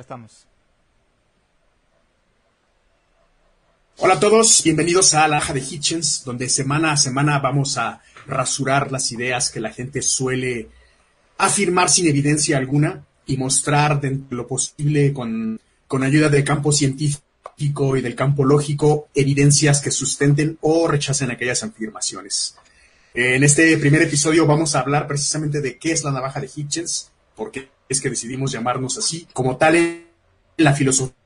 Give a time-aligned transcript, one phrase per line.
[0.00, 0.46] Estamos.
[3.98, 8.00] Hola a todos, bienvenidos a la Aja de Hitchens, donde semana a semana vamos a
[8.26, 10.70] rasurar las ideas que la gente suele
[11.36, 16.72] afirmar sin evidencia alguna y mostrar dentro de lo posible con, con ayuda del campo
[16.72, 22.56] científico y del campo lógico evidencias que sustenten o rechacen aquellas afirmaciones.
[23.12, 27.10] En este primer episodio vamos a hablar precisamente de qué es la navaja de Hitchens,
[27.40, 30.04] por qué es que decidimos llamarnos así, como tal en
[30.58, 31.16] la filosofía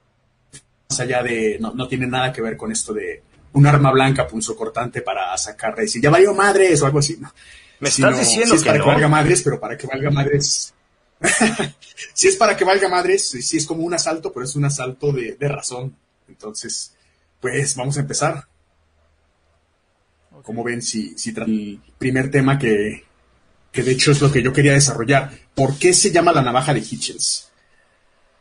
[0.89, 3.21] más allá de, no, no tiene nada que ver con esto de
[3.55, 7.17] un arma blanca cortante para sacar, decir, ya valió madres o algo así.
[7.19, 7.35] No.
[7.81, 8.85] Me estás diciendo sí es que para no.
[8.85, 10.73] que valga madres, pero para que valga madres.
[12.15, 15.11] si es para que valga madres, sí es como un asalto, pero es un asalto
[15.11, 15.97] de, de razón.
[16.29, 16.95] Entonces,
[17.41, 18.45] pues vamos a empezar.
[20.45, 23.03] Como ven, si, si el primer tema que,
[23.73, 25.44] que de hecho es lo que yo quería desarrollar.
[25.55, 27.49] ¿Por qué se llama la navaja de Hitchens?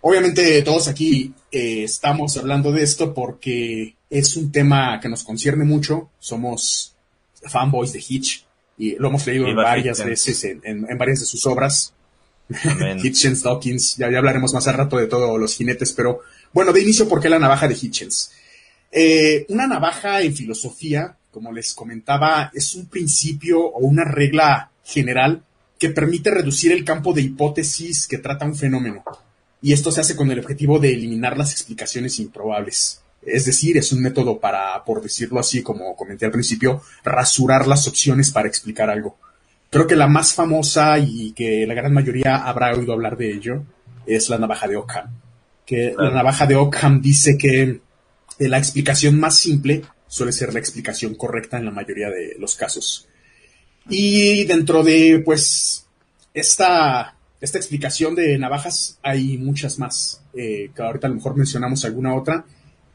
[0.01, 5.63] Obviamente todos aquí eh, estamos hablando de esto porque es un tema que nos concierne
[5.63, 6.09] mucho.
[6.19, 6.95] Somos
[7.43, 8.45] fanboys de Hitch
[8.77, 10.09] y lo hemos leído Viva varias Hitchens.
[10.09, 11.93] veces en, en- en varias de sus obras.
[13.03, 16.19] Hitchens, Dawkins, ya, ya hablaremos más al rato de todos los jinetes, pero
[16.51, 18.31] bueno, de inicio, ¿por qué la navaja de Hitchens?
[18.91, 25.41] Eh, una navaja en filosofía, como les comentaba, es un principio o una regla general
[25.83, 29.03] que permite reducir el campo de hipótesis que trata un fenómeno.
[29.61, 33.01] Y esto se hace con el objetivo de eliminar las explicaciones improbables.
[33.21, 37.85] Es decir, es un método para, por decirlo así, como comenté al principio, rasurar las
[37.85, 39.17] opciones para explicar algo.
[39.69, 43.65] Creo que la más famosa y que la gran mayoría habrá oído hablar de ello
[44.05, 45.09] es la navaja de Ockham.
[45.65, 47.61] Que la navaja de Ockham dice que
[48.39, 52.55] eh, la explicación más simple suele ser la explicación correcta en la mayoría de los
[52.55, 53.09] casos.
[53.89, 55.85] Y dentro de, pues,
[56.33, 60.21] esta, esta explicación de navajas hay muchas más.
[60.33, 62.45] Eh, que ahorita a lo mejor mencionamos alguna otra.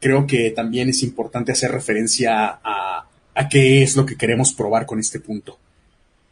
[0.00, 4.86] Creo que también es importante hacer referencia a, a qué es lo que queremos probar
[4.86, 5.58] con este punto.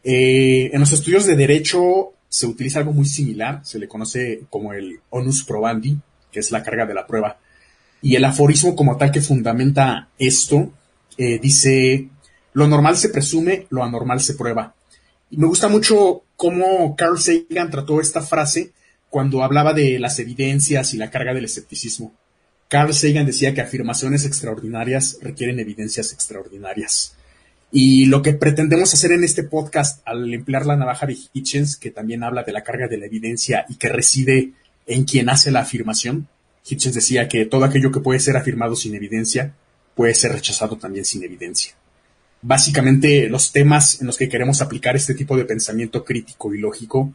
[0.03, 4.73] Eh, en los estudios de derecho se utiliza algo muy similar, se le conoce como
[4.73, 5.97] el onus probandi,
[6.31, 7.37] que es la carga de la prueba.
[8.01, 10.71] Y el aforismo como tal que fundamenta esto
[11.17, 12.09] eh, dice,
[12.57, 14.73] lo normal se presume, lo anormal se prueba.
[15.29, 18.71] Y me gusta mucho cómo Carl Sagan trató esta frase
[19.11, 22.13] cuando hablaba de las evidencias y la carga del escepticismo.
[22.67, 27.15] Carl Sagan decía que afirmaciones extraordinarias requieren evidencias extraordinarias.
[27.71, 31.91] Y lo que pretendemos hacer en este podcast al emplear la navaja de Hitchens, que
[31.91, 34.53] también habla de la carga de la evidencia y que reside
[34.87, 36.27] en quien hace la afirmación,
[36.67, 39.53] Hitchens decía que todo aquello que puede ser afirmado sin evidencia
[39.93, 41.75] puede ser rechazado también sin evidencia.
[42.41, 47.13] Básicamente los temas en los que queremos aplicar este tipo de pensamiento crítico y lógico,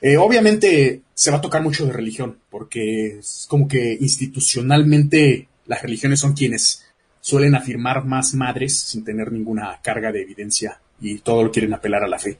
[0.00, 5.82] eh, obviamente se va a tocar mucho de religión, porque es como que institucionalmente las
[5.82, 6.84] religiones son quienes
[7.20, 12.04] suelen afirmar más madres sin tener ninguna carga de evidencia y todo lo quieren apelar
[12.04, 12.38] a la fe.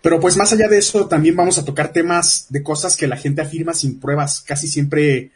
[0.00, 3.16] Pero pues más allá de eso, también vamos a tocar temas de cosas que la
[3.16, 5.32] gente afirma sin pruebas, casi siempre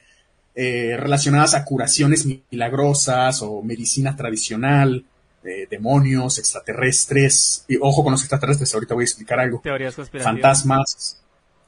[0.55, 5.05] eh, relacionadas a curaciones milagrosas o medicina tradicional,
[5.45, 7.65] eh, demonios, extraterrestres.
[7.69, 9.61] Y ojo con los extraterrestres, ahorita voy a explicar algo.
[9.63, 10.35] Teorías conspirativas.
[10.35, 11.23] Fantasmas,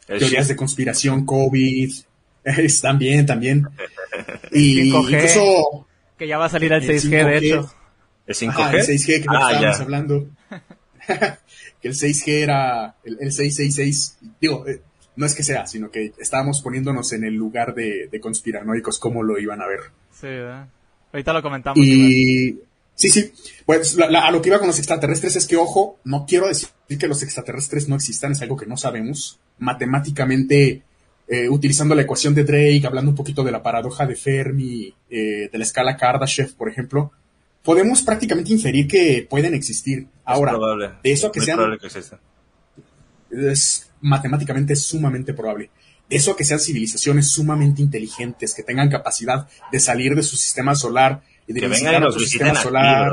[0.09, 0.51] El teorías shit.
[0.53, 1.93] de conspiración, COVID.
[2.83, 3.67] también, también.
[4.53, 5.05] Y 5G.
[5.09, 5.87] incluso
[6.19, 7.43] Que ya va a salir el El 6G, de 5G.
[7.43, 7.75] hecho.
[8.27, 8.49] ¿El 5G?
[8.51, 9.83] Ajá, el 6G que Ah, estábamos ya.
[9.83, 10.27] hablando.
[11.81, 14.19] que el 6G era el, el 666.
[14.41, 14.83] Digo, eh,
[15.17, 19.23] no es que sea, sino que estábamos poniéndonos en el lugar de, de conspiranoicos, cómo
[19.23, 19.81] lo iban a ver.
[20.13, 20.69] Sí, ¿verdad?
[21.13, 21.79] Ahorita lo comentamos.
[21.79, 22.11] igual.
[22.11, 22.61] Y
[22.95, 23.33] sí, sí.
[23.79, 26.47] Pues la- la- a lo que iba con los extraterrestres es que, ojo, no quiero
[26.49, 26.69] decir
[26.99, 29.39] que los extraterrestres no existan, es algo que no sabemos.
[29.59, 30.83] Matemáticamente,
[31.29, 35.49] eh, utilizando la ecuación de Drake, hablando un poquito de la paradoja de Fermi, eh,
[35.51, 37.13] de la escala Kardashev, por ejemplo,
[37.63, 40.07] podemos prácticamente inferir que pueden existir.
[40.25, 40.91] Ahora, es probable.
[41.03, 42.19] de eso a que Muy sean probable que exista.
[43.31, 45.71] es matemáticamente sumamente probable.
[46.11, 50.75] Eso a que sean civilizaciones sumamente inteligentes, que tengan capacidad de salir de su sistema
[50.75, 53.13] solar y de Que visitar vengan y nos visiten aquí, solar.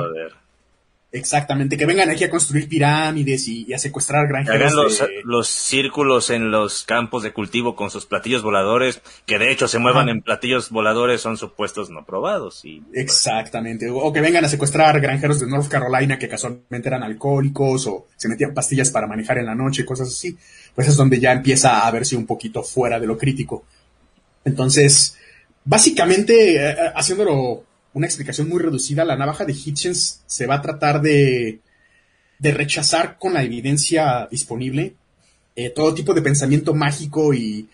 [1.12, 4.62] Exactamente, que vengan aquí a construir pirámides y, y a secuestrar Que granjeros.
[4.62, 9.40] hagan los, de- los círculos en los campos de cultivo con sus platillos voladores, que
[9.40, 10.12] de hecho se muevan Ajá.
[10.12, 12.64] en platillos voladores, son supuestos no probados.
[12.64, 17.02] Y, Exactamente, o, o que vengan a secuestrar granjeros de North Carolina que casualmente eran
[17.02, 20.38] alcohólicos o se metían pastillas para manejar en la noche, cosas así.
[20.76, 23.64] Pues es donde ya empieza a verse un poquito fuera de lo crítico.
[24.46, 25.18] Entonces,
[25.66, 27.64] básicamente, eh, eh, haciéndolo
[28.00, 31.60] una explicación muy reducida, la navaja de Hitchens se va a tratar de,
[32.40, 34.96] de rechazar con la evidencia disponible
[35.56, 37.70] eh, todo tipo de pensamiento mágico y,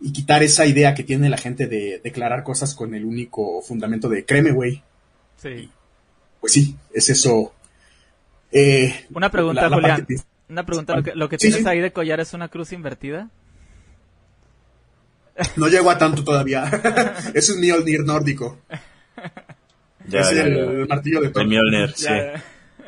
[0.00, 4.08] y quitar esa idea que tiene la gente de declarar cosas con el único fundamento
[4.08, 4.82] de créeme, güey.
[5.40, 5.70] Sí.
[6.40, 7.52] Pues sí, es eso.
[8.50, 9.96] Eh, Una pregunta, la- la Julián.
[9.98, 10.16] parte-
[10.48, 11.68] Una pregunta, ¿lo que, lo que Sí, tienes sí.
[11.68, 13.28] ahí de collar es una cruz invertida?
[15.56, 16.64] No llego a tanto todavía.
[17.34, 18.58] es un Mjolnir nórdico.
[20.08, 20.62] Ya, es ya, el, ya.
[20.62, 21.42] el martillo de Thor.
[21.42, 22.04] El Mjolnir, sí.
[22.06, 22.42] Ya,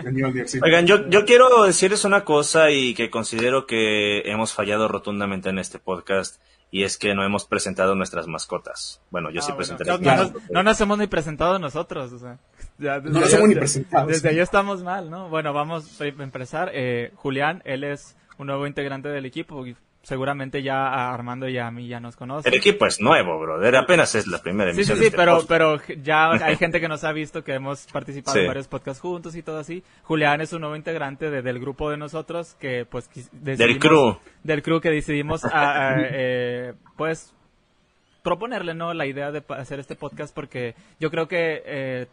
[0.05, 0.59] El Mjolnir, sí.
[0.63, 5.59] Oigan, yo, yo quiero decirles una cosa y que considero que hemos fallado rotundamente en
[5.59, 6.41] este podcast
[6.73, 9.01] y es que no hemos presentado nuestras mascotas.
[9.11, 12.13] Bueno, yo Ah, sí bueno, presenté no, las no no nos hemos ni presentado nosotros,
[12.13, 12.39] o sea.
[12.79, 14.07] ya desde No nos ahí- hemos ni presentado.
[14.07, 15.29] Desde ahí estamos mal, ¿no?
[15.29, 16.71] Bueno, vamos a empezar.
[16.73, 19.65] Eh, Julián, él es un nuevo integrante del equipo.
[20.03, 22.49] Seguramente ya a Armando y a mí ya nos conoce.
[22.49, 23.77] El equipo es nuevo, brother.
[23.77, 26.81] Apenas es la primera Sí, sí, emisión sí, de este pero, pero ya hay gente
[26.81, 28.41] que nos ha visto que hemos participado Sí.
[28.41, 29.83] en varios podcasts juntos y todo así.
[30.05, 34.19] Julián es un nuevo integrante de- del grupo de nosotros que pues Del crew.
[34.43, 37.35] del crew que decidimos a- a, eh, pues
[38.23, 42.07] proponerle no la idea de hacer este podcast porque yo creo que eh,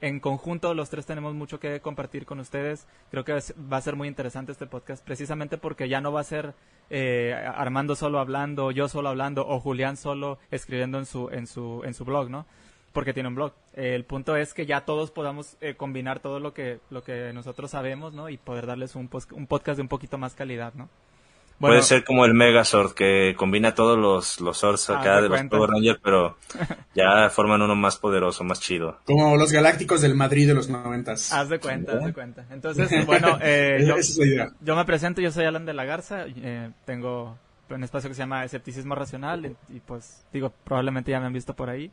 [0.00, 2.86] en conjunto los tres tenemos mucho que compartir con ustedes.
[3.10, 6.24] Creo que va a ser muy interesante este podcast precisamente porque ya no va a
[6.24, 6.54] ser
[6.90, 11.82] eh, Armando solo hablando yo solo hablando o Julián solo escribiendo en su en su
[11.84, 12.46] en su blog no
[12.92, 13.52] porque tiene un blog.
[13.74, 17.32] Eh, el punto es que ya todos podamos eh, combinar todo lo que lo que
[17.32, 20.88] nosotros sabemos no y poder darles un, un podcast de un poquito más calidad no
[21.58, 25.42] Puede ser como el Megazord que combina todos los, los Zords Ah, acá de los.
[25.44, 26.36] Power Rangers, pero
[26.94, 28.98] ya forman uno más poderoso, más chido.
[29.04, 31.32] Como los galácticos del Madrid de los noventas.
[31.32, 32.46] Haz de cuenta, haz de cuenta.
[32.50, 34.52] Entonces, bueno, eh, Esa yo, es la idea.
[34.60, 37.36] yo me presento, yo soy Alan de la Garza, eh, tengo
[37.70, 41.32] un espacio que se llama Escepticismo Racional y, y, pues digo, probablemente ya me han
[41.32, 41.90] visto por ahí.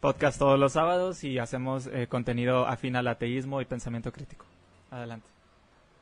[0.00, 4.46] Podcast todos los sábados y hacemos eh, contenido afín al ateísmo y pensamiento crítico.
[4.90, 5.26] Adelante.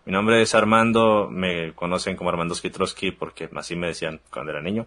[0.09, 4.63] Mi nombre es Armando, me conocen como Armando Skitrowski porque así me decían cuando era
[4.63, 4.87] niño.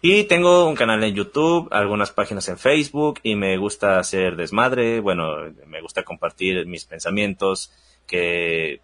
[0.00, 5.00] Y tengo un canal en YouTube, algunas páginas en Facebook y me gusta hacer desmadre,
[5.00, 7.70] bueno, me gusta compartir mis pensamientos
[8.06, 8.80] que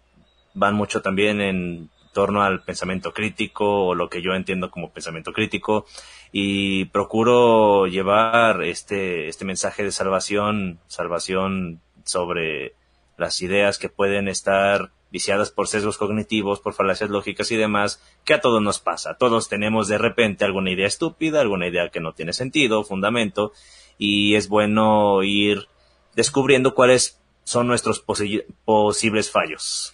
[0.53, 5.33] van mucho también en torno al pensamiento crítico o lo que yo entiendo como pensamiento
[5.33, 5.87] crítico
[6.31, 12.75] y procuro llevar este, este mensaje de salvación, salvación sobre
[13.17, 18.33] las ideas que pueden estar viciadas por sesgos cognitivos, por falacias lógicas y demás, que
[18.35, 19.15] a todos nos pasa.
[19.15, 23.51] Todos tenemos de repente alguna idea estúpida, alguna idea que no tiene sentido, fundamento,
[23.97, 25.67] y es bueno ir
[26.15, 29.93] descubriendo cuáles son nuestros posi- posibles fallos.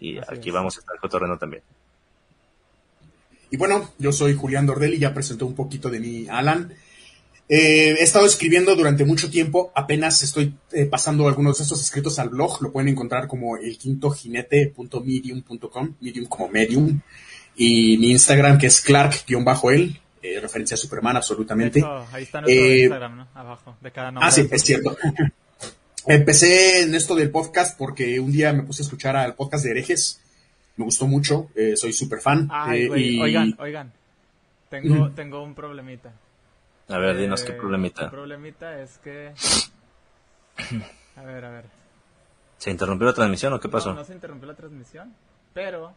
[0.00, 0.54] Y Así aquí es.
[0.54, 1.62] vamos a estar cotorreando también.
[3.50, 6.74] Y bueno, yo soy Julián Dordelli, ya presentó un poquito de mí Alan.
[7.48, 12.18] Eh, he estado escribiendo durante mucho tiempo, apenas estoy eh, pasando algunos de estos escritos
[12.18, 17.00] al blog, lo pueden encontrar como el quinto jinete.medium.com, medium como medium,
[17.54, 21.78] y mi Instagram que es clark-el, eh, referencia a Superman absolutamente.
[21.78, 23.28] hecho, ahí está nuestro Eh, Instagram, ¿no?
[23.34, 24.26] Abajo, de cada nombre.
[24.28, 24.96] Ah, sí, es cierto.
[26.08, 29.70] Empecé en esto del podcast porque un día me puse a escuchar al podcast de
[29.72, 30.20] herejes,
[30.76, 32.48] me gustó mucho, eh, soy súper fan.
[32.50, 33.92] Ay, eh, y- oigan, oigan.
[34.68, 36.12] Tengo, tengo un problemita.
[36.88, 38.04] A ver, dinos qué Eh, problemita.
[38.04, 39.32] El problemita es que.
[41.16, 41.64] A ver, a ver.
[42.58, 43.90] ¿Se interrumpió la transmisión o qué pasó?
[43.90, 45.14] No, no se interrumpió la transmisión,
[45.54, 45.94] pero.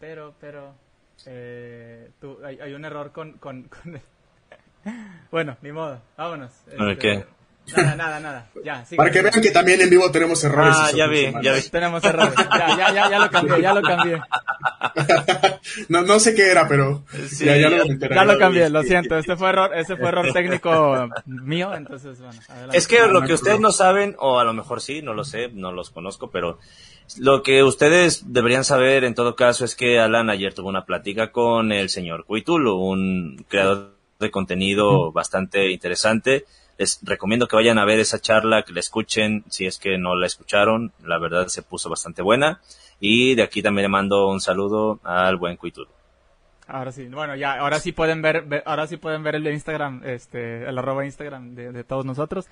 [0.00, 0.74] Pero, pero.
[1.26, 3.32] Eh, tú- hay, hay un error con.
[3.34, 4.00] con, con-
[5.30, 6.52] bueno, ni modo, vámonos.
[6.78, 7.26] ¿A ver, qué?
[7.76, 8.46] Nada, nada, nada.
[8.62, 8.96] Ya, sigue.
[8.98, 10.76] Para que vean que también en vivo tenemos errores.
[10.78, 11.62] Ah, ya vi, ya vi.
[11.70, 12.34] Tenemos errores.
[12.36, 14.20] Ya, ya, ya, ya lo cambié, ya lo cambié.
[15.88, 17.84] No, no sé qué era, pero Sí, ya, ya ya- lo.
[17.86, 19.16] Ya lo cambié, lo siento.
[19.18, 22.76] Este fue error, ese fue error técnico mío, entonces, bueno, adelante.
[22.76, 25.24] Es que No, lo que ustedes no saben, o a lo mejor sí, no lo
[25.24, 26.58] sé, no los conozco, pero
[27.18, 31.32] lo que ustedes deberían saber en todo caso es que Alan ayer tuvo una plática
[31.32, 36.44] con el señor Cuitulo, un creador de contenido bastante interesante.
[36.78, 40.14] Les recomiendo que vayan a ver esa charla, que la escuchen si es que no
[40.16, 40.92] la escucharon.
[41.04, 42.60] La verdad se puso bastante buena.
[43.00, 45.88] Y de aquí también le mando un saludo al buen Cuitulo.
[46.66, 49.52] Ahora sí, bueno, ya, ahora sí pueden ver, ver- ahora sí pueden ver el de
[49.52, 52.46] Instagram, este, el arroba Instagram de, de todos nosotros.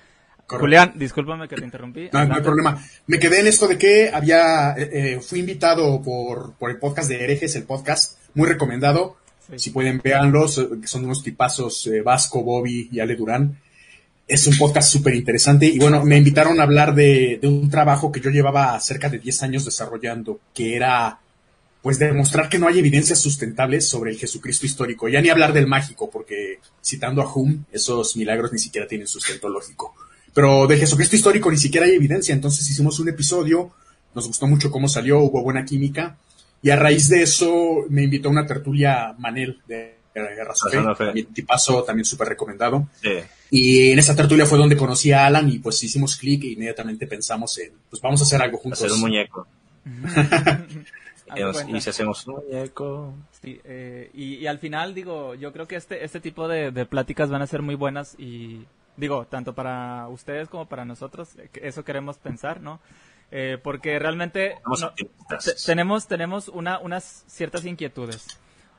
[0.45, 0.59] Correcto.
[0.59, 2.09] Julián, discúlpame que te interrumpí.
[2.13, 2.77] No, no hay problema.
[3.07, 7.09] Me quedé en esto de que había, eh, eh, fui invitado por, por el podcast
[7.09, 9.15] de herejes, el podcast muy recomendado.
[9.49, 9.57] Sí.
[9.57, 13.57] Si pueden, véanlos, que son unos tipazos eh, Vasco, Bobby y Ale Durán.
[14.27, 15.65] Es un podcast súper interesante.
[15.65, 19.19] Y bueno, me invitaron a hablar de, de un trabajo que yo llevaba cerca de
[19.19, 21.19] 10 años desarrollando, que era
[21.83, 25.09] pues demostrar que no hay evidencias sustentables sobre el Jesucristo histórico.
[25.09, 29.49] Ya ni hablar del mágico, porque citando a Hume, esos milagros ni siquiera tienen sustento
[29.49, 29.93] lógico.
[30.33, 32.33] Pero del Jesucristo histórico ni siquiera hay evidencia.
[32.33, 33.71] Entonces hicimos un episodio,
[34.15, 36.15] nos gustó mucho cómo salió, hubo buena química.
[36.61, 41.11] Y a raíz de eso me invitó a una tertulia Manel de era Razón Fe,
[41.33, 42.87] tipazo, también súper recomendado.
[43.01, 43.09] Sí.
[43.55, 47.05] Y en esa tertulia fue donde conocí a Alan y pues hicimos clic e inmediatamente
[47.05, 48.81] pensamos en, pues vamos a hacer algo juntos.
[48.81, 49.45] Hacer un muñeco.
[51.67, 53.13] y, si hacemos un muñeco.
[53.43, 57.29] Sí, eh, y, al final, digo, yo creo que este, este tipo de, de pláticas
[57.29, 58.65] van a ser muy buenas y
[58.97, 62.79] digo, tanto para ustedes como para nosotros, eh, eso queremos pensar, ¿no?
[63.29, 64.55] Eh, porque realmente
[65.67, 68.25] tenemos, tenemos una, unas ciertas inquietudes.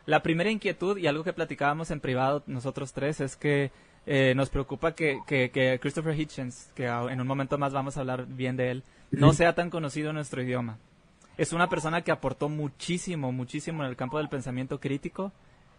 [0.05, 3.71] La primera inquietud, y algo que platicábamos en privado nosotros tres, es que
[4.07, 8.27] eh, nos preocupa que, que, Christopher Hitchens, que en un momento más vamos a hablar
[8.27, 10.79] bien de él, no sea tan conocido en nuestro idioma.
[11.37, 15.33] Es una persona que aportó muchísimo, muchísimo en el campo del pensamiento crítico.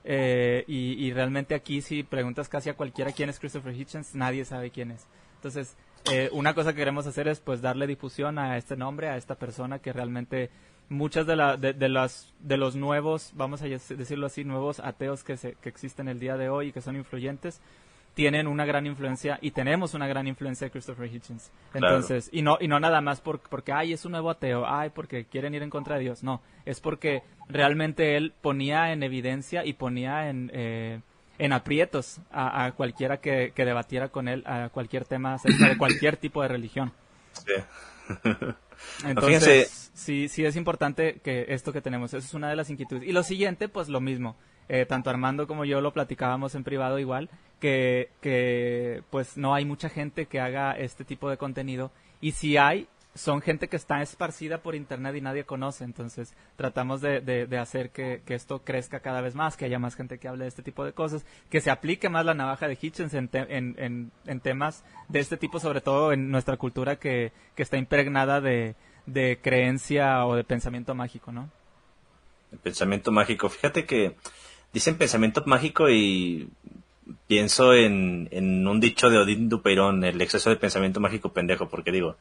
[0.08, 4.70] Eh, y, realmente aquí si preguntas casi a cualquiera quién es Christopher Hitchens, nadie sabe
[4.70, 5.08] quién es.
[5.38, 5.76] Entonces,
[6.12, 9.36] eh, una cosa que queremos hacer es pues darle difusión a este nombre, a esta
[9.36, 10.52] persona que realmente
[10.90, 15.38] muchas de, la, de, las, de los nuevos, vamos a decirlo así, nuevos ateos que,
[15.38, 17.60] se, que existen el día de hoy y que son influyentes,
[18.16, 21.52] tienen una gran influencia y tenemos una gran influencia de Christopher Hitchens.
[21.74, 24.90] Entonces, y no y no nada más por, porque ay, es un nuevo ateo, ay,
[24.90, 29.66] porque quieren ir en contra de Dios, no, es porque realmente él ponía en evidencia
[29.66, 31.02] y ponía en eh,
[31.38, 36.42] en aprietos a, cualquiera que, debatiera con él a cualquier tema acerca de cualquier tipo
[36.42, 36.94] de religión.
[37.34, 37.54] Sí.
[39.06, 43.04] Entonces, sí, sí es importante que esto que tenemos, eso es una de las inquietudes.
[43.04, 44.36] Y lo siguiente, pues lo mismo.
[44.68, 49.64] Eh, tanto Armando como yo lo platicábamos en privado igual, que, que pues no hay
[49.64, 54.02] mucha gente que haga este tipo de contenido y si hay, son gente que está
[54.02, 59.00] esparcida por internet y nadie conoce, entonces tratamos de, de, hacer que, que, esto crezca
[59.00, 61.62] cada vez más, que haya más gente que hable de este tipo de cosas, que
[61.62, 65.80] se aplique más la navaja de Hitchens en, en, en, temas de este tipo, sobre
[65.80, 68.76] todo en nuestra cultura que, que está impregnada de,
[69.06, 71.50] de creencia o de pensamiento mágico, ¿no?
[72.52, 74.16] El pensamiento mágico, fíjate que
[74.74, 76.50] dicen pensamiento mágico y
[77.28, 81.92] pienso en, en un dicho de Odín Dupeirón, el exceso de pensamiento mágico pendejo, porque
[81.92, 82.18] digo,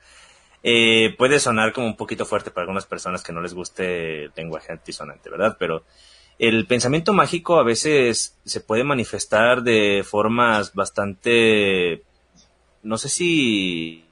[0.63, 4.33] eh, puede sonar como un poquito fuerte para algunas personas que no les guste el
[4.35, 5.57] lenguaje antisonante, ¿verdad?
[5.59, 5.85] Pero
[6.39, 12.03] el pensamiento mágico a veces se puede manifestar de formas bastante,
[12.83, 14.05] no sé si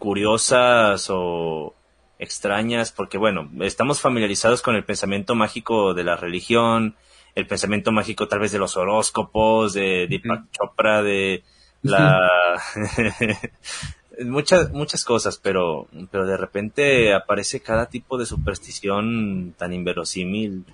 [0.00, 1.76] curiosas o
[2.18, 6.96] extrañas, porque bueno, estamos familiarizados con el pensamiento mágico de la religión,
[7.36, 11.44] el pensamiento mágico tal vez de los horóscopos, de Deepak Chopra, de
[11.82, 12.28] la...
[14.24, 20.64] muchas, muchas cosas, pero, pero de repente aparece cada tipo de superstición tan inverosímil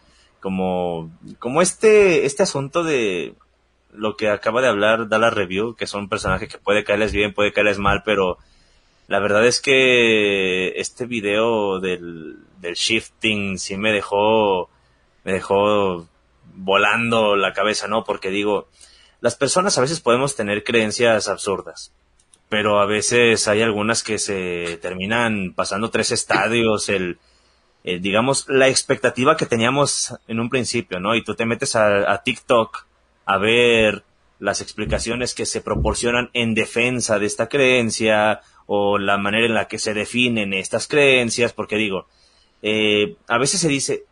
[0.41, 3.35] como, como este, este asunto de
[3.93, 7.53] lo que acaba de hablar Dallas Review, que son personajes que puede caerles bien, puede
[7.53, 8.39] caerles mal, pero
[9.09, 14.69] la verdad es que este video del, del shifting sí me dejó,
[15.25, 16.09] me dejó
[16.55, 18.05] volando la cabeza, ¿no?
[18.05, 18.69] Porque digo,
[19.21, 21.93] las personas a veces podemos tener creencias absurdas,
[22.49, 27.19] pero a veces hay algunas que se terminan pasando tres estadios, el,
[27.85, 31.15] digamos, la expectativa que teníamos en un principio, ¿no?
[31.15, 32.87] Y tú te metes a, a TikTok
[33.25, 34.05] a ver
[34.39, 39.69] las explicaciones que se proporcionan en defensa de esta creencia o la manera en la
[39.69, 42.07] que se definen estas creencias, porque digo,
[42.63, 44.05] eh, a veces se dice,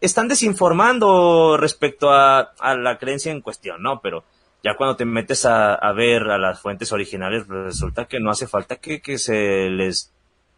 [0.00, 4.00] están desinformando respecto a, la creencia en cuestión, ¿no?
[4.00, 4.24] Pero
[4.64, 8.76] ya cuando te metes a, ver a las fuentes originales, resulta que no hace falta
[8.76, 10.12] que, que se les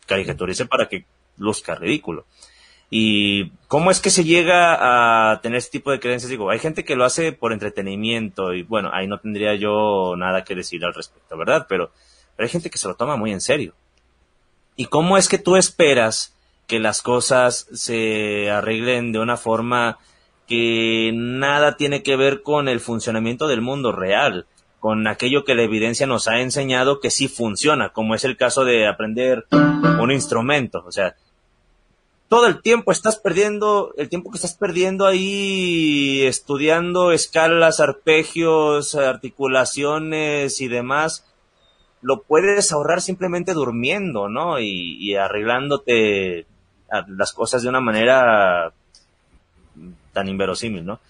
[0.07, 1.05] caricaturice para que
[1.39, 2.27] luzca ridículo.
[2.93, 6.29] ¿Y cómo es que se llega a tener este tipo de creencias?
[6.29, 10.43] Digo, hay gente que lo hace por entretenimiento y bueno, ahí no tendría yo nada
[10.43, 11.67] que decir al respecto, ¿verdad?
[11.69, 11.93] Pero,
[12.41, 13.75] pero hay gente que se lo toma muy en serio.
[14.75, 16.35] ¿Y cómo es que tú esperas
[16.67, 19.99] que las cosas se arreglen de una forma
[20.49, 24.47] que nada tiene que ver con el funcionamiento del mundo real,
[24.79, 28.65] con aquello que la evidencia nos ha enseñado que sí funciona, como es el caso
[28.65, 30.83] de aprender un instrumento.
[30.87, 31.17] O sea,
[32.31, 40.63] todo el tiempo estás perdiendo, el tiempo que estás perdiendo ahí estudiando escalas, arpegios, articulaciones
[40.63, 41.27] y demás,
[42.03, 44.61] lo puedes ahorrar simplemente durmiendo, ¿no?
[44.61, 46.47] Y, arreglándote
[47.09, 48.73] las cosas de una manera
[50.13, 51.01] tan inverosímil, ¿no?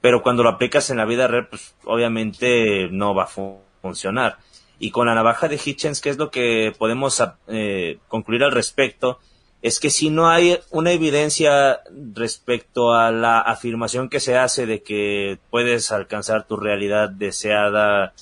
[0.00, 4.36] Pero cuando lo aplicas en la vida real, pues obviamente no va a funcionar.
[4.78, 9.18] Y con la navaja de Hitchens, ¿qué es lo que podemos eh, concluir al respecto?
[9.62, 11.80] Es que si no hay una evidencia
[12.12, 18.12] respecto a la afirmación que se hace de que puedes alcanzar tu realidad deseada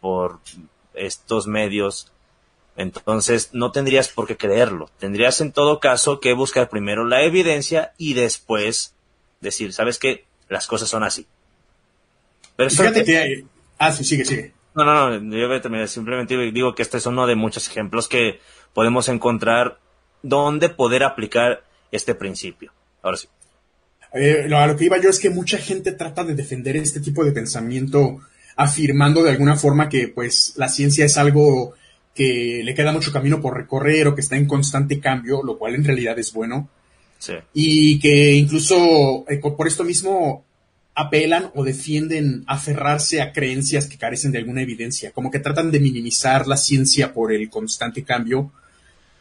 [0.00, 0.40] por
[0.98, 2.12] estos medios,
[2.76, 4.88] entonces, no tendrías por qué creerlo.
[4.98, 8.94] Tendrías en todo caso que buscar primero la evidencia y después
[9.40, 10.26] decir, ¿sabes qué?
[10.48, 11.26] Las cosas son así.
[12.56, 13.44] Pero Fíjate que...
[13.78, 14.52] Ah, sí, sigue, sigue.
[14.74, 15.88] No, no, no, yo voy a terminar.
[15.88, 18.40] Simplemente digo que este es uno de muchos ejemplos que
[18.74, 19.78] podemos encontrar
[20.22, 22.72] donde poder aplicar este principio.
[23.02, 23.28] Ahora sí.
[24.14, 27.00] Eh, lo- a lo que iba yo es que mucha gente trata de defender este
[27.00, 28.20] tipo de pensamiento
[28.58, 31.74] afirmando de alguna forma que pues la ciencia es algo
[32.12, 35.76] que le queda mucho camino por recorrer o que está en constante cambio, lo cual
[35.76, 36.68] en realidad es bueno,
[37.20, 37.34] Sí.
[37.54, 40.44] y que incluso eh, por esto mismo
[40.94, 45.78] apelan o defienden aferrarse a creencias que carecen de alguna evidencia, como que tratan de
[45.78, 48.50] minimizar la ciencia por el constante cambio,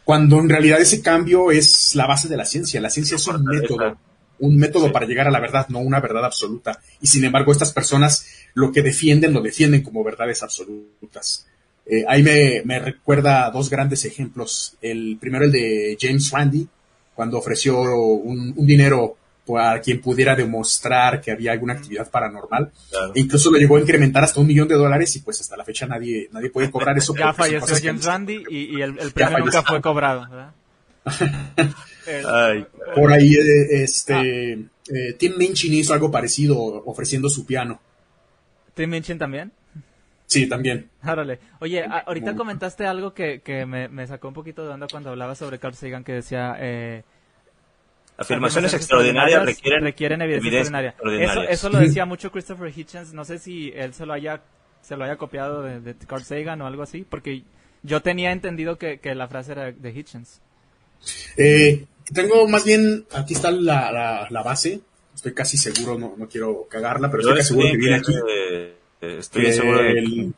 [0.03, 2.81] cuando en realidad ese cambio es la base de la ciencia.
[2.81, 3.97] La ciencia es un método,
[4.39, 4.91] un método Sí.
[4.91, 6.79] para llegar a la verdad, no una verdad absoluta.
[7.01, 11.47] Y sin embargo, estas personas lo que defienden lo defienden como verdades absolutas.
[11.85, 14.75] Eh, ahí me, me recuerda a dos grandes ejemplos.
[14.81, 16.67] El primero, el de James Randi,
[17.15, 19.15] cuando ofreció un, un dinero
[19.57, 22.69] a quien pudiera demostrar que había alguna actividad paranormal.
[22.89, 23.13] Claro.
[23.15, 25.63] E incluso lo llegó a incrementar hasta un millón de dólares y pues hasta la
[25.63, 27.13] fecha nadie, nadie puede cobrar eso.
[27.17, 30.51] Ya falleció James no- Randi y, y el, el premio nunca fue cobrado, ¿verdad?
[32.31, 37.79] Ay, Por ahí, eh, este, eh, Tim Minchin hizo algo parecido ofreciendo su piano.
[38.73, 39.51] Tim Minchin también.
[40.25, 40.89] Sí, también.
[41.01, 41.39] Árale.
[41.59, 42.37] Oye, a- ahorita Bueno.
[42.39, 45.73] comentaste algo que, que me, me sacó un poquito de onda cuando hablabas sobre Carl
[45.75, 46.55] Sagan que decía...
[46.59, 47.03] Eh,
[48.17, 51.31] afirmaciones extraordinarias requieren, requieren evidencia, evidencia extraordinaria.
[51.33, 53.13] Eso, eso lo decía mucho Christopher Hitchens.
[53.13, 54.41] No sé si él se lo haya,
[54.81, 57.43] se lo haya copiado de, de Carl Sagan o algo así, porque
[57.83, 60.41] yo tenía entendido que, que la frase era de Hitchens.
[61.37, 64.79] Eh, tengo más bien, aquí está la, la, la base.
[65.15, 68.13] Estoy casi seguro, no, no quiero cagarla, pero Yo estoy casi seguro que viene aquí.
[68.13, 70.33] eh, eh, estoy que seguro de el,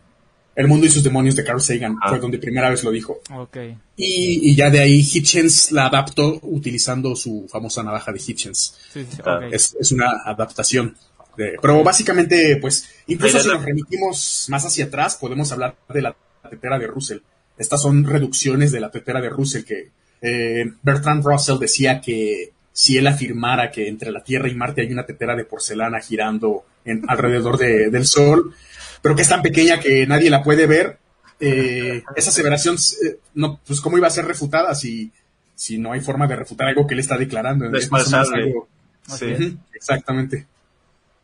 [0.56, 2.10] el mundo y sus demonios de Carl Sagan Ah.
[2.10, 3.20] fue donde primera vez lo dijo.
[3.34, 3.58] Ok.
[3.98, 8.78] Y, y ya de ahí Hitchens la adaptó utilizando su famosa navaja de Hitchens.
[8.94, 9.42] Sí, sí, Ah.
[9.52, 10.96] Es, es una adaptación.
[11.38, 16.02] de- pero básicamente, pues, incluso si la- nos remitimos más hacia atrás, podemos hablar de
[16.02, 16.14] la
[16.50, 17.20] tetera de Russell.
[17.58, 19.90] Estas son reducciones de la tetera de Russell que
[20.22, 24.92] eh, Bertrand Russell decía que si él afirmara que entre la Tierra y Marte hay
[24.92, 28.54] una tetera de porcelana girando en, alrededor de- del Sol,
[29.02, 30.98] pero que es tan pequeña que nadie la puede ver,
[31.40, 35.12] eh, esa aseveración, eh, no, pues, ¿cómo iba a ser refutada si,
[35.56, 37.66] si no hay forma de refutar algo que él está declarando?
[37.78, 38.68] Es más algo-
[39.08, 39.58] Sí.
[39.74, 40.46] Exactamente.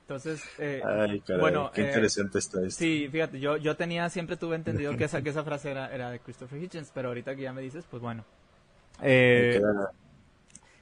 [0.02, 2.80] Entonces, eh, Ay, caray, bueno, qué eh, interesante está esto.
[2.80, 6.10] Sí, fíjate, yo, yo tenía, siempre tuve entendido que esa, que esa frase era, era
[6.12, 8.24] de Christopher Hitchens, pero ahorita que ya me dices, pues bueno.
[9.02, 9.62] Eh,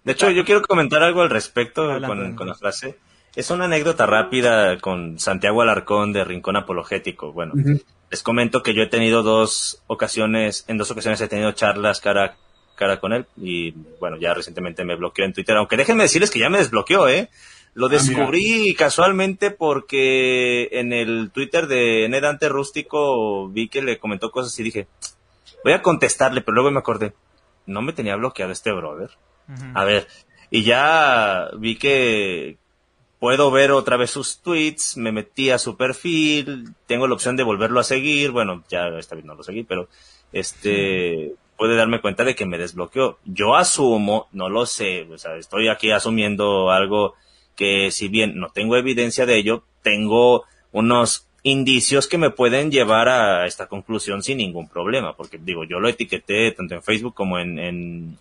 [0.03, 2.97] De hecho, yo quiero comentar algo al respecto Adelante, con, la frase.
[3.35, 7.31] Es una anécdota rápida con Santiago Alarcón de Rincón Apologético.
[7.31, 7.53] Bueno,
[8.11, 12.23] les comento que yo he tenido dos ocasiones, en dos ocasiones he tenido charlas cara
[12.25, 12.35] a
[12.75, 16.39] cara con él y bueno, ya recientemente me bloqueó en Twitter, aunque déjenme decirles que
[16.39, 17.29] ya me desbloqueó, ¿eh?
[17.75, 23.97] Lo Ah, descubrí casualmente porque en el Twitter de Ned Ante Rústico vi que le
[23.97, 24.87] comentó cosas y dije,
[25.63, 27.13] voy a contestarle, pero luego me acordé,
[27.65, 29.11] no me tenía bloqueado este brother.
[29.73, 30.07] A ver,
[30.49, 32.57] y ya vi que
[33.19, 37.43] puedo ver otra vez sus tweets, me metí a su perfil, tengo la opción de
[37.43, 39.87] volverlo a seguir, bueno, ya esta vez no lo seguí, pero
[40.31, 43.19] este puede darme cuenta de que me desbloqueó.
[43.23, 47.15] Yo asumo, no lo sé, o sea, estoy aquí asumiendo algo
[47.55, 53.09] que si bien no tengo evidencia de ello, tengo unos indicios que me pueden llevar
[53.09, 57.37] a esta conclusión sin ningún problema, porque digo, yo lo etiqueté tanto en Facebook como
[57.37, 58.17] en,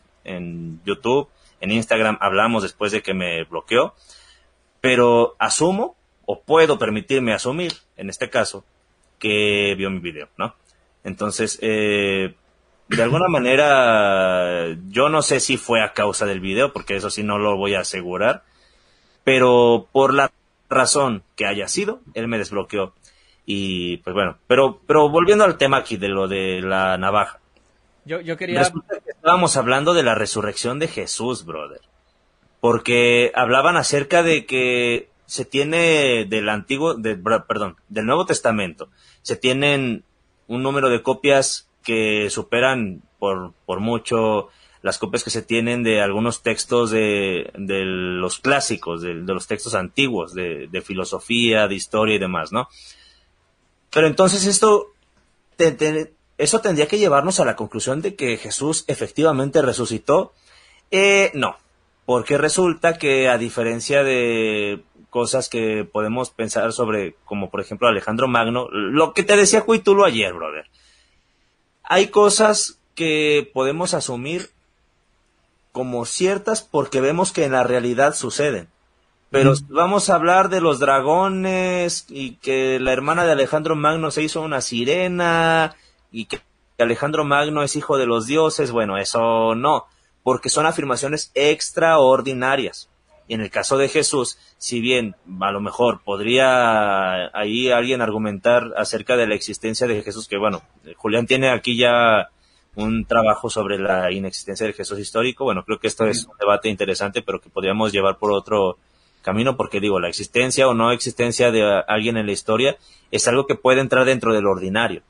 [0.85, 1.29] YouTube,
[1.61, 3.95] en Instagram hablamos después de que me bloqueó,
[4.81, 8.65] pero asumo o puedo permitirme asumir, en este caso,
[9.21, 10.57] que vio mi video, ¿no?
[11.05, 12.35] Entonces, eh,
[12.89, 17.23] de alguna manera, yo no sé si fue a causa del video, porque eso sí
[17.23, 18.43] no lo voy a asegurar,
[19.25, 20.33] pero por la
[20.69, 22.95] razón que haya sido, él me desbloqueó.
[23.45, 27.41] Y pues bueno, pero, pero volviendo al tema aquí de lo de la navaja.
[28.05, 28.61] Yo, yo quería...
[28.61, 31.81] Resulta que estábamos hablando de la resurrección de Jesús, brother.
[32.61, 38.89] Porque hablaban acerca de que se tiene del antiguo, de, perdón, del Nuevo Testamento,
[39.23, 40.05] se tienen
[40.47, 44.49] un número de copias que superan por, por mucho
[44.83, 49.47] las copias que se tienen de algunos textos de, de los clásicos, de, de los
[49.47, 52.69] textos antiguos, de, de filosofía, de historia y demás, ¿no?
[53.93, 54.93] Pero entonces esto,
[55.57, 60.33] te- eso tendría que llevarnos a la conclusión de que Jesús efectivamente resucitó.
[60.91, 61.57] Eh, no,
[62.07, 68.29] porque resulta que a diferencia de cosas que podemos pensar sobre, como por ejemplo Alejandro
[68.29, 70.67] Magno, lo que te decía Cuitulo ayer, brother.
[71.83, 74.51] Hay cosas que podemos asumir
[75.73, 78.69] como ciertas porque vemos que en la realidad suceden.
[79.33, 84.23] Pero vamos a hablar de los dragones y que la hermana de Alejandro Magno se
[84.23, 85.75] hizo una sirena
[86.11, 86.41] y que
[86.79, 88.73] Alejandro Magno es hijo de los dioses.
[88.73, 89.87] Bueno, eso no,
[90.23, 92.91] porque son afirmaciones extraordinarias.
[93.27, 98.75] Y en el caso de Jesús, si bien a lo mejor podría ahí alguien argumentar
[98.77, 100.61] acerca de la existencia de Jesús, que bueno,
[100.99, 102.29] Julián tiene aquí ya
[102.75, 105.45] un trabajo sobre la inexistencia del Jesús histórico.
[105.45, 108.77] Bueno, creo que esto es un debate interesante, pero que podríamos llevar por otro
[109.23, 112.77] camino, porque digo, la existencia o no existencia de alguien en la historia
[113.11, 115.03] es algo que puede entrar dentro del ordinario.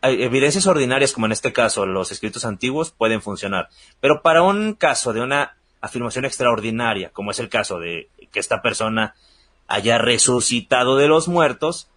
[0.00, 3.68] Hay evidencias ordinarias, como en este caso los escritos antiguos, pueden funcionar.
[4.00, 8.62] Pero para un caso de una afirmación extraordinaria, como es el caso de que esta
[8.62, 9.14] persona
[9.68, 11.88] haya resucitado de los muertos,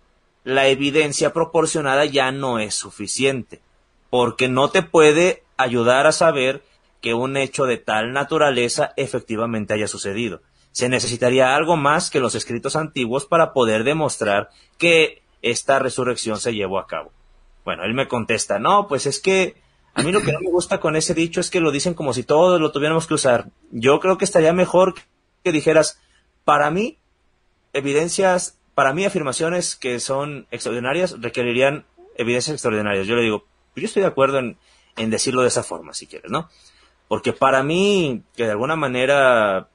[0.44, 3.62] la evidencia proporcionada ya no es suficiente,
[4.10, 6.64] porque no te puede ayudar a saber
[7.02, 10.42] que un hecho de tal naturaleza efectivamente haya sucedido.
[10.76, 16.54] Se necesitaría algo más que los escritos antiguos para poder demostrar que esta resurrección se
[16.54, 17.14] llevó a cabo.
[17.64, 19.56] Bueno, él me contesta, no, pues es que
[19.94, 22.12] a mí lo que no me gusta con ese dicho es que lo dicen como
[22.12, 23.52] si todos lo tuviéramos que usar.
[23.72, 24.96] Yo creo que estaría mejor
[25.46, 26.02] que dijeras,
[26.44, 26.98] para mí,
[27.72, 31.86] evidencias, para mí afirmaciones que son extraordinarias requerirían
[32.18, 33.08] evidencias extraordinarias.
[33.08, 34.58] Yo le digo, pues yo estoy de acuerdo en,
[34.98, 36.50] en decirlo de esa forma, si quieres, ¿no?
[37.08, 39.70] Porque para mí, que de alguna manera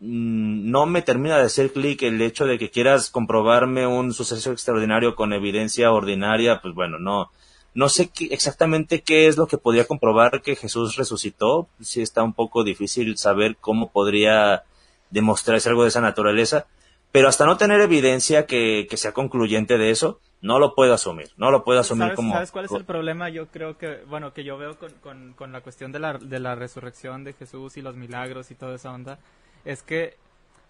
[0.00, 5.14] no me termina de hacer clic el hecho de que quieras comprobarme un suceso extraordinario
[5.14, 7.30] con evidencia ordinaria, pues bueno, no,
[7.76, 11.68] no sé exactamente qué es lo que podría comprobar que Jesús resucitó.
[11.80, 14.64] Sí está un poco difícil saber cómo podría
[15.10, 16.66] demostrarse algo de esa naturaleza.
[17.12, 21.28] Pero hasta no tener evidencia que, sea concluyente de eso, no lo puedo asumir.
[21.36, 22.32] No lo puedo asumir como...
[22.32, 23.28] ¿Sabes cuál es el problema?
[23.28, 26.54] Yo creo que, bueno, que yo veo con, con, la cuestión de la, de la
[26.54, 29.18] resurrección de Jesús y los milagros y toda esa onda,
[29.66, 30.16] es que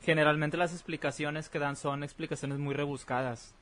[0.03, 3.55] generalmente las explicaciones que dan son explicaciones muy rebuscadas.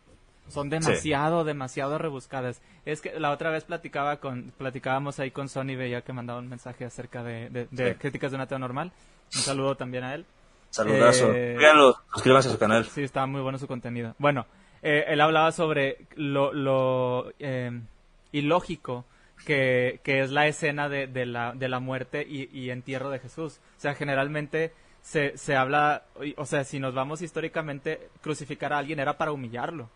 [0.49, 2.61] Son demasiado, demasiado rebuscadas.
[2.85, 6.49] Es que la otra vez platicaba con, platicábamos ahí con Sony, veía que mandaba un
[6.49, 7.67] mensaje acerca de,
[7.99, 8.93] críticas de una teoría normal.
[9.35, 10.27] Un saludo también a él.
[10.71, 11.33] Saludazo.
[11.35, 11.57] Eh,
[12.13, 12.85] suscríbanse a su canal.
[12.85, 14.15] Sí, está muy bueno su contenido.
[14.19, 14.47] Bueno,
[14.83, 17.81] eh, él hablaba sobre lo, lo eh,
[18.33, 19.07] ilógico
[19.47, 23.19] que, que, es la escena de, de, la, de la muerte y, y, entierro de
[23.19, 23.61] Jesús.
[23.79, 24.73] O sea, generalmente
[25.05, 26.05] se, se habla,
[26.37, 29.91] o sea, si nos vamos históricamente, crucificar a alguien era para humillarlo.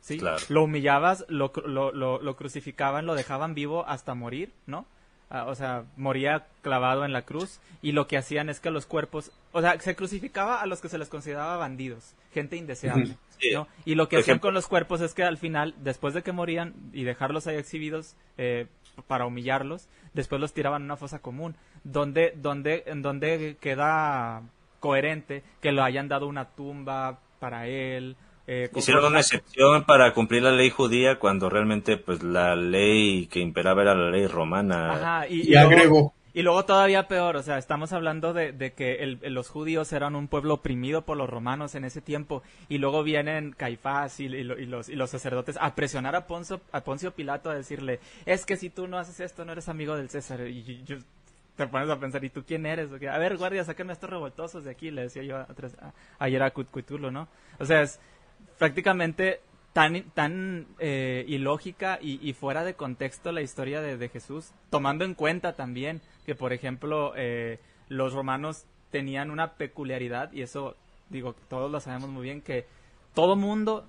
[0.00, 0.20] ¿sí?
[0.48, 4.86] Lo humillabas, lo, lo, lo, crucificaban, lo dejaban vivo hasta morir, ¿no?
[5.30, 8.86] Ah, o sea, moría clavado en la cruz y lo que hacían es que los
[8.86, 13.18] cuerpos, o sea, se crucificaba a los que se les consideraba bandidos, gente indeseable,
[13.52, 13.68] ¿no?
[13.84, 16.72] Y lo que hacían con los cuerpos es que al final, después de que morían
[16.94, 18.68] y dejarlos ahí exhibidos eh,
[19.06, 24.42] para humillarlos, después los tiraban en una fosa común, donde, donde, en donde queda
[24.80, 28.16] coherente que lo hayan dado una tumba para él,
[28.50, 33.40] eh, Hicieron una excepción para cumplir la ley judía cuando realmente pues la ley que
[33.40, 34.94] imperaba era la ley romana.
[34.94, 39.92] Ajá, y, luego, Y luego todavía peor, o sea, estamos hablando de, que los judíos
[39.92, 44.28] eran un pueblo oprimido por los romanos en ese tiempo y luego vienen Caifás y,
[44.28, 48.56] los, y los sacerdotes a presionar a Poncio, a Poncio Pilato a decirle, es que
[48.56, 50.40] si tú no haces esto no eres amigo del César.
[50.48, 50.96] Y yo,
[51.54, 52.88] te pones a pensar, ¿y tú quién eres?
[52.92, 55.44] A ver, guardia, sáquenme a estos revoltosos de aquí, le decía yo
[56.18, 57.28] ayer a Cuitulo, ¿no?
[57.58, 58.00] O sea, es
[58.58, 59.40] prácticamente
[59.72, 65.54] tan, tan eh, ilógica y, fuera de contexto la historia de, Jesús, tomando en cuenta
[65.54, 70.76] también que, por ejemplo, eh, los romanos tenían una peculiaridad, y eso,
[71.10, 72.66] digo, todos lo sabemos muy bien, que
[73.14, 73.86] todo mundo,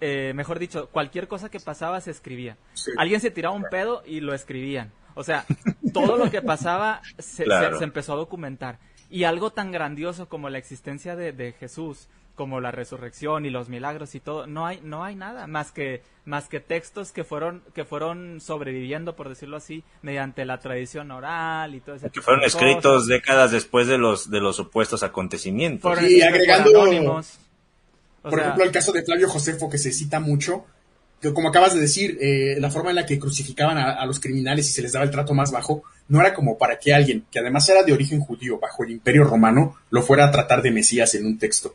[0.00, 2.56] eh, mejor dicho, cualquier cosa que pasaba se escribía.
[2.96, 4.92] Alguien se tiraba un pedo y lo escribían.
[5.14, 5.44] O sea,
[5.92, 7.44] todo lo que pasaba se,
[7.80, 8.78] empezó a documentar.
[9.10, 14.14] Y algo tan grandioso como la existencia de Jesús, como la resurrección y los milagros
[14.14, 17.84] y todo, no hay no hay nada más que más que textos que fueron que
[17.84, 22.10] fueron sobreviviendo por decirlo así mediante la tradición oral y todo eso.
[22.10, 26.02] Que fueron escritos décadas después de los de los supuestos acontecimientos.
[26.02, 26.70] y agregando
[28.22, 30.66] por ejemplo el caso de Flavio Josefo que se cita mucho,
[31.20, 34.68] que como acabas de decir, eh, la forma en la que crucificaban a, los criminales
[34.68, 37.38] y se les daba el trato más bajo, no era como para que alguien, que
[37.38, 41.14] además era de origen judío, bajo el imperio romano, lo fuera a tratar de Mesías
[41.14, 41.74] en un texto.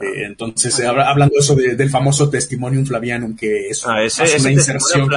[0.00, 3.98] Eh, entonces, hablando eso del famoso Testimonium Flavianum, que es, ah,
[4.40, 5.08] una inserción.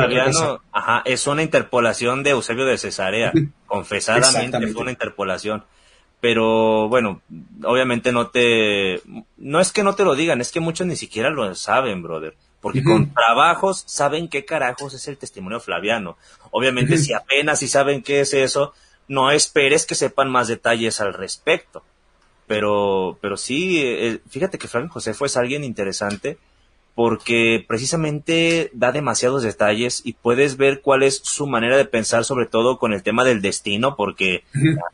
[0.72, 3.32] ajá, es una interpolación de Eusebio de Cesarea.
[3.68, 5.64] Confesadamente fue una interpolación.
[6.22, 7.22] Pero bueno,
[7.64, 9.02] obviamente no te.
[9.38, 12.36] No es que no te lo digan, es que muchos ni siquiera lo saben, brother.
[12.62, 16.18] Porque con trabajos saben qué carajos es el testimonio flaviano.
[16.52, 18.74] Obviamente, si apenas si saben qué es eso,
[19.08, 21.84] no esperes que sepan más detalles al respecto
[22.50, 26.40] pero, pero sí, eh, fíjate que Frank Josefo es alguien interesante
[26.96, 32.48] porque precisamente da demasiados detalles y puedes ver cuál es su manera de pensar, sobre
[32.48, 34.46] todo con el tema del destino, porque,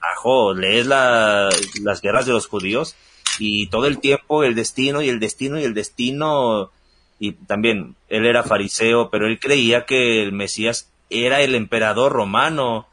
[0.01, 1.47] ajo, lees la,
[1.81, 2.97] las guerras de los judíos
[3.39, 6.71] y todo el tiempo el destino y el destino y el destino,
[7.19, 12.85] y también él era fariseo, pero él creía que el Mesías era el emperador romano,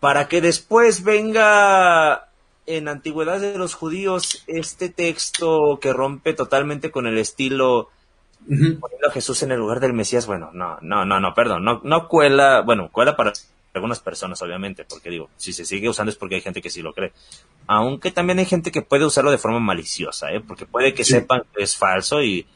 [0.00, 2.25] para que después venga
[2.66, 7.90] en Antigüedad de los Judíos este texto que rompe totalmente con el estilo
[8.46, 11.80] poniendo a Jesús en el lugar del Mesías, bueno, no, no, no, no, perdón, no,
[11.82, 13.32] no cuela, bueno, cuela para
[13.74, 16.80] algunas personas, obviamente, porque digo, si se sigue usando es porque hay gente que sí
[16.80, 17.12] lo cree.
[17.66, 20.40] Aunque también hay gente que puede usarlo de forma maliciosa, ¿eh?
[20.40, 22.46] porque puede que sepan que es falso y,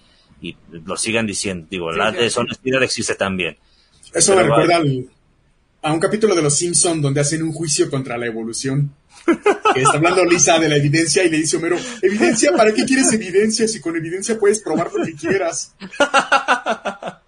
[0.41, 1.67] y lo sigan diciendo.
[1.69, 3.59] Digo, la deshonestidad existe también.
[4.15, 4.83] Eso me recuerda
[5.83, 8.95] a un capítulo de Los Simpson donde hacen un juicio contra la evolución.
[9.75, 12.53] Que está hablando Lisa de la evidencia y le dice Homero, ¿evidencia?
[12.57, 15.75] ¿Para qué quieres evidencia si con evidencia puedes probar lo que quieras?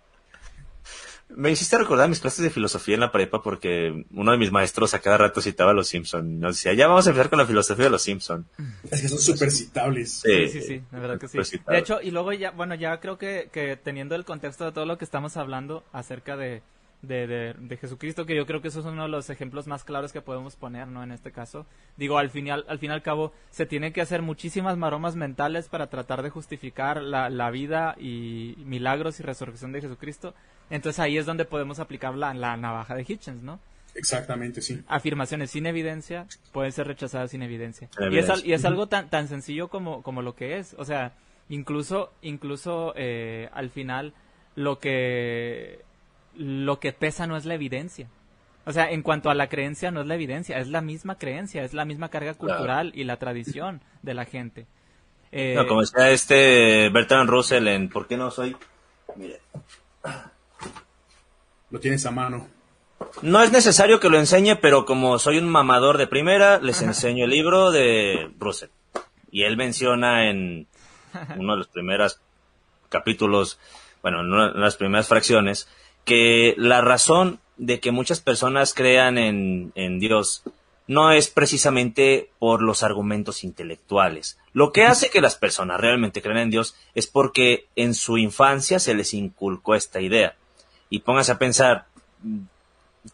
[1.34, 4.92] Me hiciste recordar mis clases de filosofía en la prepa porque uno de mis maestros
[4.94, 6.40] a cada rato citaba a los Simpson.
[6.40, 8.46] Nos decía, ya vamos a empezar con la filosofía de los Simpson.
[8.90, 10.20] Es que son súper citables.
[10.22, 11.58] Sí, sí, sí, la verdad que sí.
[11.66, 14.84] De hecho, y luego ya, bueno, ya creo que, que teniendo el contexto de todo
[14.84, 16.62] lo que estamos hablando acerca de,
[17.02, 20.12] de, de, Jesucristo, que yo creo que eso es uno de los ejemplos más claros
[20.12, 21.02] que podemos poner, ¿no?
[21.02, 21.66] En este caso.
[21.96, 25.68] Digo, al final, al fin y al cabo, se tienen que hacer muchísimas maromas mentales
[25.68, 30.34] para tratar de justificar la, la vida y milagros y resurrección de Jesucristo.
[30.70, 33.58] Entonces ahí es donde podemos aplicar la, la navaja de Hitchens, ¿no?
[33.94, 34.82] Exactamente, sí.
[34.86, 37.88] Afirmaciones sin evidencia pueden ser rechazadas sin evidencia.
[38.10, 40.74] Y es, y es, algo tan, tan sencillo como, como lo que es.
[40.78, 41.12] O sea,
[41.48, 44.14] incluso, incluso eh, al final
[44.54, 45.84] lo que
[46.36, 48.08] lo que pesa no es la evidencia.
[48.64, 51.64] O sea, en cuanto a la creencia, no es la evidencia, es la misma creencia,
[51.64, 54.66] es la misma carga cultural y la tradición de la gente.
[55.32, 58.54] Eh, no, como decía este Bertrand Russell en ¿Por qué no soy?
[59.16, 59.40] Mire.
[61.70, 62.46] Lo tienes a mano.
[63.22, 67.24] No es necesario que lo enseñe, pero como soy un mamador de primera, les enseño
[67.24, 68.70] el libro de Russell.
[69.30, 70.68] Y él menciona en
[71.36, 72.20] uno de los primeros
[72.88, 73.58] capítulos,
[74.02, 75.68] bueno, en una de las primeras fracciones,
[76.04, 80.42] que la razón de que muchas personas crean en, en Dios
[80.86, 84.38] no es precisamente por los argumentos intelectuales.
[84.52, 88.78] Lo que hace que las personas realmente crean en Dios es porque en su infancia
[88.78, 90.36] se les inculcó esta idea.
[90.90, 91.86] Y pónganse a pensar,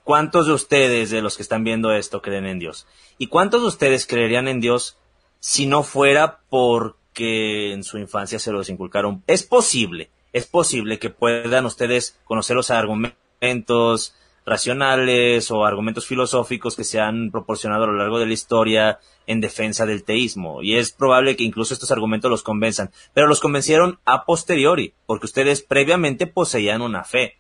[0.03, 2.87] ¿cuántos de ustedes, de los que están viendo esto, creen en Dios?
[3.19, 4.97] ¿Y cuántos de ustedes creerían en Dios
[5.41, 9.23] si no fuera porque en su infancia se los inculcaron?
[9.27, 14.15] Es posible, es posible que puedan ustedes conocer los argumentos
[14.49, 19.41] racionales o argumentos filosóficos que se han proporcionado a lo largo de la historia en
[19.41, 20.63] defensa del teísmo.
[20.63, 22.91] Y es probable que incluso estos argumentos los convenzan.
[23.13, 27.37] Pero los convencieron a posteriori, porque ustedes previamente poseían una fe.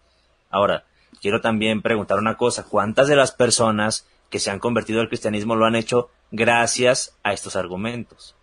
[0.50, 0.84] Ahora,
[1.20, 2.64] quiero también preguntar una cosa.
[2.64, 7.32] ¿Cuántas de las personas que se han convertido al cristianismo lo han hecho gracias a
[7.32, 8.36] estos argumentos?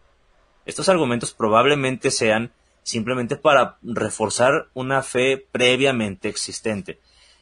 [0.65, 2.51] Estos argumentos probablemente sean
[2.85, 6.99] simplemente para reforzar una fe previamente existente.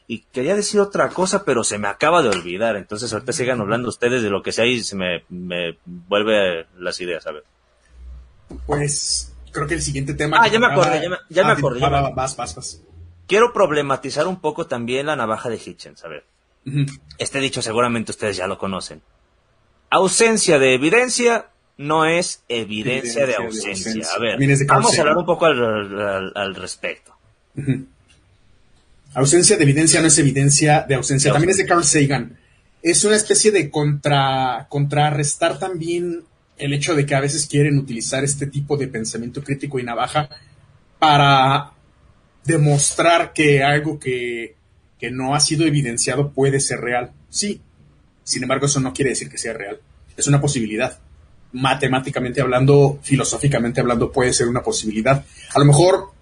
[0.07, 2.77] Y quería decir otra cosa, pero se me acaba de olvidar.
[2.77, 6.99] Entonces ahorita sigan hablando ustedes de lo que sea y se me, me vuelve las
[7.01, 7.43] ideas, a ver.
[8.65, 10.37] Pues creo que el siguiente tema...
[10.41, 11.81] Ah, ya me acordé, ya me, ya me ah, acordé.
[11.81, 12.81] Vas, vas, vas.
[13.27, 16.25] Quiero problematizar un poco también la navaja de Hitchens, a ver.
[17.17, 19.01] Este dicho seguramente ustedes ya lo conocen.
[19.89, 24.05] Ausencia de evidencia no es evidencia, de, ausencia.
[24.15, 27.15] A ver, vamos a hablar un poco al, respecto.
[29.13, 31.31] Ausencia de evidencia no es evidencia de ausencia.
[31.31, 32.37] También es de Carl Sagan.
[32.81, 36.23] Es una especie de contra, contrarrestar también
[36.57, 40.29] el hecho de que a veces quieren utilizar este tipo de pensamiento crítico y navaja
[40.99, 41.71] para
[42.43, 44.55] demostrar que algo que,
[44.99, 47.11] que no ha sido evidenciado puede ser real.
[47.29, 47.61] Sí.
[48.23, 49.79] Sin embargo, eso no quiere decir que sea real.
[50.15, 50.99] Es una posibilidad
[51.53, 55.23] matemáticamente hablando, filosóficamente hablando, puede ser una posibilidad.
[55.53, 56.13] A lo mejor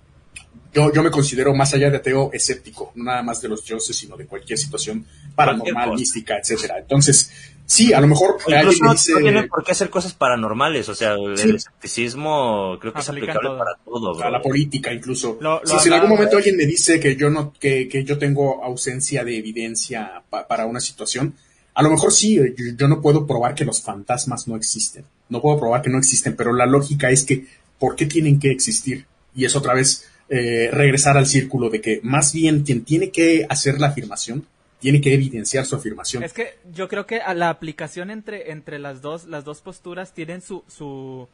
[0.74, 3.96] yo, yo me considero más allá de ateo escéptico, no nada más de los dioses,
[3.96, 6.80] sino de cualquier situación paranormal, mística, etcétera.
[6.80, 7.32] Entonces,
[7.65, 12.78] sí, a lo mejor no, tiene por qué hacer cosas paranormales, o sea, el escepticismo
[12.80, 14.22] creo que es aplicable para todo.
[14.24, 15.38] A la política incluso.
[15.65, 19.26] si en algún momento alguien me dice que yo no, que, que yo tengo ausencia
[19.26, 21.36] de evidencia para una situación,
[21.82, 22.39] a lo mejor sí,
[22.78, 25.04] yo, no puedo probar que los fantasmas no existen.
[25.30, 27.48] No puedo probar que no existen, pero la lógica es que,
[27.80, 29.08] ¿por qué tienen que existir?
[29.34, 33.48] Y es otra vez eh, regresar al círculo de que más bien quien tiene que
[33.50, 34.46] hacer la afirmación
[34.80, 36.22] tiene que evidenciar su afirmación.
[36.22, 40.13] Es que yo creo que a la aplicación entre, entre las dos, las dos posturas
[40.13, 41.28] tienen su, su,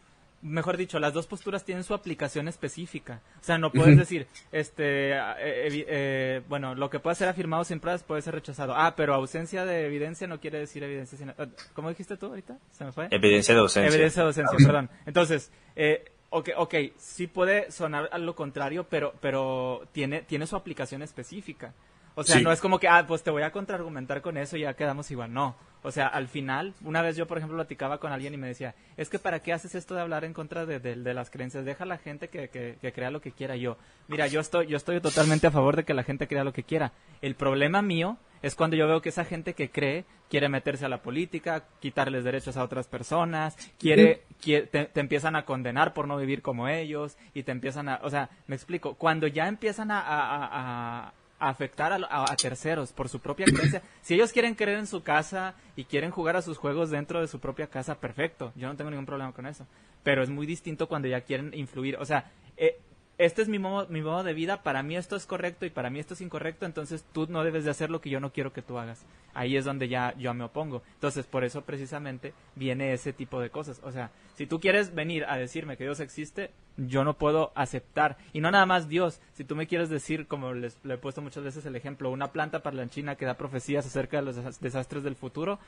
[0.48, 3.22] mejor dicho, las dos posturas tienen su aplicación específica.
[3.40, 7.80] O sea, no puedes decir, este, eh, eh, bueno, lo que puede ser afirmado sin
[7.80, 8.74] pruebas puede ser rechazado.
[8.76, 11.34] Ah, pero ausencia de evidencia no quiere decir evidencia sin...
[11.74, 12.58] ¿Cómo dijiste tú ahorita?
[12.72, 13.08] ¿Se me fue?
[13.12, 13.94] Evidencia de ausencia.
[13.94, 14.90] Evidencia de ausencia, perdón.
[15.06, 20.58] Entonces, eh, Ok, ok, sí puede sonar a lo contrario, pero, pero tiene, tiene su
[20.58, 21.74] aplicación específica.
[22.19, 24.62] O sea, no es como que, ah, pues te voy a contraargumentar con eso y
[24.62, 25.32] ya quedamos igual.
[25.32, 25.56] No.
[25.84, 28.73] O sea, al final, una vez yo, por ejemplo, platicaba con alguien y me decía,
[28.97, 31.63] es que ¿para qué haces esto de hablar en contra de, de, las creencias?
[31.63, 33.77] Deja a la gente que, que, que, crea lo que quiera yo.
[34.08, 36.63] Mira, yo estoy, yo estoy totalmente a favor de que la gente crea lo que
[36.63, 36.91] quiera.
[37.21, 40.89] El problema mío es cuando yo veo que esa gente que cree quiere meterse a
[40.89, 46.41] la política, quitarles derechos a otras personas, quiere, te, empiezan a condenar por no vivir
[46.41, 51.93] como ellos y te empiezan a, o sea, me explico, cuando ya empiezan a, afectar
[51.93, 53.82] a, terceros por su propia creencia.
[54.02, 57.28] Si ellos quieren creer en su casa y quieren jugar a sus juegos dentro de
[57.28, 58.52] su propia casa, perfecto.
[58.56, 59.67] Yo no tengo ningún problema con eso.
[60.04, 61.97] Pero es muy distinto cuando ya quieren influir.
[61.97, 62.80] O sea, eh,
[63.17, 65.89] este es mi modo, mi modo de vida, para mí esto es correcto y para
[65.89, 68.53] mí esto es incorrecto, entonces tú no debes de hacer lo que yo no quiero
[68.53, 69.06] que tú hagas.
[69.34, 70.84] Ahí es donde ya yo me opongo.
[70.95, 73.82] Entonces, por eso precisamente viene ese tipo de cosas.
[73.84, 78.17] O sea, si tú quieres venir a decirme que Dios existe, yo no puedo aceptar.
[78.34, 81.21] Y no nada más Dios, si tú me quieres decir, como les le he puesto
[81.21, 85.15] muchas veces el ejemplo, una planta parlanchina que da profecías acerca de los desastres del
[85.15, 85.60] futuro,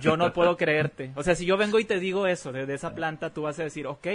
[0.00, 1.12] yo no puedo creerte.
[1.14, 3.64] O sea, si yo vengo y te digo eso de esa planta, tú vas a
[3.64, 4.08] decir, ok,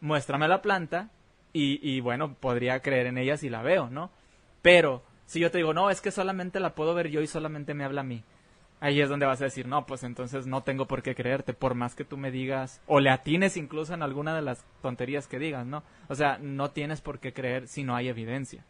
[0.00, 1.10] muéstrame la planta
[1.52, 4.10] y, y bueno, podría creer en ella si la veo, ¿no?
[4.62, 7.74] Pero si yo te digo, no, es que solamente la puedo ver yo y solamente
[7.74, 8.22] me habla a mí,
[8.80, 11.74] ahí es donde vas a decir, no, pues entonces no tengo por qué creerte, por
[11.74, 15.38] más que tú me digas, o le atines incluso en alguna de las tonterías que
[15.38, 15.82] digas, ¿no?
[16.08, 18.64] O sea, no tienes por qué creer si no hay evidencia.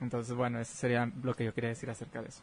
[0.00, 2.42] Entonces, bueno, eso sería lo que yo quería decir acerca de eso.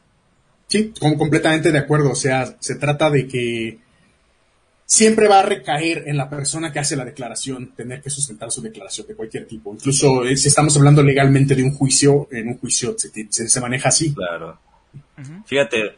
[0.68, 2.12] Sí, como completamente de acuerdo.
[2.12, 3.80] O sea, se trata de que
[4.86, 8.62] siempre va a recaer en la persona que hace la declaración, tener que sustentar su
[8.62, 9.74] declaración de cualquier tipo.
[9.74, 14.14] Incluso eh, si estamos hablando legalmente de un juicio, en un juicio se, maneja así.
[14.14, 14.60] Claro.
[15.46, 15.96] Fíjate,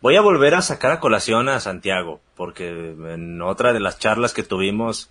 [0.00, 4.32] voy a volver a sacar a colación a Santiago, porque en otra de las charlas
[4.32, 5.10] que tuvimos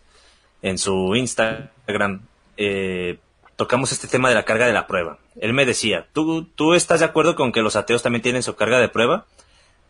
[0.61, 2.21] en su Instagram,
[2.57, 3.19] eh,
[3.55, 5.19] tocamos este tema de la carga de la prueba.
[5.39, 8.55] Él me decía, ¿tú, ¿tú estás de acuerdo con que los ateos también tienen su
[8.55, 9.25] carga de prueba?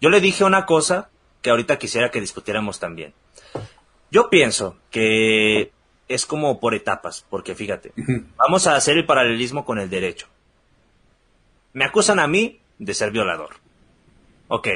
[0.01, 1.09] Yo le dije una cosa
[1.41, 3.13] que ahorita quisiera que discutiéramos también.
[4.11, 5.71] Yo pienso que
[6.07, 7.93] es como por etapas, porque fíjate,
[8.37, 10.27] vamos a hacer el paralelismo con el derecho.
[11.73, 13.57] Me acusan a mí de ser violador.
[14.47, 14.67] Ok.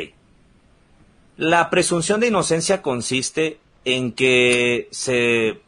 [1.36, 5.62] La presunción de inocencia consiste en que se,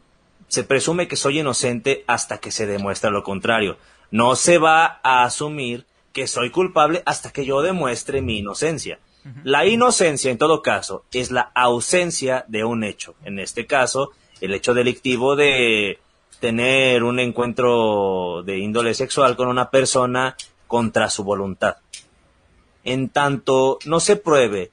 [0.46, 3.76] se presume que soy inocente hasta que se demuestra lo contrario.
[4.12, 9.00] No se va a asumir que soy culpable hasta que yo demuestre mi inocencia.
[9.42, 13.14] La inocencia, en todo caso, es la ausencia de un hecho.
[13.24, 15.98] En este caso, el hecho delictivo de
[16.40, 20.36] tener un encuentro de índole sexual con una persona
[20.66, 21.76] contra su voluntad.
[22.84, 24.70] En tanto no se pruebe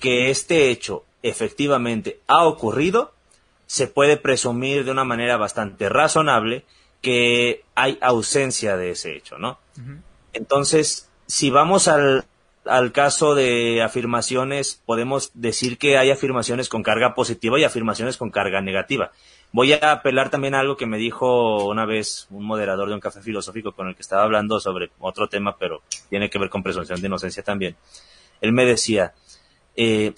[0.00, 3.12] que este hecho efectivamente ha ocurrido,
[3.66, 6.64] se puede presumir de una manera bastante razonable
[7.02, 9.58] que hay ausencia de ese hecho, ¿no?
[10.32, 12.24] Entonces, si vamos al,
[12.64, 18.30] al caso de afirmaciones, podemos decir que hay afirmaciones con carga positiva y afirmaciones con
[18.30, 19.12] carga negativa.
[19.52, 23.00] Voy a apelar también a algo que me dijo una vez un moderador de un
[23.00, 26.62] café filosófico con el que estaba hablando sobre otro tema, pero tiene que ver con
[26.62, 27.76] presunción de inocencia también.
[28.40, 29.14] Él me decía,
[29.74, 30.14] eh,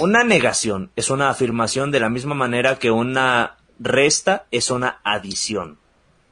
[0.00, 5.78] una negación es una afirmación de la misma manera que una resta es una adición.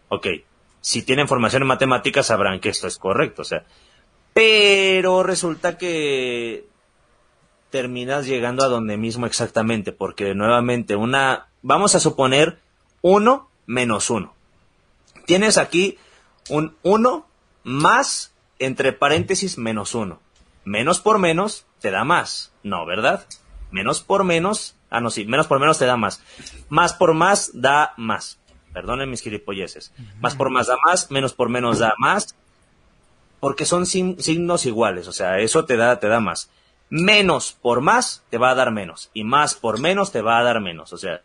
[0.09, 0.29] Ok,
[0.81, 3.43] si tienen formación en matemáticas sabrán que esto es correcto.
[3.43, 3.65] O sea,
[4.35, 6.67] pero resulta que
[7.71, 12.59] terminas llegando a donde mismo exactamente, porque nuevamente una, vamos a suponer
[13.01, 14.35] 1 menos 1.
[15.25, 15.99] Tienes aquí
[16.51, 17.27] un 1
[17.63, 20.21] más, entre paréntesis, menos 1.
[20.65, 23.27] Menos por menos te da más, ¿no, verdad?
[23.71, 26.23] Menos por menos, ah, no, sí, menos por menos te da más.
[26.69, 28.39] Más por más da más.
[28.73, 29.93] Perdonen mis gilipolleces.
[30.21, 32.35] Más por más da más, menos por menos da más,
[33.45, 36.49] porque son signos iguales, o sea, eso te da, te da más.
[36.89, 40.43] Menos por más te va a dar menos, y más por menos te va a
[40.43, 41.21] dar menos, o sea,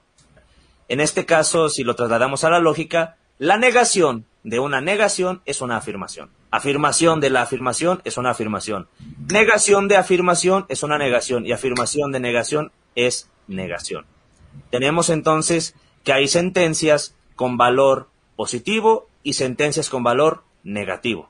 [0.89, 5.61] en este caso, si lo trasladamos a la lógica, la negación de una negación es
[5.61, 6.30] una afirmación.
[6.51, 8.89] Afirmación de la afirmación es una afirmación.
[9.32, 14.05] Negación de afirmación es una negación y afirmación de negación es negación.
[14.72, 21.30] Tenemos entonces que hay sentencias con valor positivo y sentencias con valor negativo.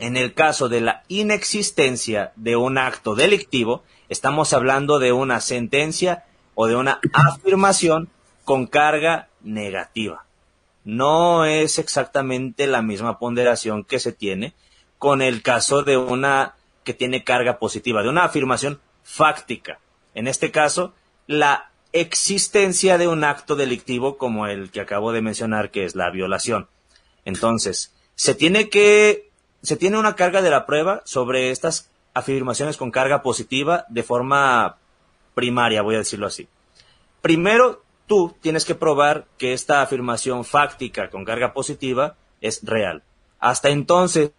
[0.00, 6.24] En el caso de la inexistencia de un acto delictivo, estamos hablando de una sentencia
[6.54, 8.08] o de una afirmación
[8.44, 10.24] con carga negativa.
[10.84, 14.54] No es exactamente la misma ponderación que se tiene
[14.96, 19.80] con el caso de una que tiene carga positiva, de una afirmación fáctica.
[20.14, 20.94] En este caso,
[21.26, 26.10] la existencia de un acto delictivo como el que acabo de mencionar, que es la
[26.10, 26.68] violación.
[27.26, 29.29] Entonces, se tiene que,
[29.62, 34.76] se tiene una carga de la prueba sobre estas afirmaciones con carga positiva de forma
[35.34, 36.48] primaria, voy a decirlo así.
[37.22, 43.02] Primero, tú tienes que probar que esta afirmación fáctica con carga positiva es real.
[43.38, 44.32] Hasta entonces,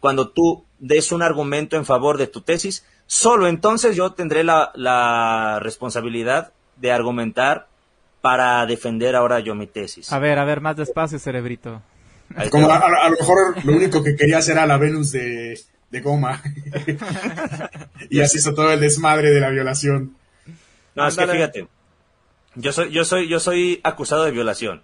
[0.00, 5.58] cuando tú des un argumento en favor de tu tesis, solo entonces yo tendré la,
[5.62, 7.68] responsabilidad de argumentar
[8.20, 10.12] para defender ahora yo mi tesis.
[10.12, 11.82] A ver, a ver, más despacio, cerebrito.
[12.50, 15.60] Como a, lo mejor lo único que querías era la Venus de,
[16.02, 16.42] goma.
[18.10, 20.16] y así hizo todo el desmadre de la violación.
[20.94, 21.68] No, es que fíjate,
[22.56, 24.82] yo soy, yo soy, yo soy acusado de violación.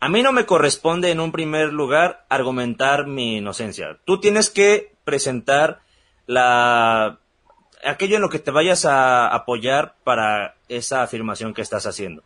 [0.00, 3.98] A mí no me corresponde en un primer lugar argumentar mi inocencia.
[4.04, 5.80] Tú tienes que presentar
[6.26, 7.18] la
[7.84, 12.22] aquello en lo que te vayas a apoyar para esa afirmación que estás haciendo.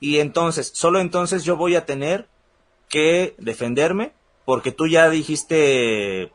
[0.00, 2.28] Y entonces, solo entonces yo voy a tener
[2.88, 4.12] que defenderme
[4.44, 6.32] porque tú ya dijiste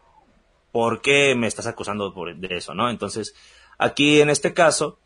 [0.71, 2.89] por qué me estás acusando por, de eso, ¿no?
[2.89, 3.35] Entonces,
[3.77, 4.97] aquí en este caso,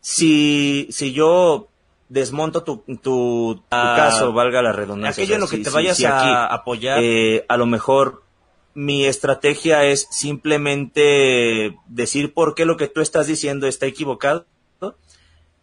[0.00, 1.68] si, si yo
[2.08, 5.22] desmonto tu, tu, ah, caso, valga la redundancia.
[5.22, 8.22] Aquello en lo que te vayas a apoyar, eh, a lo mejor
[8.74, 14.46] mi estrategia es simplemente decir por qué lo que tú estás diciendo está equivocado.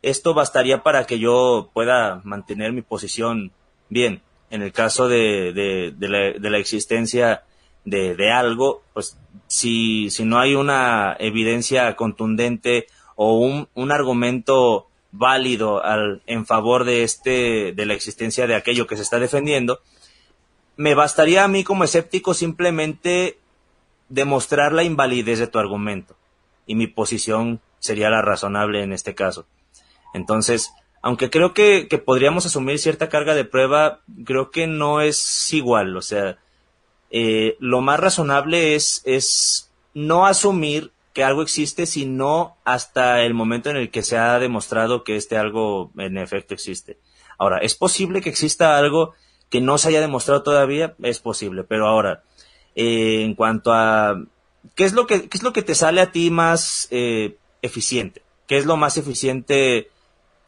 [0.02, 3.52] Esto bastaría para que yo pueda mantener mi posición
[3.90, 4.24] bien.
[4.52, 7.44] En el caso de, de, la, de la, existencia
[7.86, 12.86] de, algo, pues si, si no hay una evidencia contundente
[13.16, 18.88] o un, un argumento válido al, en favor de este, de la existencia de aquello
[18.88, 19.80] que se está defendiendo,
[20.78, 23.38] me bastaría a mí como escéptico simplemente
[24.10, 26.16] demostrar la invalidez de tu argumento.
[26.66, 29.46] Y mi posición sería la razonable en este caso.
[30.14, 30.72] Entonces,
[31.02, 35.98] aunque creo que, podríamos asumir cierta carga de prueba, creo que no es igual.
[35.98, 36.38] O sea,
[37.10, 43.70] eh, lo más razonable es, es no asumir que algo existe, sino hasta el momento
[43.70, 46.98] en el que se ha demostrado que este algo en efecto existe.
[47.38, 49.14] Ahora, ¿es posible que exista algo
[49.50, 50.96] que no se haya demostrado todavía?
[51.02, 52.24] Es posible, pero ahora,
[52.76, 54.22] eh, en cuanto a
[54.76, 58.22] ¿qué es lo que, qué es lo que te sale a ti más eh, eficiente?
[58.48, 59.90] ¿Qué es lo más eficiente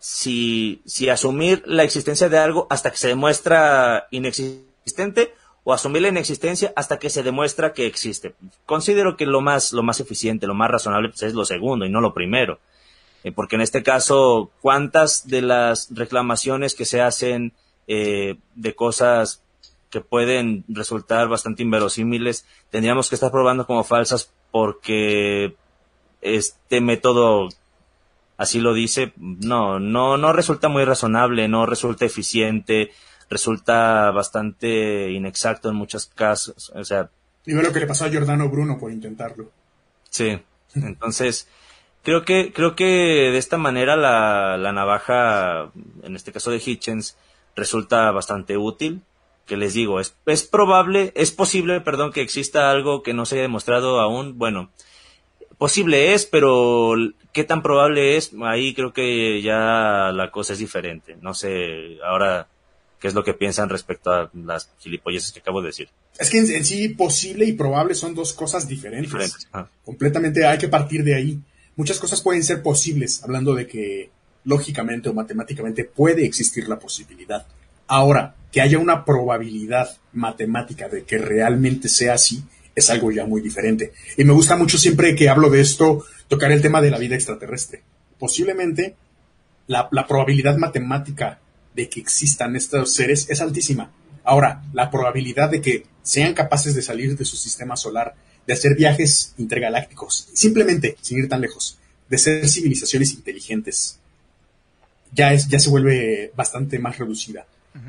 [0.04, 5.34] si, si asumir la existencia de algo hasta que se demuestra inexistente
[5.64, 8.36] o asumir la inexistencia hasta que se demuestra que existe.
[8.66, 11.90] Considero que lo más, lo más eficiente, lo más razonable pues, es lo segundo y
[11.90, 12.60] no lo primero.
[13.24, 17.54] Eh, porque en este caso, ¿cuántas de las reclamaciones que se hacen
[17.88, 19.42] eh, de cosas
[19.90, 25.56] que pueden resultar bastante inverosímiles tendríamos que estar probando como falsas porque
[26.22, 27.50] este método
[28.44, 29.14] así lo dice?
[29.18, 32.92] No, no, no resulta muy razonable, no resulta eficiente,
[33.30, 36.72] resulta bastante inexacto en muchos casos.
[36.76, 37.10] O sea.
[37.46, 39.50] Y ve lo que le pasó a Giordano Bruno por intentarlo.
[40.10, 40.40] Sí.
[40.76, 41.48] Entonces,
[42.04, 45.72] creo que, creo que de esta manera la, la navaja,
[46.04, 47.18] en este caso de Hitchens,
[47.56, 49.02] resulta bastante útil.
[49.46, 53.36] Que les digo, es, es probable, es posible, perdón, que exista algo que no se
[53.36, 54.38] haya demostrado aún.
[54.38, 54.72] Bueno,
[55.64, 56.94] posible es, pero
[57.32, 61.16] qué tan probable es, ahí creo que ya la cosa es diferente.
[61.22, 62.50] No sé, ahora
[63.00, 65.88] qué es lo que piensan respecto a las gilipolleces que acabo de decir.
[66.20, 69.48] Es que en, sí posible y probable son dos cosas diferentes.
[69.86, 71.40] Completamente hay que partir de ahí.
[71.78, 74.10] Muchas cosas pueden ser posibles, hablando de que
[74.44, 77.48] lógicamente o matemáticamente puede existir la posibilidad.
[77.88, 82.44] Ahora, que haya una probabilidad matemática de que realmente sea así,
[82.76, 83.94] es algo ya muy diferente.
[84.18, 87.16] Y me gusta mucho siempre que hablo de esto, tocar el tema de la vida
[87.16, 87.84] extraterrestre.
[88.20, 88.96] Posiblemente
[89.68, 91.40] la, la probabilidad matemática
[91.76, 93.92] de que existan estos seres es altísima.
[94.24, 98.16] Ahora, la probabilidad de que sean capaces de salir de su sistema solar,
[98.46, 101.78] de hacer viajes intergalácticos, simplemente, sin ir tan lejos,
[102.10, 104.00] de ser civilizaciones inteligentes,
[105.14, 107.46] ya, es, ya se vuelve bastante más reducida.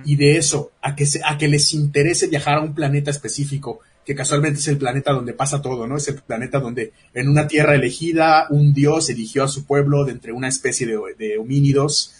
[0.07, 4.15] Y de eso, a que, a que les interese viajar a un planeta específico, que
[4.15, 5.97] casualmente es el planeta donde pasa todo, ¿no?
[5.97, 10.13] Es el planeta donde en una tierra elegida un dios eligió a su pueblo de
[10.13, 12.15] entre una especie de, homínidos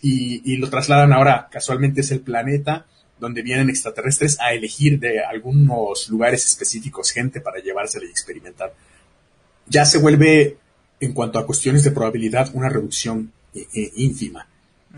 [0.00, 2.86] y, lo trasladan ahora, casualmente es el planeta
[3.18, 8.72] donde vienen extraterrestres a elegir de algunos lugares específicos gente para llevársela y experimentar,
[9.66, 10.56] ya se vuelve,
[11.00, 14.46] en cuanto a cuestiones de probabilidad, una reducción eh, eh, ínfima.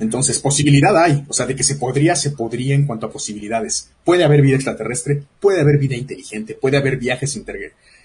[0.01, 3.91] Entonces, posibilidad hay, o sea, de que se podría, se podría en cuanto a posibilidades.
[4.03, 7.39] Puede haber vida extraterrestre, puede haber vida inteligente, puede haber viajes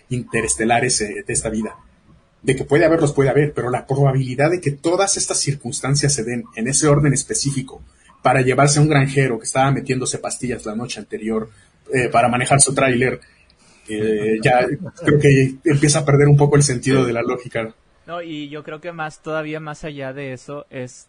[0.09, 1.75] interestelares eh, de esta vida.
[2.41, 6.23] De que puede haberlos, puede haber, pero la probabilidad de que todas estas circunstancias se
[6.23, 7.81] den en ese orden específico
[8.21, 11.49] para llevarse a un granjero que estaba metiéndose pastillas la noche anterior
[11.93, 13.19] eh, para manejar su tráiler,
[13.87, 14.65] eh, ya
[15.03, 17.73] creo que empieza a perder un poco el sentido de la lógica.
[18.07, 21.07] No, y yo creo que más, todavía más allá de eso, es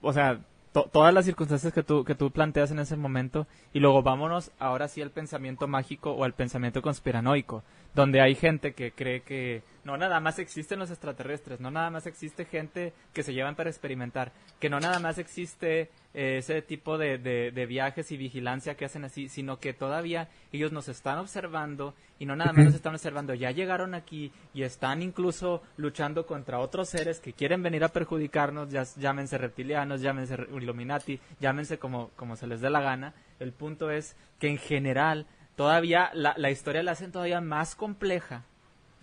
[0.00, 0.40] o sea,
[0.72, 4.88] todas las circunstancias que tú, que tú planteas en ese momento y luego vámonos ahora
[4.88, 7.62] sí al pensamiento mágico o al pensamiento conspiranoico,
[7.94, 12.06] donde hay gente que cree que no nada más existen los extraterrestres, no nada más
[12.06, 16.98] existe gente que se llevan para experimentar, que no nada más existe eh, ese tipo
[16.98, 21.94] de, de, viajes y vigilancia que hacen así, sino que todavía ellos nos están observando
[22.18, 26.60] y no nada más nos están observando, ya llegaron aquí y están incluso luchando contra
[26.60, 32.36] otros seres que quieren venir a perjudicarnos, ya, llámense reptilianos, llámense Illuminati, llámense como, como
[32.36, 33.14] se les dé la gana.
[33.40, 35.26] El punto es que en general
[35.56, 38.44] todavía la, la historia la hacen todavía más compleja.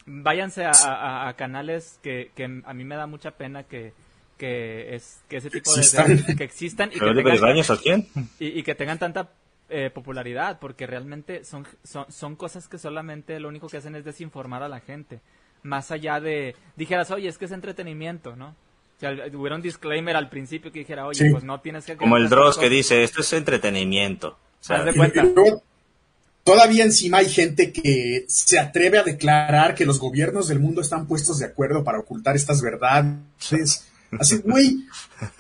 [0.05, 3.93] Váyanse a, canales que, que a mí me da mucha pena que,
[4.37, 8.07] que es que ese tipo de, que existan y que, tengan,
[8.39, 9.29] y que tengan tanta
[9.69, 14.63] eh, popularidad, porque realmente son, son, cosas que solamente lo único que hacen es desinformar
[14.63, 15.21] a la gente.
[15.61, 18.55] Más allá de, dijeras, oye, es que es entretenimiento, ¿no?
[18.97, 21.97] O sea, hubiera un disclaimer al principio que dijera, oye, pues no tienes que...
[21.97, 24.39] Como el Dross que dice, esto es entretenimiento.
[24.67, 25.23] O cuenta?
[26.49, 31.05] Todavía encima hay gente que se atreve a declarar que los gobiernos del mundo están
[31.05, 33.83] puestos de acuerdo para ocultar estas verdades.
[34.19, 34.83] Así, güey,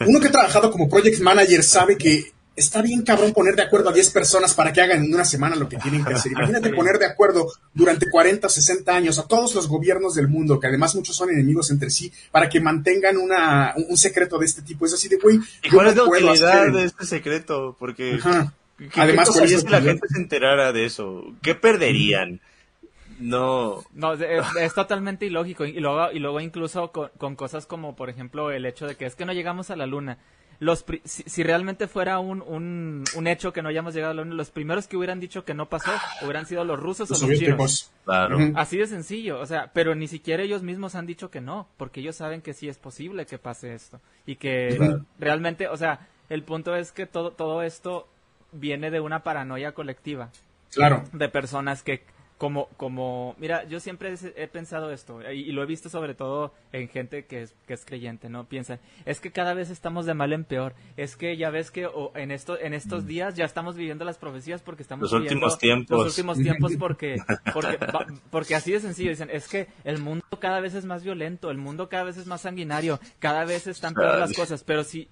[0.05, 3.89] uno que ha trabajado como project manager sabe que está bien cabrón poner de acuerdo
[3.89, 6.31] a 10 personas para que hagan en una semana lo que tienen que hacer.
[6.31, 10.67] Imagínate poner de acuerdo durante 40, 60 años a todos los gobiernos del mundo, que
[10.67, 14.85] además muchos son enemigos entre sí, para que mantengan una, un, secreto de este tipo.
[14.85, 15.39] Es así de, güey.
[15.63, 17.75] ¿Y cuál es la utilidad de este secreto?
[17.79, 18.19] Porque.
[18.95, 21.33] Además, si es que la gente se enterara de eso?
[21.41, 22.41] ¿Qué perderían?
[23.19, 23.83] No.
[23.93, 25.65] No, es, totalmente ilógico.
[25.65, 29.05] Y luego, y luego incluso con, con, cosas como, por ejemplo, el hecho de que
[29.05, 30.17] es que no llegamos a la luna
[30.59, 32.41] los si, realmente fuera un,
[33.15, 35.53] un, hecho que no hayamos llegado a la Luna, los primeros que hubieran dicho que
[35.53, 37.91] no pasó hubieran sido los rusos o los chinos.
[38.55, 42.01] Así de sencillo, o sea, pero ni siquiera ellos mismos han dicho que no, porque
[42.01, 46.43] ellos saben que sí es posible que pase esto y que realmente, o sea, el
[46.43, 48.09] punto es que todo todo esto
[48.51, 50.29] viene de una paranoia colectiva.
[50.71, 51.03] Claro.
[51.13, 52.03] De personas que
[52.39, 56.87] como, como, mira, yo siempre he pensado esto, y, lo he visto sobre todo en
[56.87, 58.45] gente que es, que es creyente, ¿no?
[58.45, 61.89] Piensa, es que cada vez estamos de mal en peor, es que ya ves que
[62.15, 63.07] en, esto, en estos mm.
[63.07, 65.97] días ya estamos viviendo las profecías porque estamos los últimos tiempos.
[65.97, 67.17] Los últimos tiempos porque,
[67.53, 67.77] porque,
[68.31, 71.57] porque así de sencillo, dicen, es que el mundo cada vez es más violento, el
[71.57, 75.09] mundo cada vez es más sanguinario, cada vez están peor las cosas, pero si,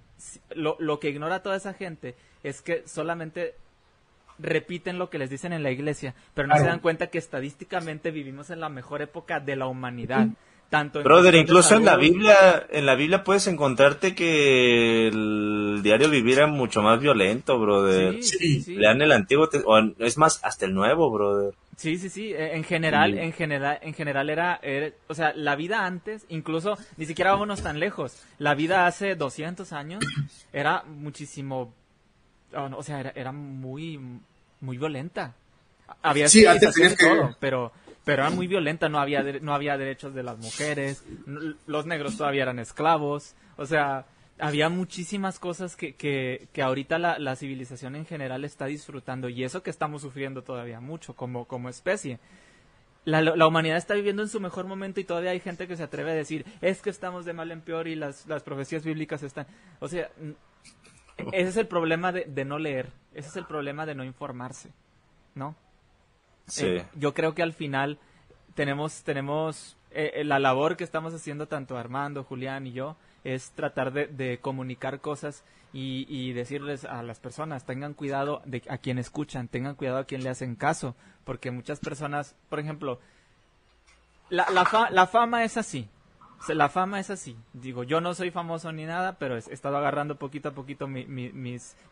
[0.54, 3.54] lo, lo que ignora toda esa gente es que solamente
[4.38, 8.10] repiten lo que les dicen en la iglesia, pero no se dan cuenta que estadísticamente
[8.10, 10.28] vivimos en la mejor época de la humanidad.
[10.70, 16.34] Tanto Brother, incluso en la Biblia, en la Biblia puedes encontrarte que el diario vivir
[16.34, 18.22] era mucho más violento, brother.
[18.22, 21.54] Sí, sí, Lean el antiguo, o es más, hasta el nuevo, brother.
[21.78, 22.34] Sí, sí, sí.
[22.34, 24.60] E, en general, en general, en general era,
[25.06, 28.22] o sea, la vida antes, incluso ni siquiera vámonos tan lejos.
[28.36, 30.04] La vida hace 200 años
[30.52, 31.72] era muchísimo
[32.54, 34.00] Oh, o sea, era, era, muy,
[34.60, 35.34] muy violenta.
[36.02, 37.72] Había sí, antes todo, pero,
[38.04, 41.04] pero era muy violenta, no había, no había derechos de las mujeres,
[41.66, 44.06] los negros todavía eran esclavos, o sea,
[44.38, 49.44] había muchísimas cosas que, que, que ahorita la, la, civilización en general está disfrutando y
[49.44, 52.18] eso que estamos sufriendo todavía mucho como, como especie.
[53.04, 55.82] La, la, humanidad está viviendo en su mejor momento y todavía hay gente que se
[55.82, 59.22] atreve a decir es que estamos de mal en peor y las, las profecías bíblicas
[59.22, 59.46] están...
[59.80, 60.10] O sea,
[61.32, 64.70] ese es el problema de, no leer, ese es el problema de no informarse,
[65.34, 65.54] ¿no?
[66.46, 66.66] Sí.
[66.66, 67.98] Eh, yo creo que al final
[68.54, 73.50] tenemos, tenemos eh, eh, la labor que estamos haciendo tanto Armando, Julián y yo es
[73.50, 79.48] tratar de, comunicar cosas y, decirles a las personas, tengan cuidado de a quien escuchan,
[79.48, 83.00] tengan cuidado a quien le hacen caso, porque muchas personas, por ejemplo,
[84.30, 84.46] la,
[84.90, 85.88] la fama es así,
[86.48, 87.36] la fama es así.
[87.52, 91.08] Digo, yo no soy famoso ni nada, pero he estado agarrando poquito a poquito mis,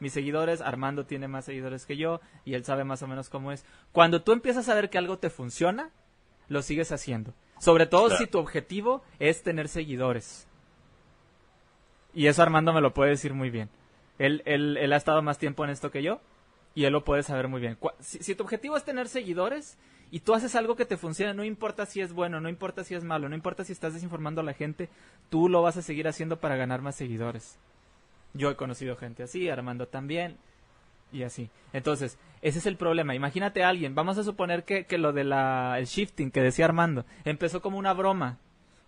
[0.01, 0.61] mis seguidores.
[0.61, 3.65] Armando tiene más seguidores que yo y él sabe más o menos cómo es.
[3.93, 5.91] Cuando tú empiezas a ver que algo te funciona,
[6.49, 7.35] lo sigues haciendo.
[7.59, 10.47] Sobre todo si tu objetivo es tener seguidores.
[12.15, 13.69] Y eso Armando me lo puede decir muy bien.
[14.19, 16.21] Él, él, él ha estado más tiempo en esto que yo
[16.75, 17.79] Y él lo puede saber muy bien.
[18.01, 19.77] Si tu objetivo es tener seguidores
[20.11, 22.95] y tú haces algo que te funcione, no importa si es bueno, no importa si
[22.95, 24.89] es malo, no importa si estás desinformando a la gente,
[25.31, 27.59] tú lo vas a seguir haciendo para ganar más seguidores.
[28.35, 30.37] Yo he conocido gente así, Armando también,
[31.13, 31.51] y así.
[31.73, 33.15] Entonces, ese es el problema.
[33.15, 37.05] Imagínate a alguien, vamos a suponer que, que lo del el shifting que decía Armando,
[37.25, 38.39] empezó como una broma,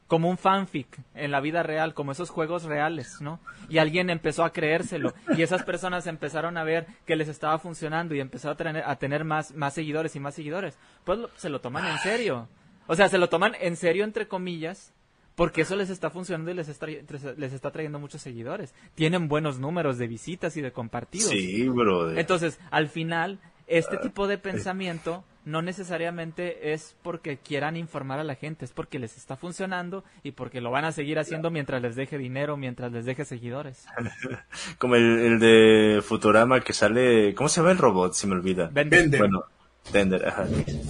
[0.08, 3.38] como un fanfic en la vida real, como esos juegos reales, ¿no?
[3.68, 8.14] Y alguien empezó a creérselo y esas personas empezaron a ver que les estaba funcionando
[8.14, 10.76] y empezó a tener, a tener más, más seguidores y más seguidores.
[11.04, 12.48] Pues lo- se lo toman en serio.
[12.86, 14.92] O sea, se lo toman en serio entre comillas
[15.34, 18.74] porque eso les está funcionando y les está, les está trayendo muchos seguidores.
[18.96, 21.28] Tienen buenos números de visitas y de compartidos.
[21.30, 22.18] Sí, brother.
[22.18, 23.38] Entonces, al final,
[23.68, 28.98] este tipo de pensamiento no necesariamente es porque quieran informar a la gente, es porque
[28.98, 32.92] les está funcionando y porque lo van a seguir haciendo mientras les deje dinero, mientras
[32.92, 33.86] les deje seguidores.
[34.78, 37.34] Como el, el de Futurama que sale.
[37.34, 38.12] ¿Cómo se llama el robot?
[38.12, 38.68] Se me olvida.
[38.70, 39.00] Vender.
[39.00, 39.20] Vender.
[39.20, 39.44] Bueno,
[39.90, 40.44] Tender, ajá.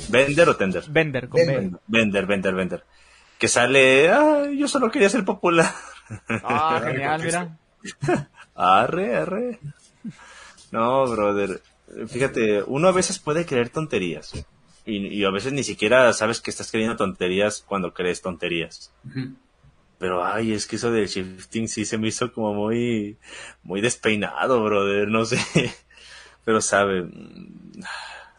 [0.09, 0.85] ¿Vender o Tender?
[0.89, 1.47] Vender, con B.
[1.47, 1.81] Vender.
[1.87, 2.85] Vender, Vender, Vender.
[3.39, 4.11] Que sale.
[4.11, 5.73] Ah, yo solo quería ser popular.
[6.43, 7.59] Ah, genial, mira.
[8.57, 9.61] Arre, arre.
[10.73, 11.61] No, brother.
[12.09, 14.47] Fíjate, uno a veces puede creer tonterías.
[14.85, 18.93] Y, y a veces ni siquiera sabes que estás creyendo tonterías cuando crees tonterías.
[19.99, 23.19] Pero ay, es que eso del shifting sí se me hizo como muy,
[23.63, 25.39] muy despeinado, brother, no sé.
[26.45, 27.03] Pero sabe.
[27.03, 27.81] mm,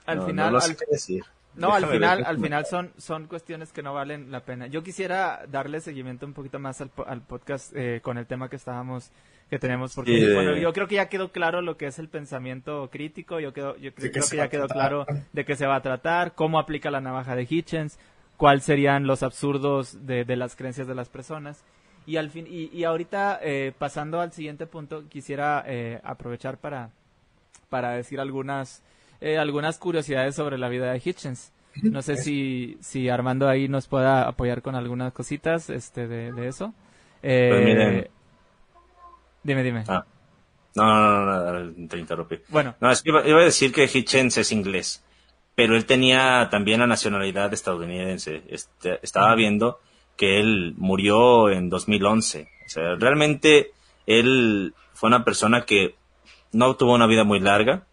[0.06, 1.24] Al no, final, no lo sé al- qué decir.
[1.56, 4.68] No, al Déjame final, al final son, son cuestiones que no valen la pena.
[4.68, 8.56] Yo quisiera darle seguimiento un poquito más al, al podcast eh, con el tema que
[8.56, 9.12] estábamos,
[9.50, 12.08] que tenemos, porque Sí, bueno, yo creo que ya quedó claro lo que es el
[12.08, 15.76] pensamiento crítico, yo, quedo, yo creo, creo que ya quedó claro de qué se va
[15.76, 17.98] a tratar, cómo aplica la navaja de Hitchens,
[18.38, 21.64] cuáles serían los absurdos de, de las creencias de las personas.
[22.06, 26.90] Y al fin, y, y ahorita, eh, pasando al siguiente punto, quisiera eh, aprovechar para,
[27.70, 28.84] para decir algunas,
[29.22, 31.52] eh, algunas curiosidades sobre la vida de Hitchens.
[31.90, 36.48] No sé si, si Armando ahí nos pueda apoyar con algunas cositas este, de, de
[36.48, 36.74] eso.
[37.22, 38.10] Eh, Pues miren.
[39.44, 39.84] Dime, dime.
[39.88, 40.06] Ah.
[40.76, 42.40] No, no, no, no, te interrumpí.
[42.50, 45.04] Bueno, No, es que iba, iba a decir que Hitchens es inglés,
[45.56, 48.44] pero él tenía también la nacionalidad estadounidense.
[48.48, 49.80] Este, estaba viendo
[50.16, 52.50] que él murió en 2011.
[52.66, 53.72] O sea, realmente
[54.06, 55.96] él fue una persona que
[56.52, 57.86] no tuvo una vida muy larga,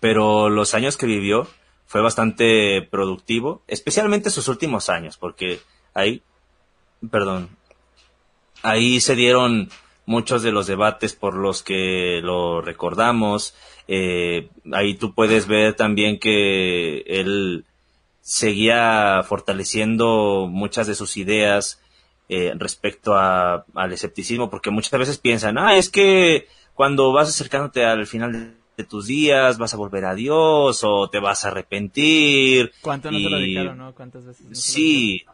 [0.00, 1.46] pero los años que vivió
[1.86, 5.60] fue bastante productivo, especialmente sus últimos años, porque
[5.94, 6.22] ahí,
[7.10, 7.48] perdón,
[8.62, 9.70] ahí se dieron
[10.08, 13.54] muchos de los debates por los que lo recordamos.
[13.88, 17.64] Eh, ahí tú puedes ver también que él
[18.22, 21.80] seguía fortaleciendo muchas de sus ideas
[22.30, 27.84] eh, respecto a- al escepticismo, porque muchas veces piensan, ah, es que cuando vas acercándote
[27.86, 31.48] al final de, de tus días vas a volver a Dios o te vas a
[31.48, 32.70] arrepentir.
[32.82, 33.94] ¿cuánto no se lo dijeron, no?
[33.94, 34.42] ¿Cuántas veces?
[34.46, 35.24] no se lo Sí.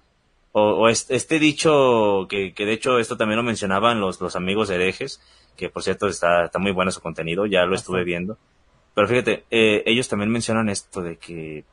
[0.57, 4.37] O, o es- este dicho, que, que de hecho esto también lo mencionaban los, los
[4.37, 5.21] amigos herejes,
[5.57, 8.39] que por cierto está, está muy bueno su contenido, ya lo estuve viendo.
[8.95, 11.65] Pero fíjate, eh, ellos también mencionan esto de que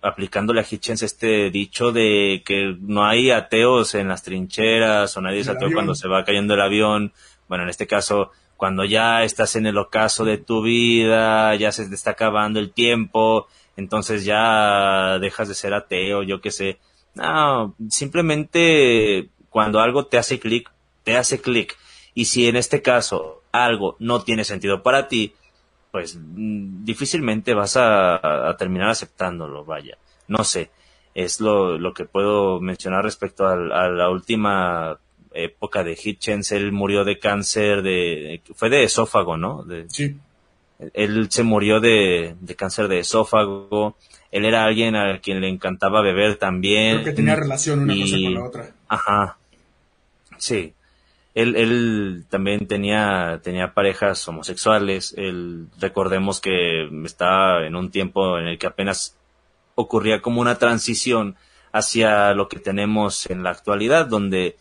[0.00, 5.40] aplicándole a Hitchens este dicho de que no hay ateos en las trincheras o nadie
[5.40, 5.72] es ateo avión.
[5.74, 7.12] cuando se va cayendo el avión.
[7.48, 11.88] Bueno, en este caso, cuando ya estás en el ocaso de tu vida, ya se
[11.88, 16.78] te está acabando el tiempo, entonces ya dejas de ser ateo, yo qué sé.
[17.18, 20.70] No, simplemente cuando algo te hace clic,
[21.04, 21.76] te hace clic.
[22.14, 25.34] Y si en este caso algo no tiene sentido para ti,
[25.90, 29.96] pues mm, difícilmente vas a, a terminar aceptándolo, vaya.
[30.26, 30.70] No sé,
[31.14, 34.98] es lo, lo que puedo mencionar respecto a, la última
[35.32, 36.52] época de Hitchens.
[36.52, 38.40] Él murió de cáncer de...
[38.54, 39.64] fue de esófago, ¿no?
[39.64, 40.16] De, Sí.
[40.94, 43.96] él se murió de, de cáncer de esófago.
[44.30, 46.96] Él era alguien a quien le encantaba beber también.
[46.96, 48.70] Creo que tenía relación una cosa con la otra.
[48.88, 49.38] Ajá.
[50.36, 50.74] Sí.
[51.34, 55.14] Él, él también tenía, tenía parejas homosexuales.
[55.16, 59.16] Él, recordemos que estaba en un tiempo en el que apenas
[59.74, 61.36] ocurría como una transición
[61.72, 64.56] hacia lo que tenemos en la actualidad, donde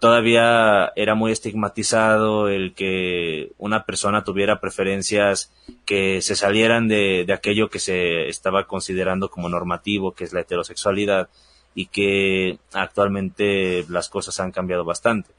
[0.00, 5.52] todavía era muy estigmatizado el que una persona tuviera preferencias
[5.84, 10.40] que se salieran de, de aquello que se estaba considerando como normativo, que es la
[10.40, 11.28] heterosexualidad,
[11.74, 15.30] y que actualmente las cosas han cambiado bastante.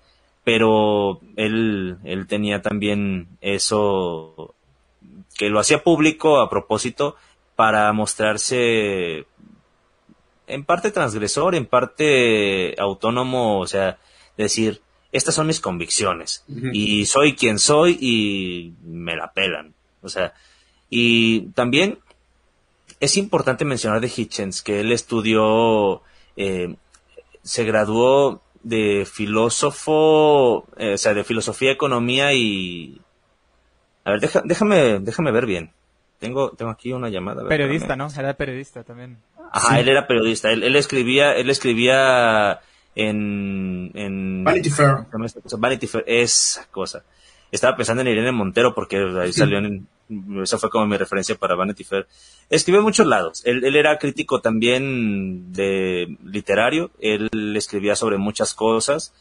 [0.44, 4.54] Pero él, él tenía también eso
[5.38, 7.16] que lo hacía público a propósito
[7.56, 9.26] para mostrarse
[10.48, 13.98] en parte transgresor, en parte autónomo, o sea,
[14.38, 19.74] decir, estas son mis convicciones y soy quien soy y me la pelan.
[20.02, 20.34] O sea,
[20.90, 22.00] Y también
[23.00, 26.02] es importante mencionar de Hitchens que él estudió,
[26.36, 26.76] eh,
[27.44, 33.02] se graduó de filósofo, eh, o sea, de filosofía, economía y...
[34.04, 35.72] A ver, déjame, déjame ver bien.
[36.20, 37.48] Tengo, tengo aquí una llamada.
[37.48, 38.08] periodista, ¿no?
[38.16, 39.18] Era periodista también.
[39.52, 40.52] Ajá, él era periodista.
[40.52, 42.62] Él, él escribía, él escribía
[42.96, 45.06] en, en Vanity Fair.
[45.58, 47.04] Vanity Fair, esa cosa.
[47.52, 49.88] Estaba pensando en Irene Montero porque ahí salió en,
[50.42, 52.08] esa fue como mi referencia para Vanity Fair.
[52.50, 53.42] Escribió en muchos lados.
[53.46, 56.92] Él, él, era crítico también de literario.
[57.00, 59.14] Él escribía sobre muchas cosas.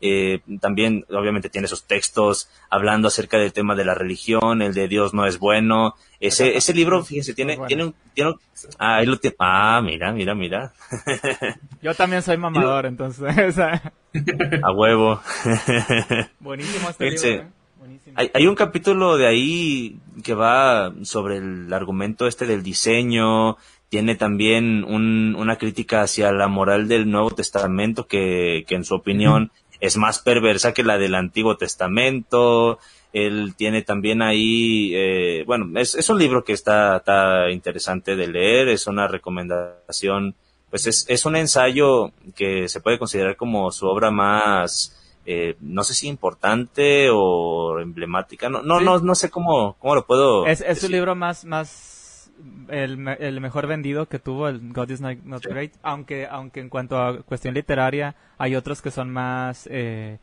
[0.00, 4.88] Eh, también, obviamente, tiene sus textos hablando acerca del tema de la religión, el de
[4.88, 5.94] Dios no es bueno.
[6.20, 8.34] Ese, ese libro, fíjense, tiene, tiene un, tiene
[8.78, 10.72] ah, ahí lo tiene, ah, mira, mira, mira.
[11.82, 13.58] Yo también soy mamador, entonces.
[13.58, 15.20] a huevo.
[16.40, 17.46] Buenísimo este libro, ¿eh?
[18.14, 24.16] Hay, hay, un capítulo de ahí que va sobre el argumento este del diseño, tiene
[24.16, 29.52] también un, una crítica hacia la moral del Nuevo Testamento que, que en su opinión
[29.80, 32.78] es más perversa que la del Antiguo Testamento.
[33.12, 38.26] Él tiene también ahí, eh, bueno, es, es, un libro que está, está, interesante de
[38.26, 40.34] leer, es una recomendación,
[40.68, 45.82] pues es, es un ensayo que se puede considerar como su obra más, eh, no
[45.82, 50.46] sé si importante o emblemática, no, no, no, no sé cómo, cómo lo puedo.
[50.46, 51.95] Es, es su libro más, más
[52.68, 56.98] el, el, mejor vendido que tuvo el God is Not, Great, aunque, aunque en cuanto
[56.98, 60.18] a cuestión literaria hay otros que son más, eh,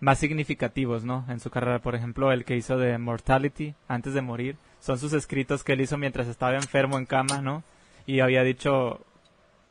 [0.00, 1.24] más significativos, ¿no?
[1.28, 5.12] En su carrera, por ejemplo, el que hizo de Mortality, antes de morir, son sus
[5.12, 7.62] escritos que él hizo mientras estaba enfermo en cama, ¿no?
[8.06, 9.00] Y había dicho,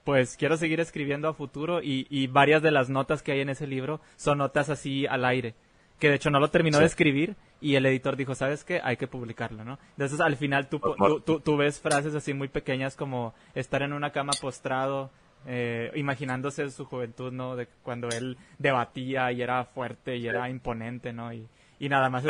[0.03, 3.49] pues quiero seguir escribiendo a futuro y, y varias de las notas que hay en
[3.49, 5.55] ese libro son notas así al aire
[6.03, 8.81] que de hecho no lo terminó de escribir y el editor dijo, ¿sabes qué?
[8.83, 9.79] Hay que publicarlo, ¿no?
[9.91, 10.81] Entonces al final tú,
[11.25, 15.11] tú, tú, ves frases así muy pequeñas como estar en una cama postrado,
[15.47, 17.55] eh, imaginándose su juventud, ¿no?
[17.55, 21.31] De cuando él debatía y era fuerte y era imponente, ¿no?
[21.31, 21.47] Y,
[21.79, 22.25] y nada más.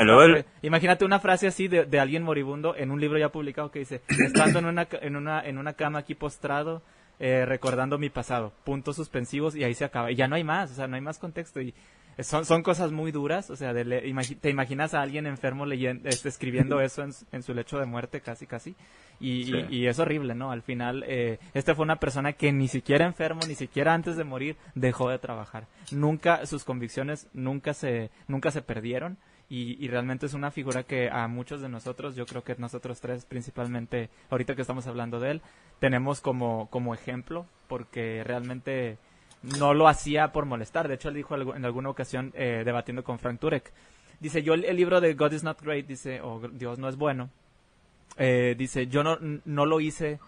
[0.62, 4.02] Imagínate una frase así de, de, alguien moribundo en un libro ya publicado que dice,
[4.24, 6.84] estando en una, en una, en una cama aquí postrado,
[7.20, 10.12] eh, recordando mi pasado, puntos suspensivos y ahí se acaba.
[10.12, 11.60] Y ya no hay más, o sea, no hay más contexto.
[11.60, 11.74] Y
[12.20, 16.80] son, son cosas muy duras, o sea, te imaginas a alguien enfermo leyendo, este, escribiendo
[16.82, 18.76] eso en, su lecho de muerte, casi, casi,
[19.20, 20.52] y, y, es horrible, ¿no?
[20.52, 24.24] Al final, eh, este fue una persona que ni siquiera enfermo, ni siquiera antes de
[24.24, 25.68] morir, dejó de trabajar.
[25.92, 29.18] Nunca, sus convicciones nunca se, nunca se perdieron,
[29.50, 33.02] y, y, realmente es una figura que a muchos de nosotros, yo creo que nosotros
[33.02, 35.42] tres principalmente, ahorita que estamos hablando de él,
[35.80, 38.98] tenemos como, como ejemplo, porque realmente
[39.44, 40.88] no lo hacía por molestar.
[40.88, 43.72] De hecho, él dijo en alguna ocasión, eh, debatiendo con Frank Turek,
[44.20, 47.30] dice, yo el, libro de God is not great, dice, o Dios no es bueno,
[48.18, 50.20] eh, dice, yo no, no lo hice,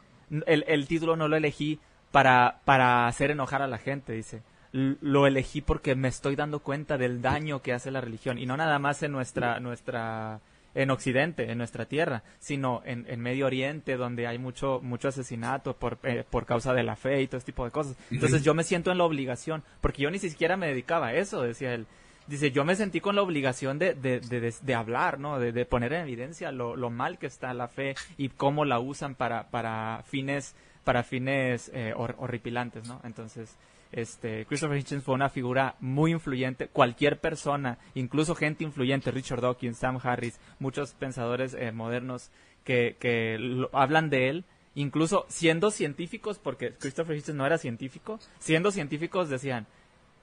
[0.46, 1.80] el, el título no lo elegí
[2.12, 4.42] para, para hacer enojar a la gente, dice.
[4.72, 8.58] Lo elegí porque me estoy dando cuenta del daño que hace la religión y no
[8.58, 10.42] nada más en nuestra nuestra
[10.76, 15.76] en Occidente, en nuestra tierra, sino en, en Medio Oriente, donde hay mucho, mucho asesinato
[15.78, 17.98] por, eh, por causa de la fe y todo este tipo de cosas.
[18.12, 21.42] Entonces yo me siento en la obligación, porque yo ni siquiera me dedicaba a eso,
[21.42, 21.88] decía él.
[22.28, 25.40] Dice, yo me sentí con la obligación de, de, de, de hablar, ¿no?
[25.40, 29.14] De, poner en evidencia lo, lo, mal que está la fe y cómo la usan
[29.14, 33.00] para, para fines, para fines eh, horripilantes, ¿no?
[33.04, 33.56] Entonces,
[33.96, 36.68] este, Christopher Hitchens fue una figura muy influyente.
[36.68, 42.30] Cualquier persona, incluso gente influyente, Richard Dawkins, Sam Harris, muchos pensadores eh, modernos
[42.66, 48.72] que, que hablan de él, incluso siendo científicos, porque Christopher Hitchens no era científico, siendo
[48.72, 49.66] científicos decían,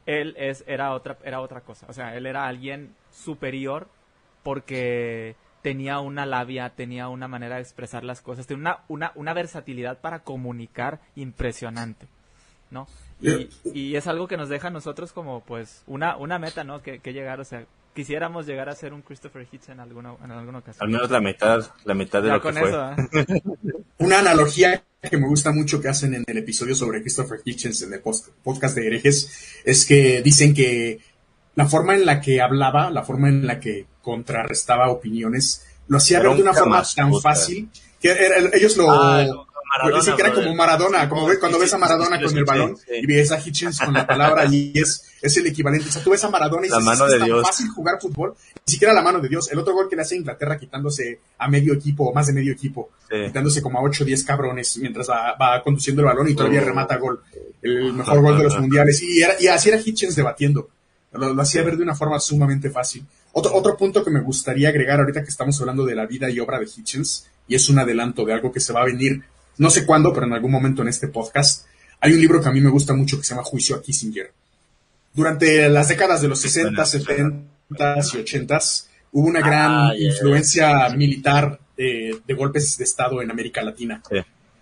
[0.04, 1.86] él es, era otra, era otra cosa.
[1.88, 3.88] O sea, él era alguien superior
[4.42, 9.32] porque tenía una labia, tenía una manera de expresar las cosas, tenía una, una, una
[9.32, 12.06] versatilidad para comunicar impresionante,
[12.72, 12.88] ¿no?
[13.20, 16.82] Y, es algo que nos deja a nosotros como pues una, una meta, ¿no?
[16.82, 17.64] Que, llegar, o sea,
[17.94, 20.84] quisiéramos llegar a ser un Christopher Hitchens en alguna, en alguna ocasión.
[20.84, 22.70] Al menos la mitad, la mitad de lo que fue.
[22.72, 23.42] ¿eh?
[23.98, 27.92] una analogía que me gusta mucho que hacen en el episodio sobre Christopher Hitchens en
[27.92, 31.00] el podcast de herejes es que dicen que
[31.54, 36.20] la forma en la que hablaba, la forma en la que contrarrestaba opiniones, lo hacía
[36.20, 37.68] ver de una forma tan fácil
[38.00, 38.16] que
[38.54, 39.46] ellos lo, ah,
[39.78, 43.32] Maradona, que era como Maradona, como cuando ves a Maradona con el balón y ves
[43.32, 45.88] a Hitchens con la palabra y es, es el equivalente.
[45.88, 47.42] O sea, tú ves a Maradona y la mano es tan Dios.
[47.42, 48.34] fácil jugar fútbol,
[48.66, 49.50] ni siquiera la mano de Dios.
[49.50, 52.52] El otro gol que le hace Inglaterra quitándose a medio equipo o más de medio
[52.52, 56.60] equipo, quitándose como a 8 o 10 cabrones mientras va, conduciendo el balón y todavía
[56.60, 57.22] remata gol.
[57.62, 59.02] El mejor gol de los mundiales.
[59.02, 60.68] Y, y así era Hitchens debatiendo.
[61.12, 63.06] Lo, hacía ver de una forma sumamente fácil.
[63.32, 66.40] Otro, otro punto que me gustaría agregar ahorita que estamos hablando de la vida y
[66.40, 69.22] obra de Hitchens, y es un adelanto de algo que se va a venir,
[69.59, 71.66] no sé cuándo, pero en algún momento en este podcast,
[72.00, 74.32] hay un libro que a mí me gusta mucho que se llama Juicio a Kissinger.
[75.14, 78.59] Durante las décadas de los 60, 70 y 80
[79.12, 84.03] hubo una gran influencia militar de, golpes de Estado en América Latina.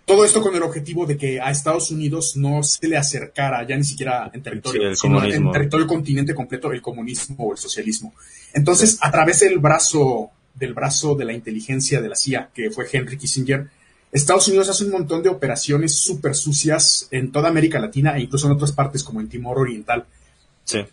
[0.05, 3.77] Todo esto con el objetivo de que a Estados Unidos no se le acercara ya
[3.77, 8.13] ni siquiera en territorio, sino en territorio continente completo el comunismo o el socialismo.
[8.53, 12.87] Entonces, a través del brazo, del brazo de la inteligencia de la CIA, que fue
[12.91, 13.69] Henry Kissinger,
[14.11, 18.47] Estados Unidos hace un montón de operaciones súper sucias en toda América Latina e incluso
[18.47, 20.05] en otras partes como en Timor Oriental,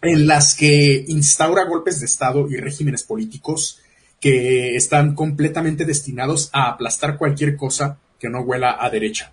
[0.03, 3.81] en las que instaura golpes de Estado y regímenes políticos
[4.21, 9.33] que están completamente destinados a aplastar cualquier cosa que no huela a derecha,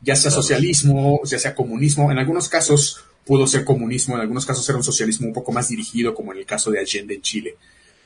[0.00, 4.68] ya sea socialismo, ya sea comunismo, en algunos casos pudo ser comunismo, en algunos casos
[4.68, 7.56] era un socialismo un poco más dirigido, como en el caso de Allende en Chile.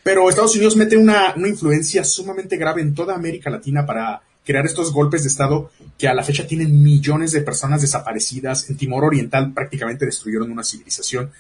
[0.02, 4.66] Pero Estados Unidos mete una, una influencia sumamente grave en toda América Latina para crear
[4.66, 8.68] estos golpes de Estado que a la fecha tienen millones de personas desaparecidas.
[8.68, 11.30] En Timor Oriental prácticamente destruyeron una civilización.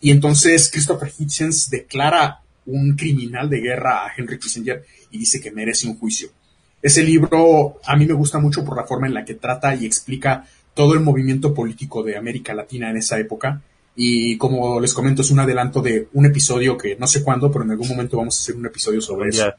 [0.00, 5.50] Y entonces Christopher Hitchens declara un criminal de guerra a Henry Kissinger y dice que
[5.50, 6.30] merece un juicio.
[6.82, 9.84] Ese libro a mí me gusta mucho por la forma en la que trata y
[9.84, 13.60] explica todo el movimiento político de América Latina en esa época.
[13.96, 17.64] Y como les comento, es un adelanto de un episodio que no sé cuándo, pero
[17.64, 19.52] en algún momento vamos a hacer un episodio sobre eso.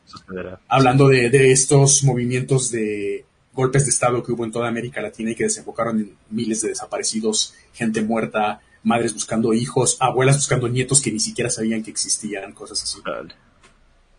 [0.67, 5.31] Hablando de, de estos movimientos de golpes de Estado que hubo en toda América Latina
[5.31, 11.01] y que desembocaron en miles de desaparecidos, gente muerta, madres buscando hijos, abuelas buscando nietos
[11.01, 12.99] que ni siquiera sabían que existían, cosas así.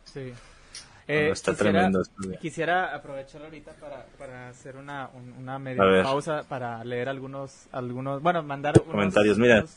[0.04, 0.32] Sí.
[1.08, 2.02] Eh, está quisiera, tremendo.
[2.40, 3.72] Quisiera aprovechar ahorita
[4.18, 9.36] para, hacer una, una media pausa para leer algunos, algunos bueno, mandar comentarios.
[9.36, 9.70] Mira, unos,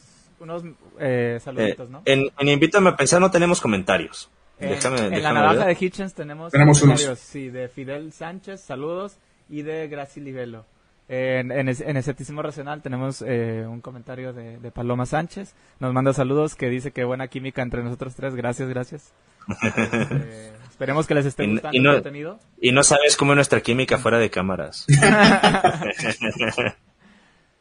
[1.00, 2.02] eh, saluditos, ¿no?
[2.06, 4.30] En, en Invítame a Pensar no tenemos comentarios.
[4.60, 9.18] En, la navaja de Hitchens tenemos, tenemos comentarios, sí, de Fidel Sánchez, saludos,
[9.50, 10.66] y de Graci Livelo.
[11.08, 15.54] En, en, en Escepticismo Racional tenemos eh, un comentario de, de, Paloma Sánchez.
[15.80, 18.34] Nos manda saludos que dice que buena química entre nosotros tres.
[18.36, 19.14] Gracias, gracias.
[19.68, 22.40] Eh, esperemos que les esté gustando y no, el contenido.
[22.60, 24.88] Y no sabes cómo es nuestra química fuera de cámaras.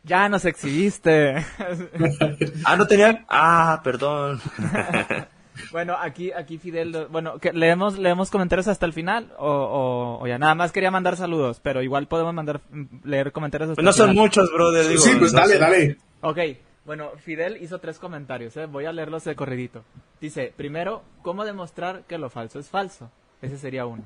[0.05, 1.36] ya nos exhibiste.
[2.64, 3.24] ah, no tenía.
[3.28, 4.40] Ah, perdón.
[5.70, 10.55] Bueno, aquí, aquí Fidel, bueno, leemos, leemos comentarios hasta el final o, o, ya nada
[10.55, 14.16] más quería mandar saludos, pero igual podemos mandar, mm, leer comentarios hasta pues no son
[14.16, 15.00] muchos, brother, digo.
[15.00, 15.96] Sí, pues dale, dale.
[16.22, 16.38] Ok,
[16.84, 18.66] bueno, Fidel hizo tres comentarios, ¿eh?
[18.66, 19.84] voy a leerlos de corridito.
[20.20, 23.11] Dice, primero, ¿cómo demostrar que lo falso es falso?
[23.40, 24.05] Ese sería uno.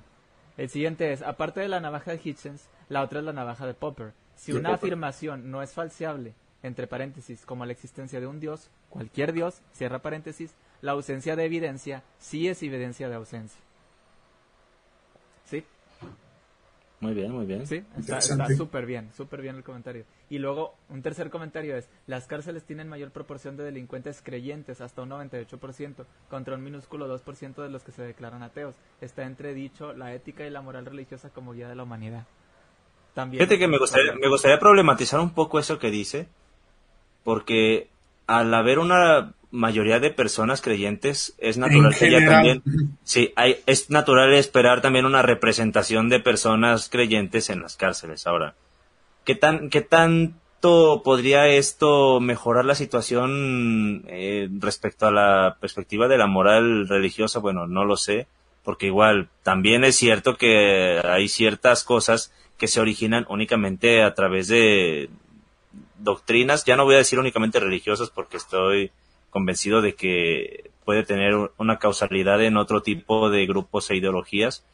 [0.56, 3.74] El siguiente es, aparte de la navaja de Hitchens, la otra es la navaja de
[3.74, 4.12] Popper.
[4.38, 6.32] Si una afirmación no es falseable,
[6.62, 11.44] entre paréntesis, como la existencia de un dios, cualquier dios, cierra paréntesis, la ausencia de
[11.44, 13.60] evidencia sí es evidencia de ausencia.
[15.44, 15.64] ¿Sí?
[17.00, 17.66] Muy bien, muy bien.
[17.66, 18.20] Sí, está
[18.56, 20.04] súper bien, súper bien el comentario.
[20.30, 25.02] Y luego, un tercer comentario es, las cárceles tienen mayor proporción de delincuentes creyentes, hasta
[25.02, 28.76] un 98%, contra un minúsculo 2% de los que se declaran ateos.
[29.00, 32.24] Está entredicho la ética y la moral religiosa como guía de la humanidad.
[33.18, 33.40] También.
[33.40, 36.28] Fíjate que me gustaría, me gustaría problematizar un poco eso que dice,
[37.24, 37.88] porque
[38.28, 42.62] al haber una mayoría de personas creyentes, es natural que ya también,
[43.02, 48.24] sí, hay, es natural esperar también una representación de personas creyentes en las cárceles.
[48.28, 48.54] Ahora,
[49.24, 56.18] ¿qué tan, qué tanto podría esto mejorar la situación eh, respecto a la perspectiva de
[56.18, 57.40] la moral religiosa?
[57.40, 58.28] Bueno, no lo sé,
[58.62, 64.48] porque igual también es cierto que hay ciertas cosas que se originan únicamente a través
[64.48, 65.08] de
[65.98, 68.90] doctrinas, ya no voy a decir únicamente religiosas porque estoy
[69.30, 74.64] convencido de que puede tener una causalidad en otro tipo de grupos e ideologías.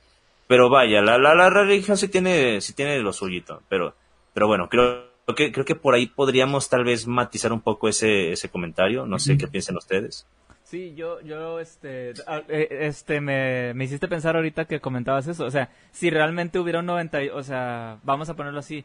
[0.46, 3.62] Pero vaya, la, la, la religión sí tiene, sí tiene lo suyito.
[3.68, 3.94] Pero,
[4.32, 8.32] pero bueno, creo que, creo que por ahí podríamos tal vez matizar un poco ese,
[8.32, 9.06] ese comentario.
[9.06, 10.26] No sé qué piensan ustedes.
[10.74, 15.44] Sí, yo, yo, este, ah, eh, este, me, me hiciste pensar ahorita que comentabas eso.
[15.44, 18.84] O sea, si realmente hubiera un 90, o sea, vamos a ponerlo así,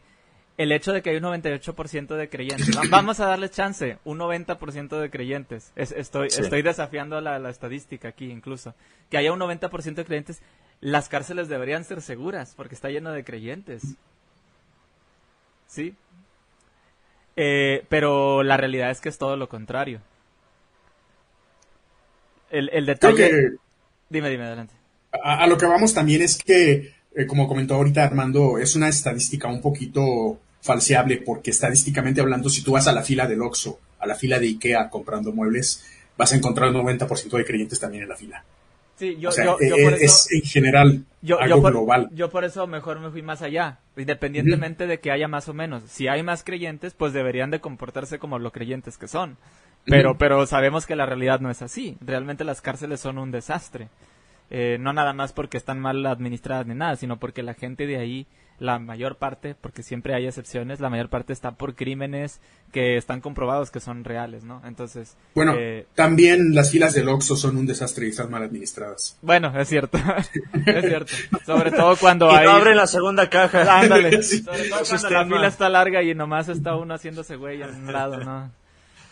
[0.56, 2.78] el hecho de que hay un 98% de creyentes.
[2.90, 5.72] Vamos a darles chance, un 90% de creyentes.
[5.74, 8.72] estoy, estoy desafiando la, la, estadística aquí incluso.
[9.10, 10.42] Que haya un 90% de creyentes,
[10.80, 13.82] las cárceles deberían ser seguras porque está lleno de creyentes.
[15.66, 15.96] ¿Sí?
[17.34, 20.00] Eh, pero la realidad es que es todo lo contrario.
[22.50, 23.52] El, el detalle...
[24.08, 24.74] Dime, dime, adelante.
[25.12, 29.48] A, lo que vamos también es que, eh, como comentó ahorita Armando, es una estadística
[29.48, 34.06] un poquito falseable porque estadísticamente hablando, si tú vas a la fila del Oxxo, a
[34.06, 35.84] la fila de Ikea comprando muebles,
[36.16, 38.44] vas a encontrar un 90% de creyentes también en la fila.
[38.96, 41.62] Sí, yo, O sea, yo, yo eh, por es eso, en general yo, algo yo
[41.62, 42.08] por, global.
[42.12, 45.84] yo por eso mejor me fui más allá, independientemente de que haya más o menos.
[45.88, 49.38] Si hay más creyentes, pues deberían de comportarse como lo creyentes que son.
[49.86, 51.96] Pero, pero sabemos que la realidad no es así.
[52.00, 53.88] Realmente las cárceles son un desastre.
[54.50, 57.96] Eh, no nada más porque están mal administradas ni nada, sino porque la gente de
[57.98, 58.26] ahí,
[58.58, 62.40] la mayor parte, porque siempre hay excepciones, la mayor parte está por crímenes
[62.72, 64.60] que están comprobados que son reales, ¿no?
[64.66, 69.16] Entonces, Bueno, eh, también las filas del Oxxo son un desastre y están mal administradas.
[69.22, 69.98] bueno, es cierto,
[70.66, 71.12] es cierto.
[71.46, 72.44] Sobre todo cuando Y hay...
[72.46, 73.78] no abren la segunda caja.
[73.80, 74.20] Ándale.
[74.22, 74.40] Sí.
[74.42, 75.20] Sobre todo cuando Sistema.
[75.22, 78.50] la fila está larga y nomás está uno haciéndose güey en un lado, ¿no?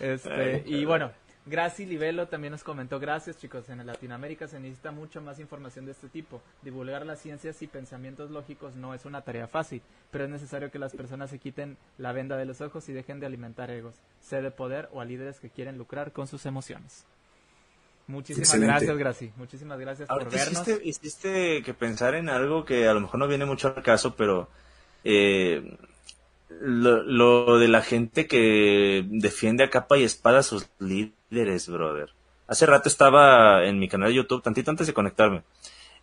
[0.01, 1.11] Este, y bueno,
[1.49, 5.93] Graci Livelo también nos comentó, gracias chicos, en Latinoamérica se necesita mucho más información de
[5.93, 6.43] este tipo.
[6.63, 9.81] Divulgar las ciencias y pensamientos lógicos no es una tarea fácil,
[10.11, 13.19] pero es necesario que las personas se quiten la venda de los ojos y dejen
[13.19, 17.05] de alimentar egos, sed de poder o a líderes que quieren lucrar con sus emociones.
[18.07, 18.73] Muchísimas Excelente.
[18.73, 19.33] gracias, Graci.
[19.37, 20.69] Muchísimas gracias por Ahorita vernos.
[20.69, 24.17] hiciste, hiciste que pensar en algo que a lo mejor no viene mucho al caso,
[24.17, 24.49] pero
[25.05, 25.77] eh,
[26.61, 32.11] lo, lo de la gente que defiende a capa y espada a sus líderes, brother.
[32.47, 35.43] Hace rato estaba en mi canal de YouTube, tantito antes de conectarme,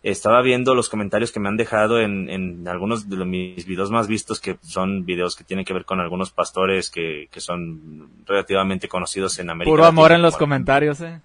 [0.02, 3.90] estaba viendo los comentarios que me han dejado en, en algunos de los- mis videos
[3.90, 8.08] más vistos, que son videos que tienen que ver con algunos pastores que, que son
[8.26, 9.72] relativamente conocidos en América.
[9.72, 11.20] Puro amor en los comentarios, eh.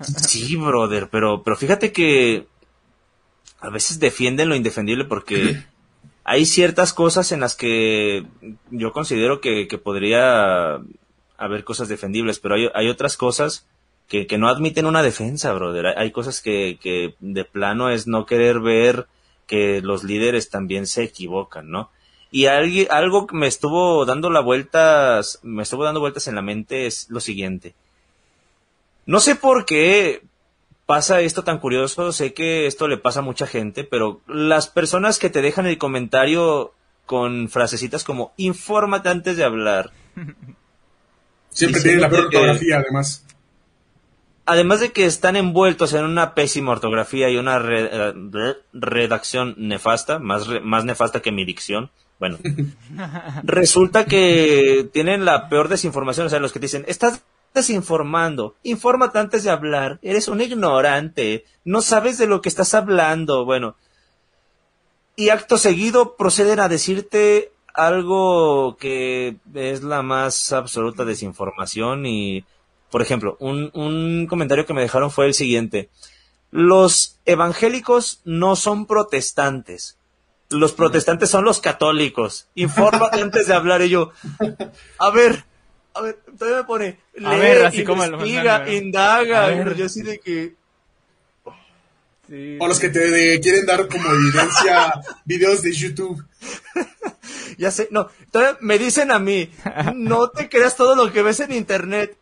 [0.00, 2.46] Sí, brother, pero, pero fíjate que
[3.60, 5.62] a veces defienden lo indefendible porque
[6.24, 8.24] hay ciertas cosas en las que
[8.70, 10.80] yo considero que, podría
[11.36, 13.66] haber cosas defendibles, pero hay, otras cosas
[14.08, 15.98] que, no admiten una defensa, brother.
[15.98, 19.06] Hay, cosas que, de plano es no querer ver
[19.46, 21.90] que los líderes también se equivocan, ¿no?
[22.30, 26.86] Y algo que me estuvo dando la vueltas, me estuvo dando vueltas en la mente
[26.86, 27.74] es lo siguiente.
[29.06, 30.22] No sé por qué
[30.86, 35.18] pasa esto tan curioso, sé que esto le pasa a mucha gente, pero las personas
[35.18, 36.72] que te dejan el comentario
[37.06, 39.90] con frasecitas como infórmate antes de hablar,
[41.50, 43.24] Siempre tienen la peor que- ortografía, además.
[44.44, 50.18] además de que están envueltos en una pésima ortografía y una re- eh, redacción nefasta,
[50.18, 52.38] más, re- más nefasta que mi dicción, bueno,
[53.44, 57.22] resulta que tienen la peor desinformación, o sea, los que te dicen, estás
[57.54, 63.44] desinformando, infórmate antes de hablar, eres un ignorante, no sabes de lo que estás hablando,
[63.44, 63.76] bueno,
[65.16, 72.44] y acto seguido proceden a decirte algo que es la más absoluta desinformación y,
[72.90, 75.90] por ejemplo, un, un comentario que me dejaron fue el siguiente.
[76.50, 79.98] Los evangélicos no son protestantes.
[80.50, 82.48] Los protestantes son los católicos.
[82.54, 83.82] Infórmate antes de hablar.
[83.82, 84.10] Y yo,
[84.98, 85.44] a ver,
[85.94, 89.44] a ver, todavía me pone, lee, A ver, así como el investiga, indaga.
[89.44, 89.74] A ver.
[89.76, 90.54] Yo así de que,
[92.28, 96.24] Sí, O los que te de- quieren dar como evidencia videos de YouTube.
[97.56, 99.48] Ya sé, no, todavía me dicen a mí,
[99.94, 102.16] no te creas todo lo que ves en internet.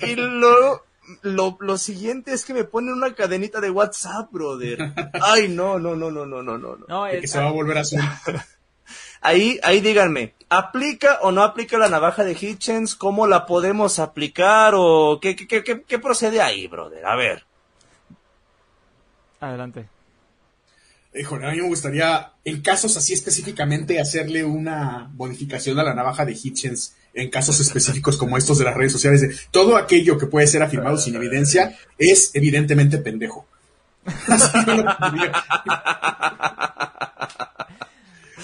[0.00, 0.84] Y luego,
[1.22, 4.92] lo, lo siguiente es que me ponen una cadenita de WhatsApp, brother.
[5.22, 6.76] Ay, no, no, no, no, no, no, no.
[6.76, 6.84] no.
[6.88, 8.00] No, de que se va a volver azul.
[9.26, 12.94] Ahí, ahí díganme, ¿aplica o no aplica la navaja de Hitchens?
[12.94, 14.74] ¿Cómo la podemos aplicar?
[14.76, 17.06] ¿O qué, qué, qué, qué, qué procede ahí, brother?
[17.06, 17.46] A ver.
[19.40, 19.88] Adelante.
[21.14, 26.26] Híjole, a mí me gustaría, en casos así específicamente, hacerle una modificación a la navaja
[26.26, 29.22] de Hitchens en casos específicos como estos de las redes sociales.
[29.22, 33.46] De, todo aquello que puede ser afirmado sin evidencia es evidentemente pendejo.
[34.28, 35.32] Así yo lo pondría.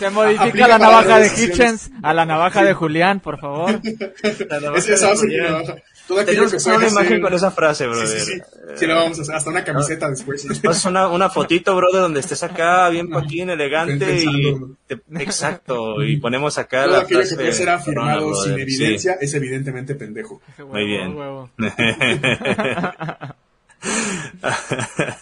[0.00, 1.26] Se modifica la navaja de.
[1.26, 3.78] Hitchens a la navaja de Julián, por favor.
[4.22, 5.76] Esa esa va a ser mi navaja.
[6.08, 8.08] Todo aquello Tenemos que una imagen con esa frase, Sí, brother.
[8.08, 8.40] sí, sí.
[8.76, 9.34] Sí, lo vamos a hacer.
[9.36, 10.44] Hasta una camiseta después.
[10.64, 14.24] Pasas una, una fotito, brother, donde estés acá, bien paquín, elegante y...
[14.24, 14.76] Pensando.
[14.88, 18.52] te- exacto, y ponemos acá Todo la aquello que frase puede ser afirmado corona, sin
[18.54, 18.74] brother, sí.
[18.82, 20.40] evidencia es evidentemente pendejo.
[20.66, 21.14] Muy bien.
[21.14, 21.50] Huevo.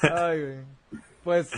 [0.00, 0.56] Ay, güey.
[1.24, 1.48] Pues,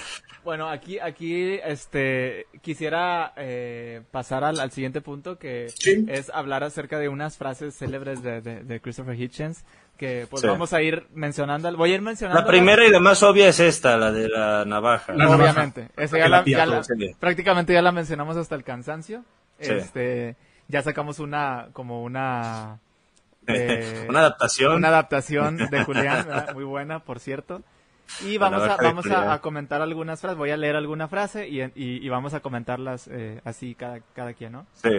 [0.45, 6.05] bueno, aquí, aquí, este, quisiera eh, pasar al, al siguiente punto que Sí.
[6.09, 9.65] es hablar acerca de unas frases célebres de, de, de Christopher Hitchens
[9.97, 10.49] que pues Sí.
[10.49, 11.77] vamos a ir mencionando.
[11.77, 12.41] Voy a ir mencionando.
[12.41, 15.13] La primera y la más obvia es esta, la de la navaja.
[15.13, 15.43] La navaja.
[15.43, 15.89] Obviamente.
[15.97, 16.83] Esa ya la, ya la-
[17.19, 19.25] prácticamente ya la mencionamos hasta el cansancio.
[19.61, 19.73] Sí.
[19.73, 20.37] Este,
[20.69, 22.79] ya sacamos una, como una,
[23.47, 24.73] eh, Una adaptación.
[24.77, 26.55] una adaptación de Julián, ¿verdad?
[26.55, 27.63] muy buena, por cierto.
[28.27, 30.37] Y vamos a, vamos a, a comentar algunas frases.
[30.39, 34.35] Voy a leer alguna frase y, y, y vamos a comentarlas eh, así cada, cada
[34.35, 34.67] quien, ¿no?
[34.75, 34.91] Sí.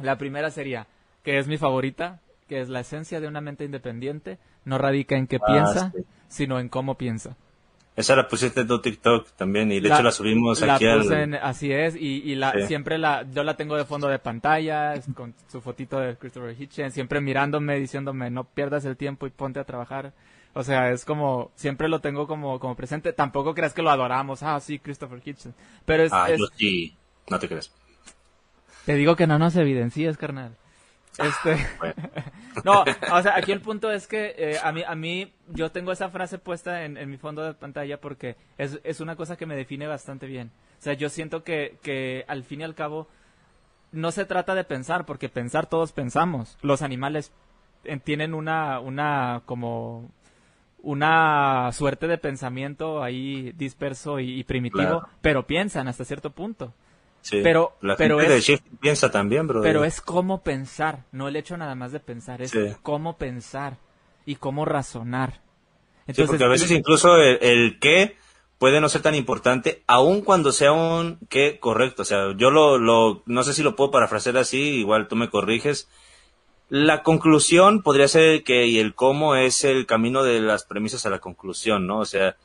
[0.00, 0.86] La primera sería,
[1.22, 5.26] que es mi favorita, que es la esencia de una mente independiente, no radica en
[5.26, 6.04] qué Ah, piensa, sí.
[6.28, 7.36] sino en cómo piensa.
[7.96, 10.86] Esa la pusiste en tu TikTok también y de La- hecho la subimos La aquí
[10.86, 10.98] al...
[11.02, 12.62] puse en- así es, y, y la, Sí.
[12.66, 16.92] siempre la, yo la tengo de fondo de pantalla, con su fotito de Christopher Hitchens,
[16.92, 20.12] siempre mirándome, diciéndome, no pierdas el tiempo y ponte a trabajar.
[20.54, 23.12] O sea, es como, siempre lo tengo como, como presente.
[23.12, 25.54] Tampoco creas que lo adoramos, ah, sí, Christopher Hitchens.
[25.84, 26.96] Pero es, Ah, es- yo sí.
[27.28, 27.72] No te crees.
[28.86, 30.54] te digo que no nos evidencies, carnal.
[31.18, 31.94] Este, Bueno.
[32.64, 35.92] no, o sea, aquí el punto es que eh, a mí, a mí, yo tengo
[35.92, 39.46] esa frase puesta en, en mi fondo de pantalla porque es, es una cosa que
[39.46, 40.50] me define bastante bien.
[40.78, 43.08] O sea, yo siento que, que al fin y al cabo
[43.92, 46.58] no se trata de pensar, porque pensar todos pensamos.
[46.62, 47.32] Los animales
[47.84, 50.10] eh, tienen una, una, como,
[50.84, 55.08] una suerte de pensamiento ahí disperso y, y primitivo, Claro.
[55.20, 56.72] pero piensan hasta cierto punto.
[57.22, 57.40] Sí.
[57.42, 59.62] Pero- la pero gente de es- Shift piensa también, bro.
[59.62, 62.58] Pero es cómo pensar, no el hecho nada más de pensar, es Sí.
[62.82, 63.78] cómo pensar
[64.26, 65.40] y cómo razonar.
[66.12, 68.16] Sí, porque a veces incluso el, el qué
[68.58, 72.02] puede no ser tan importante, aun cuando sea un qué correcto.
[72.02, 75.30] O sea, yo lo, lo, no sé si lo puedo parafrasear así, igual tú me
[75.30, 75.88] corriges.
[76.68, 81.10] La conclusión podría ser que y el cómo es el camino de las premisas a
[81.10, 81.98] la conclusión, ¿no?
[81.98, 82.36] O sea,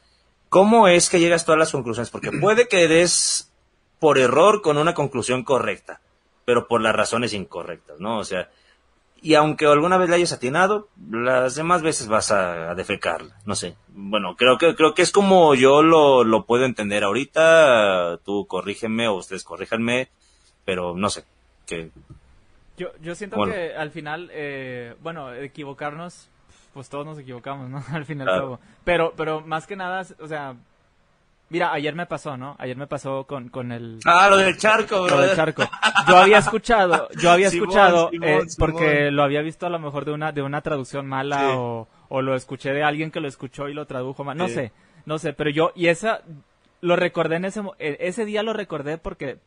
[0.49, 2.09] ¿cómo es que llegas tú a las conclusiones?
[2.09, 3.51] Porque puede que des
[3.99, 6.01] por error con una conclusión correcta,
[6.45, 8.19] pero por las razones incorrectas, ¿no?
[8.19, 8.49] O sea,
[9.21, 13.55] y aunque alguna vez la hayas atinado, las demás veces vas a, a defecarla, no
[13.55, 13.75] sé.
[13.89, 19.07] Bueno, creo que creo que es como yo lo, lo puedo entender ahorita, tú corrígeme
[19.07, 20.09] o ustedes corríjanme,
[20.63, 21.25] pero no sé,
[21.65, 21.91] que
[22.79, 23.53] Yo, yo siento Bueno.
[23.53, 26.29] que al final, eh, bueno, equivocarnos,
[26.73, 27.83] pues todos nos equivocamos, ¿no?
[27.93, 28.41] Al fin y al Claro.
[28.41, 28.59] cabo.
[28.83, 30.55] Pero, pero más que nada, o sea,
[31.49, 32.55] mira, ayer me pasó, ¿no?
[32.57, 33.99] Ayer me pasó con, con el...
[34.05, 35.63] Ah, lo del charco, lo del charco.
[36.07, 38.47] Yo había escuchado, yo había Simón, escuchado, Simón, eh, Simón.
[38.57, 41.45] porque lo había visto a lo mejor de una, de una traducción mala Sí.
[41.57, 44.37] o, o lo escuché de alguien que lo escuchó y lo tradujo mal.
[44.37, 44.53] No Sí.
[44.53, 44.71] sé,
[45.05, 46.21] no sé, pero yo, y esa,
[46.81, 49.37] lo recordé en ese, eh, ese día lo recordé porque,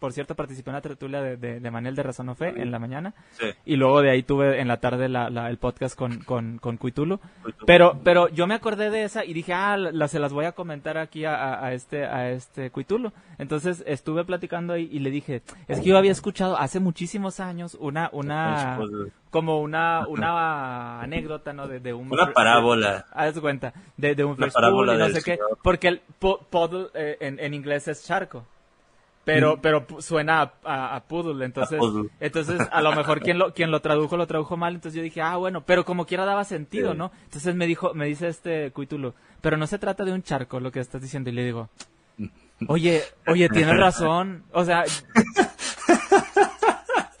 [0.00, 2.72] por cierto, participé en la tertulia de, de, de Manel de Razón o Fe en
[2.72, 3.14] la mañana.
[3.38, 3.46] Sí.
[3.64, 6.76] Y luego de ahí tuve en la tarde la, la- el podcast con, con, con
[6.78, 7.20] Cuitulo.
[7.42, 7.66] Cuitulo.
[7.66, 10.52] Pero, pero yo me acordé de esa y dije, ah, la, se las voy a
[10.52, 13.12] comentar aquí a, a- a este, a este Cuitulo.
[13.38, 17.76] Entonces estuve platicando ahí y le dije, es que yo había escuchado hace muchísimos años
[17.78, 18.78] una, una,
[19.30, 21.68] como una, una anécdota, ¿no?
[21.68, 22.10] De, de un...
[22.12, 23.06] Una parábola.
[23.12, 26.88] Haz cuenta, de, de un Una parábola y no sé qué, porque el po- puddle
[26.94, 28.46] eh, en, en inglés es charco.
[29.24, 32.08] Pero, pero pu- suena a, a- a poodle, entonces, A poodle.
[32.20, 35.20] entonces a lo mejor quien lo, quien lo tradujo, lo tradujo mal, entonces yo dije,
[35.20, 36.98] ah, bueno, pero como quiera daba sentido, Sí.
[36.98, 37.12] ¿no?
[37.24, 40.72] Entonces me dijo, me dice este Cuitulo, pero no se trata de un charco lo
[40.72, 41.68] que estás diciendo, y le digo,
[42.66, 44.84] oye, oye, tienes razón, o sea,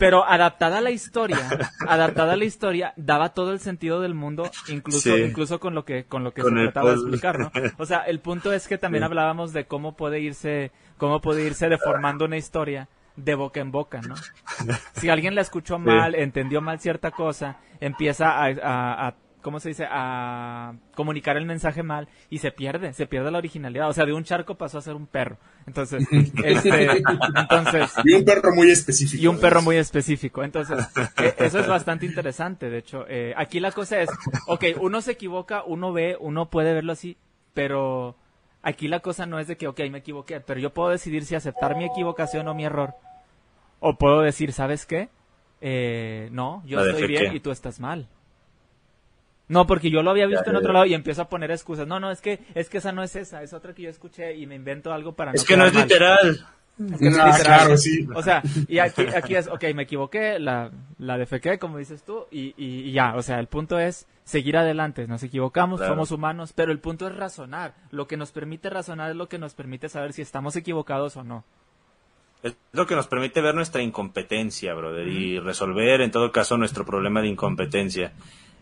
[0.00, 1.38] pero adaptada a la historia,
[1.86, 5.22] adaptada a la historia, daba todo el sentido del mundo, incluso, Sí.
[5.22, 7.52] incluso con lo que, con lo que Con se trataba de explicar, ¿no?
[7.78, 9.06] O sea, el punto es que también Sí.
[9.06, 14.00] hablábamos de cómo puede irse, cómo puede irse deformando una historia de boca en boca,
[14.00, 14.14] ¿no?
[14.94, 19.70] Si alguien la escuchó mal, entendió mal cierta cosa, empieza a, a- a- ¿cómo se
[19.70, 19.86] dice?
[19.90, 23.88] A comunicar el mensaje mal y se pierde, se pierde la originalidad.
[23.88, 25.38] O sea, de un charco pasó a ser un perro.
[25.66, 26.06] Entonces,
[26.44, 27.02] este,
[27.36, 29.22] entonces, Y un perro muy específico.
[29.22, 30.42] y un perro muy específico.
[30.42, 30.86] Entonces,
[31.22, 32.70] eh, eso es bastante interesante.
[32.70, 34.10] De hecho, eh, aquí la cosa es,
[34.46, 37.16] ok, uno se equivoca, uno ve, uno puede verlo así,
[37.54, 38.16] pero
[38.62, 41.34] aquí la cosa no es de que, ok, me equivoqué, pero yo puedo decidir si
[41.34, 42.94] aceptar mi equivocación o mi error.
[43.80, 45.08] O puedo decir, ¿sabes qué?
[45.60, 48.08] Eh, no, yo estoy bien y tú estás mal.
[49.50, 50.72] No, porque yo lo había visto Ya, en otro ya.
[50.74, 51.86] lado y empiezo a poner excusas.
[51.86, 54.36] No, no, es que, es que esa no es esa, es otra que yo escuché
[54.36, 55.82] y me invento algo para Es no que no es mal.
[55.82, 56.46] literal.
[56.78, 57.42] que no Ah, es literal.
[57.42, 58.06] claro, sí.
[58.14, 62.26] O sea, y aquí, aquí es, ok, me equivoqué, la, la defequé, como dices tú,
[62.30, 65.94] y, y, y ya, o sea, el punto es seguir adelante, nos equivocamos, Claro.
[65.94, 67.74] somos humanos, pero el punto es razonar.
[67.90, 71.24] Lo que nos permite razonar es lo que nos permite saber si estamos equivocados o
[71.24, 71.44] no.
[72.44, 76.86] Es lo que nos permite ver nuestra incompetencia, brother, y resolver en todo caso nuestro
[76.86, 78.12] problema de incompetencia.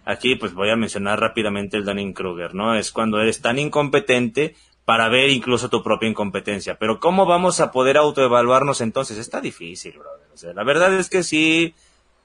[0.09, 2.75] Aquí pues voy a mencionar rápidamente el Dunning-Kruger, ¿no?
[2.75, 4.57] Es cuando eres tan incompetente
[4.87, 6.79] para ver incluso tu propia incompetencia.
[6.79, 9.19] Pero ¿cómo vamos a poder autoevaluarnos entonces?
[9.19, 10.27] Está difícil, brother.
[10.33, 11.75] O sea, la verdad es que sí,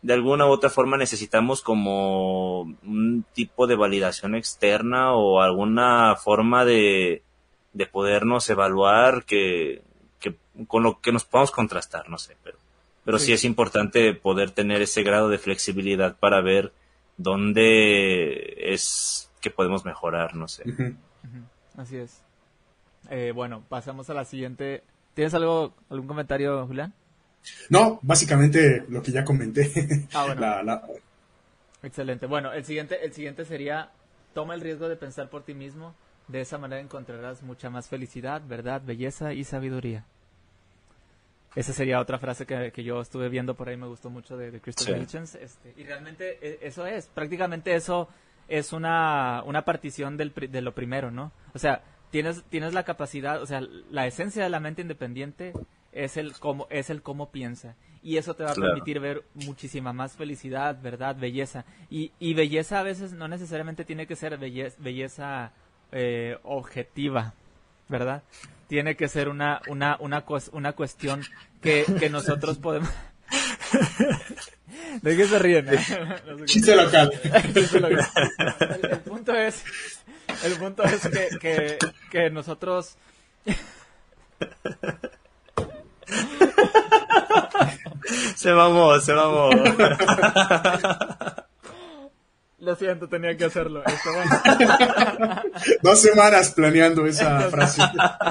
[0.01, 6.63] de alguna u otra forma necesitamos como un tipo de validación externa o alguna forma
[6.63, 7.21] de,
[7.73, 9.81] de podernos evaluar que,
[10.21, 10.35] que
[10.67, 12.57] con lo que nos podamos contrastar, no sé, pero,
[13.03, 13.25] pero sí.
[13.25, 13.33] Sí.
[13.33, 16.71] es importante poder tener ese grado de flexibilidad para ver
[17.17, 20.63] dónde es que podemos mejorar, no sé.
[21.77, 22.21] Así es.
[23.09, 24.83] Eh, bueno, pasamos a la siguiente.
[25.13, 26.93] ¿Tienes algo, algún comentario, Julián?
[27.69, 29.71] No, básicamente lo que ya comenté.
[30.13, 30.41] Ah, bueno.
[30.41, 30.83] La- la-
[31.83, 32.25] Excelente.
[32.27, 33.91] Bueno, el siguiente, el siguiente sería
[34.33, 35.93] toma el riesgo de pensar por ti mismo.
[36.29, 40.05] De esa manera encontrarás mucha más felicidad, verdad, belleza y sabiduría.
[41.55, 44.49] Esa sería otra frase que, que yo estuve viendo por ahí, me gustó mucho de,
[44.51, 45.01] de Christopher Sí.
[45.03, 45.35] Hitchens.
[45.35, 48.09] Este, y realmente e- eso es, prácticamente eso
[48.47, 51.31] es una, una partición del, de lo primero, ¿no?
[51.53, 55.53] O sea, tienes, tienes la capacidad, o sea, la esencia de la mente independiente
[55.91, 57.75] es el cómo, es el cómo piensa.
[58.01, 58.71] Y eso te va a Claro.
[58.73, 61.63] permitir ver muchísima más felicidad, verdad, belleza.
[61.89, 65.51] Y, y belleza a veces no necesariamente tiene que ser belleza, belleza
[65.91, 67.33] eh, objetiva,
[67.87, 68.23] ¿verdad?
[68.67, 71.23] Tiene que ser una, una, una, una cuestión
[71.61, 72.89] que, que nosotros podemos...
[75.01, 75.65] ¿De qué se ríen?
[75.65, 76.45] No.
[76.45, 77.11] Chiste local.
[77.53, 78.07] Chiste local.
[78.59, 79.63] el, el punto es,
[80.43, 81.77] el punto es que, que,
[82.11, 82.97] que nosotros
[88.35, 89.49] Se mamó, se mamó.
[92.63, 93.83] Lo siento, tenía que hacerlo.
[94.05, 95.41] Bueno,
[95.81, 97.81] Dos semanas planeando esa frase.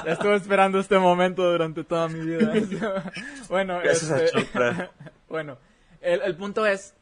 [0.07, 2.53] estuve esperando este momento durante toda mi vida.
[3.51, 4.89] Bueno, Gracias este,
[5.29, 5.59] bueno,
[6.01, 6.95] el, el punto es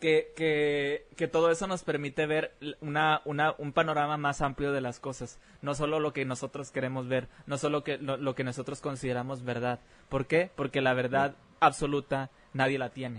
[0.00, 4.80] que, que, que todo eso nos permite ver una, una, un panorama más amplio de
[4.80, 5.38] las cosas.
[5.60, 9.44] No solo lo que nosotros queremos ver, no solo que, lo, lo que nosotros consideramos
[9.44, 9.80] verdad.
[10.08, 10.50] ¿Por qué?
[10.54, 13.18] Porque la verdad absoluta nadie la tiene.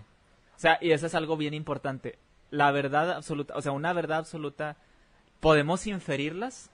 [0.55, 2.17] O sea, y eso es algo bien importante.
[2.49, 4.77] La verdad absoluta, o sea, una verdad absoluta,
[5.39, 6.69] podemos inferirlas,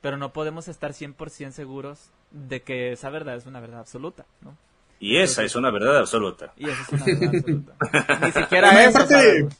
[0.00, 4.56] pero no podemos estar 100% seguros de que esa verdad es una verdad absoluta, ¿no?
[5.02, 6.54] Y esa es una verdad absoluta.
[6.56, 7.74] Y eso es una verdad absoluta.
[8.24, 8.90] Ni siquiera eso.
[8.90, 9.54] aparte, sabemos.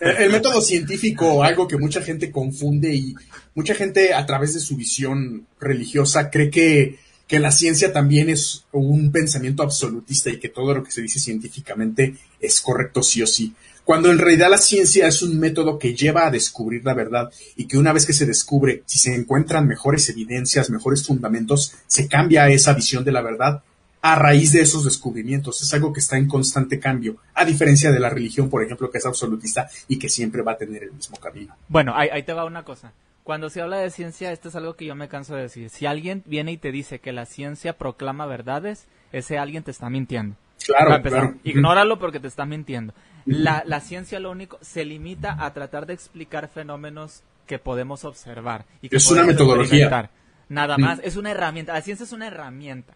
[0.00, 3.14] el, el método científico, algo que mucha gente confunde y
[3.54, 8.64] mucha gente a través de su visión religiosa cree que, que la ciencia también es
[8.72, 13.26] un pensamiento absolutista y que todo lo que se dice científicamente es correcto sí o
[13.26, 13.54] sí.
[13.88, 17.66] Cuando en realidad la ciencia es un método que lleva a descubrir la verdad y
[17.66, 22.50] que una vez que se descubre, si se encuentran mejores evidencias, mejores fundamentos, se cambia
[22.50, 23.62] esa visión de la verdad
[24.02, 25.62] a raíz de esos descubrimientos.
[25.62, 28.98] Es algo que está en constante cambio, a diferencia de la religión, por ejemplo, que
[28.98, 31.56] es absolutista y que siempre va a tener el mismo camino.
[31.66, 32.92] Bueno, ahí, ahí te va una cosa.
[33.24, 35.70] Cuando se habla de ciencia, esto es algo que yo me canso de decir.
[35.70, 39.88] Si alguien viene y te dice que la ciencia proclama verdades, ese alguien te está
[39.88, 40.36] mintiendo.
[40.66, 41.34] Claro, claro.
[41.42, 42.92] ignóralo porque te está mintiendo.
[43.28, 48.64] La, la ciencia lo único se limita a tratar de explicar fenómenos que podemos observar
[48.82, 50.10] y que Es una podemos metodología.
[50.48, 51.72] Nada más, es una herramienta.
[51.74, 52.94] La ciencia es una herramienta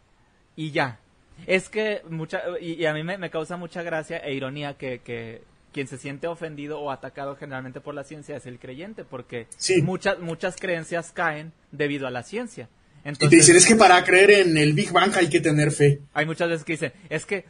[0.56, 0.98] y ya.
[1.46, 5.00] Es que mucha y, y a mí me, me causa mucha gracia e ironía que,
[5.00, 5.42] que
[5.72, 9.80] quien se siente ofendido o atacado generalmente por la ciencia es el creyente, porque Sí.
[9.82, 12.68] muchas muchas creencias caen debido a la ciencia.
[13.04, 15.72] Y Entonces, te dicen, es que para creer en el Big Bang hay que tener
[15.72, 16.00] fe.
[16.14, 17.44] hay muchas veces que dicen, es que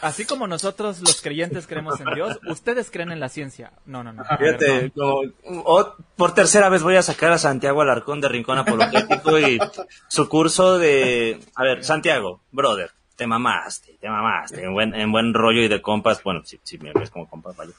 [0.00, 3.72] así como nosotros los creyentes creemos en Dios, ustedes creen en la ciencia.
[3.86, 4.24] No, no, no.
[4.38, 5.22] Fíjate, como-
[5.64, 9.58] o- por tercera vez voy a sacar a Santiago Alarcón de Rincón Apologético y
[10.08, 11.40] su curso de...
[11.54, 15.80] A ver, Santiago, brother, te mamaste, te mamaste, en buen, en buen rollo y de
[15.82, 17.72] compas, bueno, si, si me ves como compas, vale.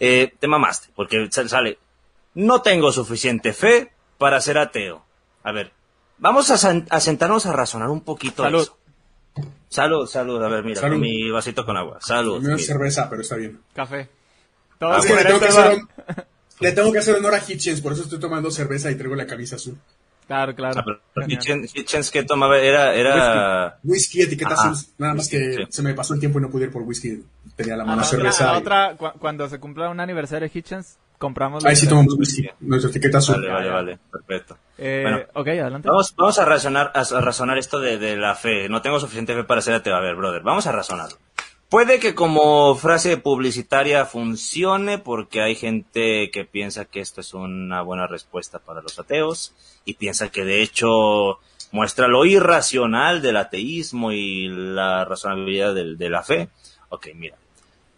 [0.00, 1.78] Eh, te mamaste, porque sal- sale,
[2.34, 5.04] no tengo suficiente fe para ser ateo.
[5.44, 5.72] A ver,
[6.18, 8.62] vamos a sentarnos a razonar un poquito Salud.
[8.62, 8.76] eso.
[9.70, 10.94] Salud, salud, a ver, mira, Salud.
[10.96, 11.98] con mi vasito con agua.
[12.00, 12.42] Salud.
[12.42, 13.58] No es cerveza, pero está bien.
[13.72, 14.08] Café.
[14.78, 15.74] Todo es que le tengo que, hacer va.
[15.74, 15.88] hon-
[16.60, 19.26] le tengo que hacer honor a Hitchens, por eso estoy tomando cerveza y traigo la
[19.26, 19.78] camisa azul.
[20.26, 20.80] Claro, claro.
[20.80, 20.84] Ah,
[21.14, 21.26] pero.
[21.28, 24.70] Hitchens, Hitchens que tomaba era, era, Whisky, etiqueta Ajá.
[24.70, 24.86] azul.
[24.98, 25.62] Nada más que Sí.
[25.70, 27.22] se me pasó el tiempo y no pude ir por whisky.
[27.56, 28.44] Tenía la A mano cerveza.
[28.48, 31.64] a la y- otra, cu- cuando se cumpla un aniversario de Hitchens, compramos...
[31.64, 32.48] Ahí sí la- tomamos whisky.
[32.60, 33.36] Nuestra etiqueta azul.
[33.36, 34.56] Vale, vale, vale, perfecto.
[34.78, 35.18] Eh, Bueno.
[35.34, 35.88] ok, adelante.
[35.88, 38.68] Vamos, vamos a razonar, a, a razonar esto de, de la fe.
[38.68, 39.94] No tengo suficiente fe para ser ateo.
[39.94, 41.16] A ver, brother, vamos a razonarlo.
[41.68, 47.82] Puede que como frase publicitaria funcione porque hay gente que piensa que esto es una
[47.82, 49.52] buena respuesta para los ateos
[49.84, 51.38] y piensa que de hecho
[51.70, 56.48] muestra lo irracional del ateísmo y la razonabilidad del- de la fe.
[56.90, 57.36] Ok, mira.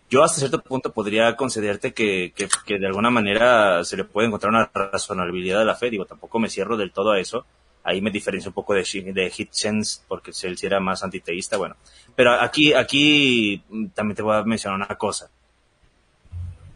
[0.08, 4.28] Yo hasta cierto punto podría concederte que, que, que de alguna manera se le puede
[4.28, 5.90] encontrar una razonabilidad de la fe.
[5.90, 7.46] Digo, tampoco me cierro del todo a eso.
[7.82, 11.56] Ahí me diferencio un poco de, de Hitchens porque él sí era más antiteísta.
[11.56, 11.76] Bueno,
[12.14, 15.30] pero aquí, aquí mm, también te voy a mencionar una cosa.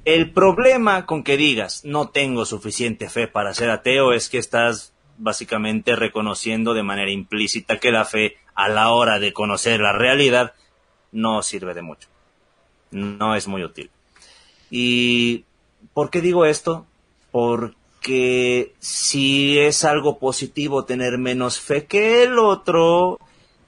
[0.06, 4.94] El problema con que digas no tengo suficiente fe para ser ateo es que estás
[5.18, 10.54] básicamente reconociendo de manera implícita que la fe a la hora de conocer la realidad
[11.16, 12.08] no sirve de mucho.
[12.90, 13.90] No es muy útil.
[14.70, 15.44] ¿Y
[15.94, 16.86] por qué digo esto?
[17.32, 23.18] Porque si es algo positivo tener menos fe que el otro,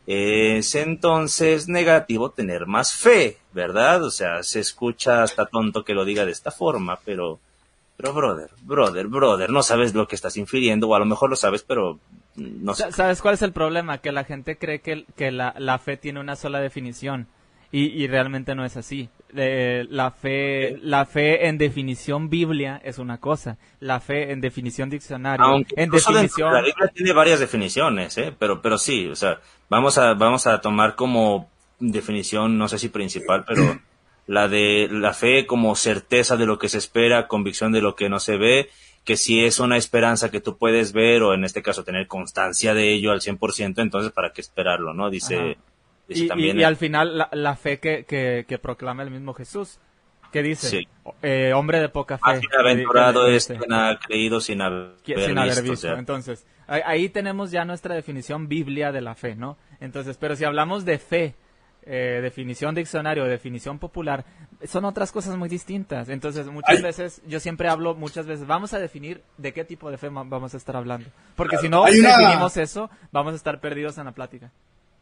[0.07, 4.05] es entonces negativo tener más fe, ¿verdad?
[4.05, 7.41] O sea, se escucha hasta tonto que lo diga de esta forma, pero
[7.97, 11.37] Pero brother, brother, brother, no sabes lo que estás infiriendo, o a lo mejor lo
[11.37, 11.99] sabes, pero
[12.37, 12.75] no.
[12.75, 13.99] ¿Sabes cuál es el problema?
[13.99, 17.27] Que la gente cree que, que la fe tiene una sola definición.
[17.71, 19.09] Y, y realmente no es así.
[19.37, 23.59] Eh, la fe, la fe en definición Biblia es una cosa.
[23.81, 26.51] La fe en definición diccionario, Aunque en definición.
[26.51, 28.35] de La Biblia tiene varias definiciones, ¿eh?
[28.39, 32.89] Pero, pero sí, o sea, vamos a, vamos a tomar como definición, no sé si
[32.89, 33.79] principal, pero
[34.27, 38.09] la de la fe como certeza de lo que se espera, convicción de lo que
[38.09, 38.71] no se ve,
[39.05, 42.73] que si es una esperanza que tú puedes ver, o en este caso tener constancia
[42.73, 45.11] de ello al 100%, entonces para qué esperarlo, ¿no?
[45.11, 45.61] Dice, Ajá.
[46.09, 46.59] Y, y- también.
[46.59, 49.79] y al final la, la fe que, que, que proclama el mismo Jesús,
[50.33, 50.89] que dice, Sí.
[51.23, 52.23] eh, hombre de poca fe.
[52.25, 55.77] más bienaventurado es quien ha creído sin haber, que- sin haber visto, o visto.
[55.89, 59.57] sea, Entonces, ahí, ahí tenemos ya nuestra definición biblia de la fe, ¿no?
[59.81, 61.35] Entonces, pero si hablamos de fe,
[61.91, 64.25] eh, definición diccionario, definición popular,
[64.67, 66.11] son otras cosas muy distintas.
[66.11, 66.83] Entonces, muchas Ay.
[66.83, 70.53] veces, yo siempre hablo, muchas veces, vamos a definir de qué tipo de fe vamos
[70.53, 71.09] a estar hablando.
[71.37, 74.51] Porque si no Hay una- definimos eso, vamos a estar perdidos en la plática.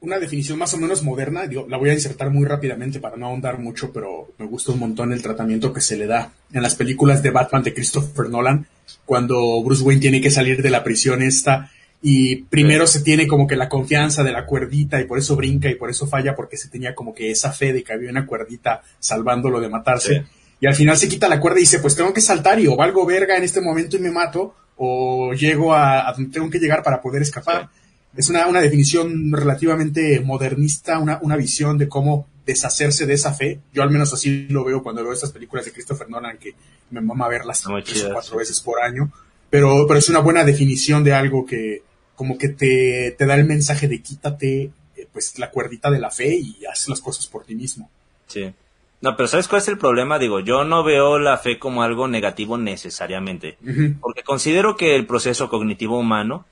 [0.01, 3.27] Una definición más o menos moderna, digo, la voy a insertar muy rápidamente para no
[3.27, 6.75] ahondar mucho, pero me gusta un montón el tratamiento que se le da en las
[6.75, 8.67] películas de Batman de Christopher Nolan,
[9.05, 11.71] cuando Bruce Wayne tiene que salir de la prisión esta
[12.03, 15.71] y primero se tiene como que la confianza de la cuerdita y por eso brinca
[15.71, 18.27] y por eso falla porque se tenía como que esa fe de que había una
[18.27, 20.15] cuerdita salvándolo de matarse.
[20.15, 20.23] Sí.
[20.61, 22.77] Y al final se quita la cuerda y dice, pues tengo que saltar y o
[22.77, 26.59] valgo verga en este momento y me mato o llego a, a donde tengo que
[26.59, 27.71] llegar para poder escapar.
[28.17, 33.61] Es una, una definición relativamente modernista, una, una visión de cómo deshacerse de esa fe.
[33.73, 36.55] Yo al menos así lo veo cuando veo estas películas de Christopher Nolan que
[36.91, 39.11] me mama verlas muy tres o cuatro veces por año.
[39.51, 41.83] Pero, pero es una buena definición de algo que
[42.15, 46.11] como que te, te da el mensaje de quítate eh, pues la cuerdita de la
[46.11, 47.91] fe y haz las cosas por ti mismo.
[48.27, 48.53] Sí.
[49.01, 50.19] No, pero ¿sabes cuál es el problema?
[50.19, 53.59] Digo, yo no veo la fe como algo negativo necesariamente.
[54.01, 56.47] Porque considero que el proceso cognitivo humano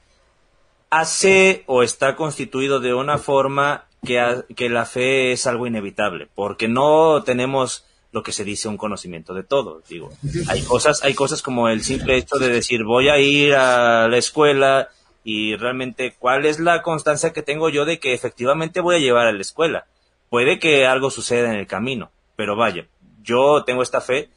[1.01, 7.23] hace o está constituido de una forma que, la fe es algo inevitable, porque no
[7.25, 9.83] tenemos lo que se dice un conocimiento de todo.
[9.89, 10.13] Digo,
[10.49, 14.17] hay cosas, hay cosas como el simple hecho de decir voy a ir a la
[14.19, 14.89] escuela
[15.25, 19.27] y realmente cuál es la constancia que tengo yo de que efectivamente voy a llevar
[19.27, 19.87] a la escuela.
[20.31, 22.87] Puede que algo suceda en el camino, pero vaya,
[23.23, 24.29] yo tengo esta fe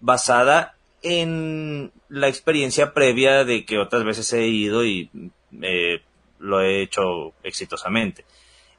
[0.00, 5.10] basada en la experiencia previa de que otras veces he ido y
[5.62, 6.02] eh,
[6.38, 8.24] lo he hecho exitosamente.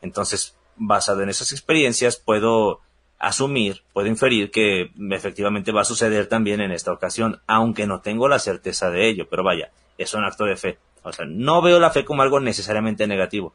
[0.02, 2.82] Entonces, basado en esas experiencias, puedo
[3.18, 8.28] asumir, puedo inferir que efectivamente va a suceder también en esta ocasión, aunque no tengo
[8.28, 9.28] la certeza de ello.
[9.30, 10.78] Pero vaya, es un acto de fe.
[11.04, 13.54] O sea, no veo la fe como algo necesariamente negativo.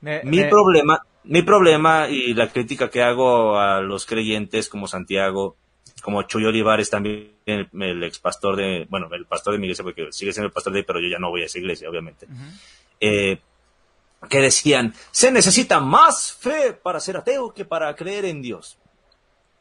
[0.00, 4.86] Me- Mi me- problema, mi problema y la crítica que hago a los creyentes como
[4.86, 5.56] Santiago,
[6.02, 9.84] como Chuy Olivares también, el, el ex pastor de, bueno, el pastor de mi iglesia,
[9.84, 11.88] porque sigue siendo el pastor de ahí, pero yo ya no voy a esa iglesia,
[11.88, 12.26] obviamente.
[13.00, 13.38] Eh,
[14.28, 18.78] que decían, se necesita más fe para ser ateo que para creer en Dios.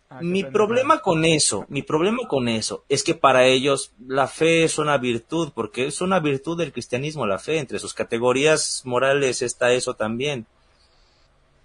[0.10, 4.64] Ah, Mi problema con eso, mi problema con eso es que para ellos la fe
[4.64, 9.42] es una virtud, porque es una virtud del cristianismo la fe, entre sus categorías morales
[9.42, 10.48] está eso también.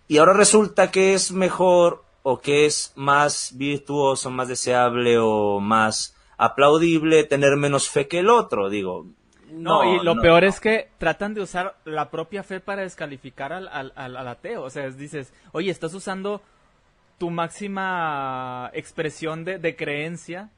[0.09, 6.15] Y ahora resulta que es mejor o que es más virtuoso, más deseable o más
[6.36, 9.07] aplaudible tener menos fe que el otro, digo.
[9.51, 10.49] No, No, y lo no, peor no.
[10.49, 14.62] es que tratan de usar la propia fe para descalificar al, al, al- al ateo.
[14.62, 16.40] O sea, es- dices, oye, estás usando
[17.19, 20.49] tu máxima expresión de, de creencia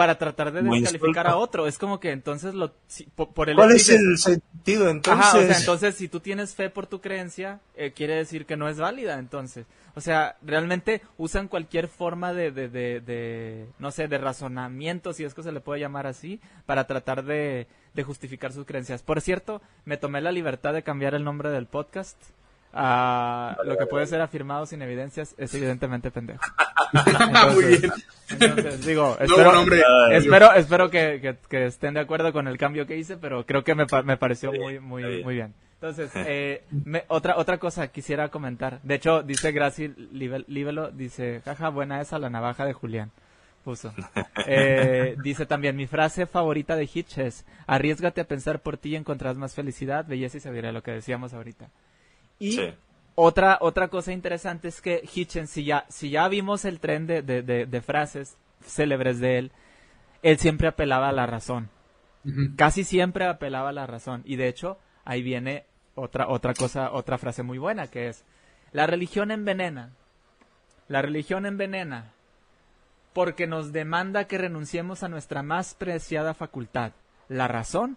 [0.00, 1.66] para tratar de descalificar a otro.
[1.66, 5.26] Es como que entonces lo, si- po- por, el ¿Cuál es el sentido entonces?
[5.26, 8.56] Ajá, o sea, entonces si tú tienes fe por tu creencia, eh, quiere decir que
[8.56, 9.66] no es válida, entonces.
[9.94, 15.24] O sea, realmente usan cualquier forma de, de, de, de, no sé, de razonamiento, si
[15.24, 19.02] es que se le puede llamar así, para tratar de, de justificar sus creencias.
[19.02, 22.16] Por cierto, me tomé la libertad de cambiar el nombre del podcast.
[22.72, 26.40] A lo que puede ser afirmado sin evidencias es evidentemente pendejo.
[27.54, 27.92] Muy bien.
[28.30, 29.82] Entonces, digo, No, espero, hombre.
[30.08, 33.44] Ay, espero, espero que, que- que estén de acuerdo con el cambio que hice, pero
[33.44, 35.54] creo que me, me pareció muy, bien, muy, muy bien.
[35.74, 38.80] Entonces, eh, me- otra, otra cosa quisiera comentar.
[38.82, 43.10] De hecho, dice Graci Libe- Libelo, dice, jaja, buena esa la navaja de Julián.
[43.64, 43.92] Puso.
[44.46, 48.96] Eh, dice también, mi frase favorita de Hitch es, arriesgate a pensar por ti y
[48.96, 51.68] encontrarás más felicidad, belleza y sabiduría, lo que decíamos ahorita.
[52.40, 52.74] Y Sí.
[53.14, 57.22] otra, otra cosa interesante es que Hitchens, si ya, si ya vimos el tren de,
[57.22, 59.52] de, de- de frases célebres de él,
[60.22, 61.70] él siempre apelaba a la razón.
[62.56, 64.22] Casi siempre apelaba a la razón.
[64.26, 65.64] Y de hecho, ahí viene
[65.94, 68.24] otra, otra cosa, otra frase muy buena que es,
[68.72, 69.92] la religión envenena.
[70.88, 72.12] La religión envenena.
[73.12, 76.92] porque nos demanda que renunciemos a nuestra más preciada facultad,
[77.28, 77.96] la razón,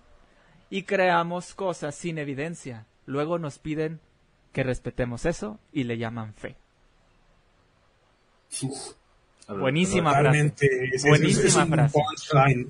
[0.72, 2.88] y creamos cosas sin evidencia.
[3.06, 4.00] Luego nos piden
[4.54, 6.56] que respetemos eso y le llaman fe.
[8.62, 8.94] Uf,
[9.48, 10.54] Buenísima frase.
[10.94, 12.68] Es- Buenísima es frase.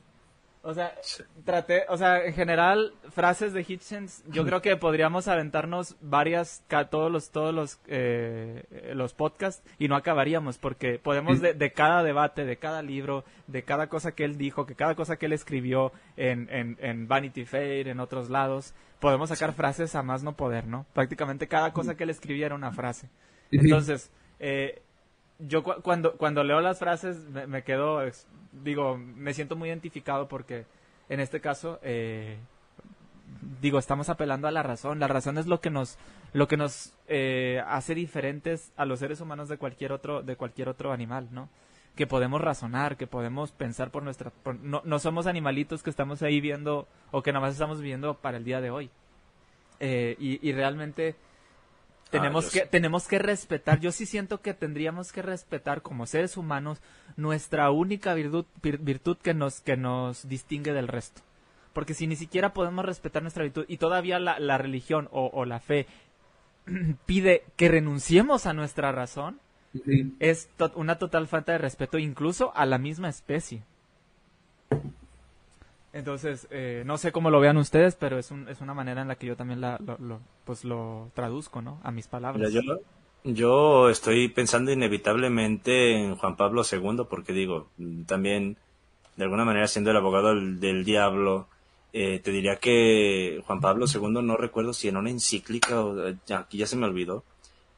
[0.65, 0.95] O sea,
[1.43, 6.89] traté, o sea, en general, frases de Hitchens, yo creo que podríamos aventarnos varias, ca-
[6.89, 8.63] todos los, todos los, eh,
[8.95, 13.63] los podcasts y no acabaríamos porque podemos de, de cada debate, de cada libro, de
[13.63, 17.43] cada cosa que él dijo, que cada cosa que él escribió en, en, en Vanity
[17.43, 20.85] Fair, en otros lados, podemos sacar frases a más no poder, ¿no?
[20.93, 23.09] Prácticamente cada cosa que él escribía era una frase.
[23.65, 24.81] Entonces, eh,
[25.39, 28.01] yo cu- cuando, cuando leo las frases me, me quedo,
[28.63, 30.65] digo, me siento muy identificado porque
[31.09, 32.37] en este caso, eh,
[33.61, 34.99] digo, estamos apelando a la razón.
[34.99, 35.97] La razón es lo que nos,
[36.33, 40.69] lo que nos eh, hace diferentes a los seres humanos de cualquier otro, de cualquier
[40.69, 41.49] otro animal, ¿no?
[41.95, 46.21] Que podemos razonar, que podemos pensar por nuestra, por- no, no somos animalitos que estamos
[46.23, 48.89] ahí viendo o que nada más estamos viviendo para el día de hoy.
[49.79, 51.15] Eh, y, y realmente
[52.19, 56.79] tenemos que tenemos que respetar yo sí siento que tendríamos que respetar como seres humanos
[57.17, 61.21] nuestra única virtud vir- virtud que nos que nos distingue del resto.
[61.73, 65.45] Porque si ni siquiera podemos respetar nuestra virtud y todavía la, la religión o, o
[65.45, 65.87] la fe
[67.05, 69.39] pide que renunciemos a nuestra razón
[70.19, 73.63] es to- una total falta de respeto incluso a la misma especie
[75.93, 79.07] entonces eh, no sé cómo lo vean ustedes pero es, un- es una manera en
[79.07, 82.61] la que yo también la, lo, lo- pues lo traduzco no a mis palabras yo,
[83.23, 87.67] yo estoy pensando inevitablemente en Juan Pablo II porque digo,
[88.07, 88.57] también
[89.15, 91.47] de alguna manera siendo el abogado del, del diablo,
[91.93, 96.15] eh, te diría que Juan Pablo II no recuerdo si en una encíclica o eh,
[96.35, 97.23] aquí ya se me olvidó,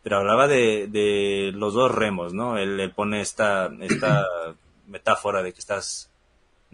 [0.04, 2.58] pero hablaba de, de los dos remos, ¿no?
[2.58, 4.24] Él, él pone esta, esta
[4.88, 6.10] metáfora de que estás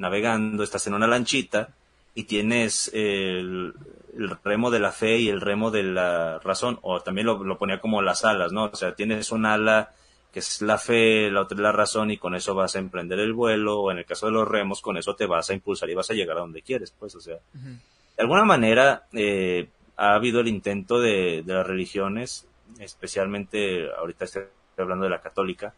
[0.01, 1.69] navegando, estás en una lanchita
[2.13, 3.73] y tienes el,
[4.17, 7.57] el remo de la fe y el remo de la razón, o también lo, lo
[7.57, 8.65] ponía como las alas, ¿no?
[8.65, 9.91] O sea, tienes un ala
[10.33, 13.19] que es la fe, la otra es la razón y con eso vas a emprender
[13.19, 15.89] el vuelo, o en el caso de los remos, con eso te vas a impulsar
[15.89, 19.67] y vas a llegar a donde quieres, pues, o sea, de alguna manera eh,
[19.97, 22.47] ha habido el intento de, de las religiones,
[22.79, 24.43] especialmente ahorita estoy
[24.77, 25.73] hablando de la católica,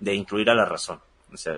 [0.00, 1.00] de incluir a la razón.
[1.32, 1.54] O sea,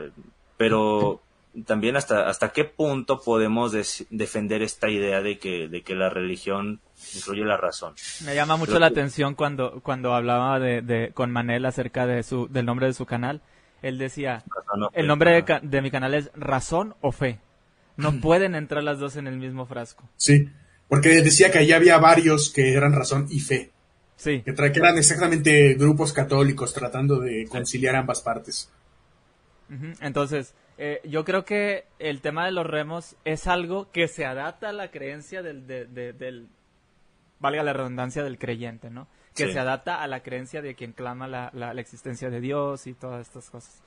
[0.57, 1.21] pero
[1.67, 6.09] también hasta, hasta qué punto podemos des- defender esta idea de que, de que la
[6.11, 6.81] religión
[7.17, 7.95] incluye la razón.
[8.25, 12.07] Me llama mucho Creo la que- atención cuando, cuando hablaba de, de- con Manel acerca
[12.07, 13.43] de su, del nombre de su canal.
[13.83, 17.41] Él decía, Razón el nombre de, ca- de mi canal es Razón o Fe.
[17.97, 20.09] No pueden entrar las dos en el mismo frasco.
[20.17, 20.49] Sí,
[20.89, 23.71] porque decía que allá había varios que eran razón y fe,
[24.17, 28.71] Sí, que, tra- que eran exactamente grupos católicos tratando de conciliar ambas partes.
[30.01, 34.71] Entonces, eh, yo creo que el tema de los remos es algo que se adapta
[34.71, 36.49] a la creencia del, de- de- del
[37.39, 39.07] valga la redundancia, del creyente, ¿no?
[39.35, 39.53] Que Sí.
[39.53, 42.95] se adapta a la creencia de quien clama la, la- la existencia de Dios y
[42.95, 43.83] todas estas cosas.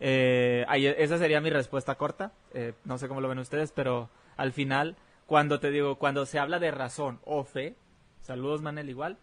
[0.00, 2.32] Eh, ahí- esa sería mi respuesta corta.
[2.54, 4.96] Eh, no sé cómo lo ven ustedes, pero al final,
[5.26, 7.74] cuando te digo, cuando se habla de razón o fe,
[8.22, 9.18] saludos Manel igual,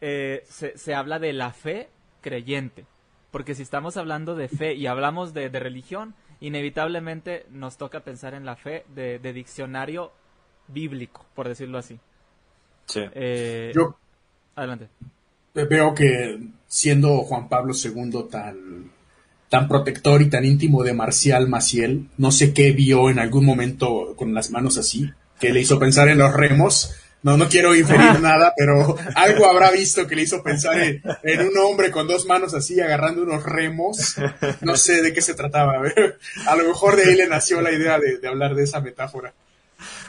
[0.00, 1.88] eh, se, se habla de la fe
[2.22, 2.86] creyente.
[3.30, 6.14] Porque si estamos hablando de fe y hablamos de, de religión,
[6.46, 10.12] inevitablemente nos toca pensar en la fe de, de diccionario
[10.68, 11.98] bíblico, por decirlo así.
[12.86, 13.00] Sí.
[13.14, 13.96] Eh, Yo
[14.54, 14.88] Adelante.
[15.54, 18.90] veo que siendo Juan Pablo II tan,
[19.48, 24.14] tan protector y tan íntimo de Marcial Maciel, no sé qué vio en algún momento
[24.16, 25.10] con las manos así,
[25.40, 26.94] que le hizo pensar en los remos.
[27.22, 31.48] No, no quiero inferir nada, pero algo habrá visto que le hizo pensar en, en
[31.48, 34.16] un hombre con dos manos así agarrando unos remos.
[34.60, 35.74] No sé de qué se trataba.
[35.74, 38.64] A, ver, a lo mejor de ahí le nació la idea de, de hablar de
[38.64, 39.34] esa metáfora.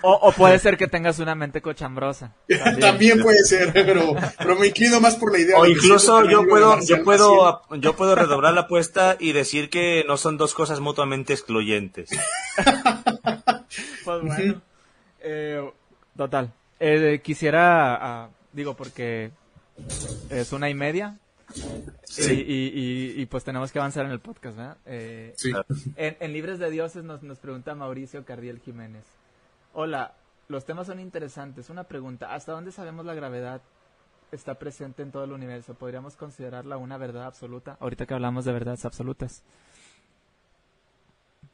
[0.02, 2.34] O, o puede ser que tengas una mente cochambrosa.
[2.48, 2.80] También.
[2.80, 6.48] También puede ser, pero, pero me inclino más por la idea O de incluso yo
[6.48, 10.80] puedo, yo puedo, yo puedo redoblar la apuesta y decir que no son dos cosas
[10.80, 12.10] mutuamente excluyentes.
[14.04, 14.62] Pues bueno.
[15.20, 15.62] Eh,
[16.16, 16.54] total.
[16.80, 17.96] Eh, quisiera,
[18.26, 19.32] ah, digo, porque
[20.30, 21.18] es una y media.
[22.04, 22.34] Sí.
[22.34, 22.72] Y, y-
[23.18, 24.78] y- y, pues tenemos que avanzar en el podcast, ¿verdad?
[24.86, 25.52] Eh, Sí.
[25.96, 29.06] en, en Libres de Dioses nos, nos pregunta Mauricio Cardiel Jiménez.
[29.74, 30.14] Hola,
[30.50, 31.70] los temas son interesantes.
[31.70, 33.62] Una pregunta, ¿hasta dónde sabemos la gravedad
[34.32, 35.74] está presente en todo el universo?
[35.74, 37.78] ¿Podríamos considerarla una verdad absoluta?
[37.80, 39.42] Ahorita que hablamos de verdades absolutas.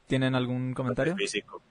[0.06, 1.16] ¿Tienen algún comentario?
[1.16, 1.62] Físico.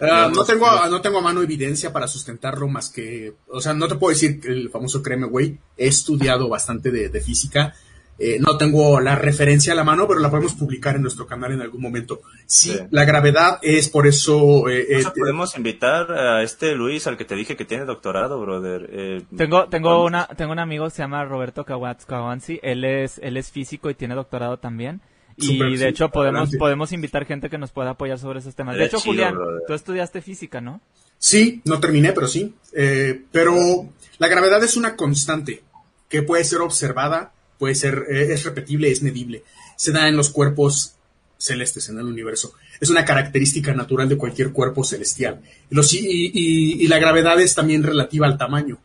[0.00, 3.74] Ah, no, tengo, a- no tengo a mano evidencia para sustentarlo más que, o sea,
[3.74, 7.74] no te puedo decir que el famoso créeme, güey, he estudiado bastante de, de física
[8.16, 11.50] Eh, no tengo la referencia a la mano, pero la podemos publicar en nuestro canal
[11.50, 12.20] en algún momento.
[12.46, 12.78] Sí, Sí.
[12.92, 14.68] la gravedad es por eso...
[14.68, 17.84] eh, O sea, eh, podemos invitar a este Luis, al que te dije que tiene
[17.86, 18.88] doctorado, brother.
[18.92, 23.36] Eh, Tengo, tengo una, tengo un amigo que se llama Roberto Kawansi, él es, él
[23.36, 25.00] es físico y tiene doctorado también.
[25.36, 26.58] Y de sí, hecho podemos, adelante.
[26.58, 28.76] podemos invitar gente que nos pueda apoyar sobre esos temas.
[28.76, 29.62] De hecho, chido, Julián, brother.
[29.66, 30.80] tú estudiaste física, ¿no?
[31.18, 32.54] Sí, no terminé, pero sí.
[32.74, 33.54] Eh, pero
[34.18, 35.62] la gravedad es una constante
[36.08, 39.42] que puede ser observada, puede ser, eh, es repetible, es medible.
[39.76, 40.94] Se da en los cuerpos
[41.38, 42.54] celestes en el universo.
[42.80, 45.40] Es una característica natural de cualquier cuerpo celestial.
[45.70, 45.98] Los- y,
[46.32, 48.78] y- y la gravedad es también relativa al tamaño.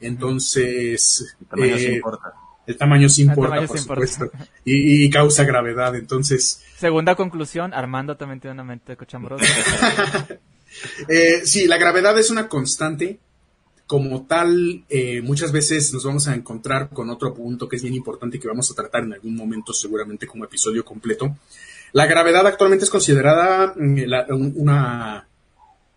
[0.00, 2.32] Entonces, El tamaño eh, importa.
[2.66, 4.06] El tamaño sí importa, tamaño por sí importa.
[4.06, 4.38] supuesto.
[4.64, 5.94] Y, y causa gravedad.
[5.96, 9.44] Entonces, Segunda conclusión, Armando también tiene una mente cochambrosa.
[11.08, 13.18] Eh, sí, la gravedad es una constante.
[13.86, 17.94] Como tal, eh, muchas veces nos vamos a encontrar con otro punto que es bien
[17.94, 21.36] importante y que vamos a tratar en algún momento, seguramente como episodio completo.
[21.92, 25.28] La gravedad actualmente es considerada mm, la- una,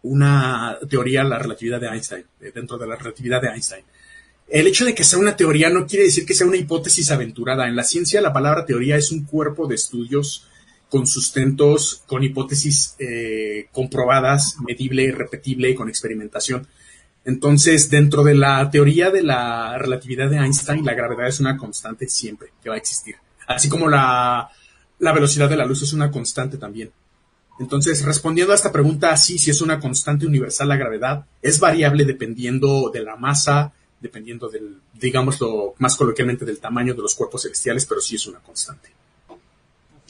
[0.03, 3.83] una teoría, la relatividad de Einstein, eh, dentro de la relatividad de Einstein.
[4.49, 7.67] El hecho de que sea una teoría no quiere decir que sea una hipótesis aventurada.
[7.67, 10.47] En la ciencia, la palabra teoría es un cuerpo de estudios
[10.89, 16.67] con sustentos, con hipótesis eh, comprobadas, medible, repetible, con experimentación.
[17.25, 22.09] Entonces, dentro de la teoría de la relatividad de Einstein, la gravedad es una constante
[22.09, 23.15] siempre que va a existir.
[23.47, 24.49] Así como la,
[24.97, 26.91] la velocidad de la luz es una constante también.
[27.59, 32.05] Entonces, respondiendo a esta pregunta, sí, si es una constante universal la gravedad, es variable
[32.05, 37.85] dependiendo de la masa, dependiendo del, digámoslo más coloquialmente, del tamaño de los cuerpos celestiales,
[37.85, 38.89] pero sí es una constante.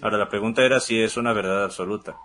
[0.02, 2.16] Ahora, la pregunta era si es una verdad absoluta.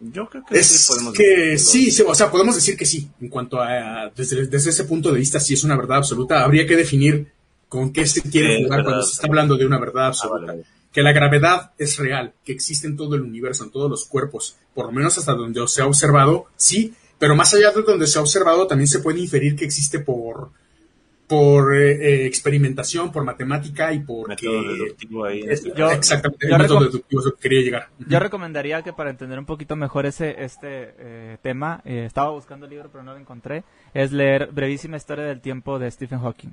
[0.00, 1.58] Yo creo que Es sí podemos que decirlo.
[1.58, 3.08] sí, sí, o sea, podemos decir que sí.
[3.20, 6.42] En cuanto a, desde, desde ese punto de vista, sí es una verdad absoluta.
[6.44, 7.28] Habría que definir
[7.68, 10.46] con qué se quiere Sí, jugar cuando se está hablando de una verdad Ah, absoluta.
[10.46, 10.64] vale.
[10.92, 14.56] Que la gravedad es real, que existe en todo el universo, en todos los cuerpos,
[14.74, 18.18] por lo menos hasta donde se ha observado, sí, pero más allá de donde se
[18.18, 20.50] ha observado, también se puede inferir que existe por,
[21.28, 25.40] por eh, eh, experimentación, por matemática y por Método deductivo ahí.
[25.40, 27.88] en Es- este Yo- exactamente, yo el método deductivo es lo que quería llegar.
[28.06, 32.66] Yo recomendaría que para entender un poquito mejor ese este eh, tema, eh, estaba buscando
[32.66, 36.50] el libro pero no lo encontré, es leer Brevísima Historia del Tiempo de Stephen Hawking.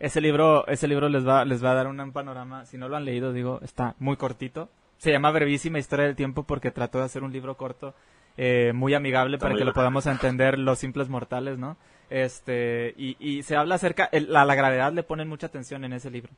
[0.00, 2.96] Ese libro, ese libro les va, les va a dar un panorama, si no lo
[2.96, 4.68] han leído, digo, está muy cortito.
[4.96, 7.94] Se llama Brevísima Historia del Tiempo porque trató de hacer un libro corto,
[8.38, 11.76] eh, muy amigable para muy que lo podamos entender los simples mortales, ¿no?
[12.08, 15.92] Este, y, y se habla acerca, el- la, la gravedad le ponen mucha atención en
[15.92, 16.32] ese libro.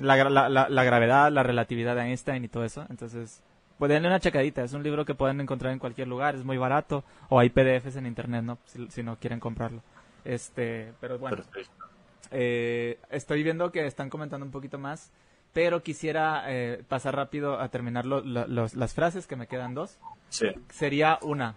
[0.00, 2.84] La, la, la, la gravedad, la relatividad de Einstein y todo eso.
[2.90, 3.42] Entonces,
[3.78, 4.64] pues denle una checadita.
[4.64, 7.04] Es un libro que pueden encontrar en cualquier lugar, es muy barato.
[7.28, 8.58] O hay PDFs en internet, ¿no?
[8.64, 9.82] Si, si no quieren comprarlo.
[10.24, 11.36] Este, pero bueno.
[12.30, 15.10] Eh, estoy viendo que están comentando un poquito más,
[15.52, 19.74] pero quisiera eh, pasar rápido a terminar lo- lo- los- las frases, que me quedan
[19.74, 19.98] dos.
[20.28, 20.46] Sí.
[20.70, 21.56] Sería una.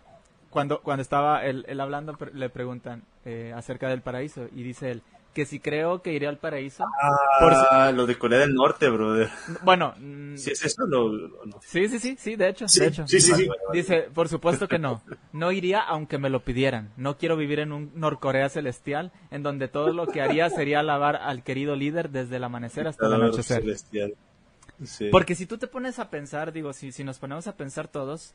[0.49, 5.01] Cuando, cuando estaba él, él hablando, le preguntan eh, acerca del paraíso y dice él
[5.35, 6.85] que si creo que iré al paraíso.
[7.39, 9.29] por Ah, lo de Corea del Norte, brother.
[9.63, 11.11] bueno, mm, Si es eso, lo,
[11.45, 11.59] no.
[11.61, 13.07] sí, sí, sí, sí, de hecho, Sí, de hecho.
[13.07, 13.47] sí, sí, sí.
[13.73, 15.01] Dice, por supuesto que no.
[15.33, 16.91] No iría aunque me lo pidieran.
[16.97, 21.17] No quiero vivir en un Norcorea celestial en donde todo lo que haría sería alabar
[21.17, 23.61] al querido líder desde el amanecer hasta el anochecer.
[23.61, 24.15] celestial.
[24.83, 25.09] Sí.
[25.11, 28.33] Porque si tú te pones a pensar, digo, si, si nos ponemos a pensar todos,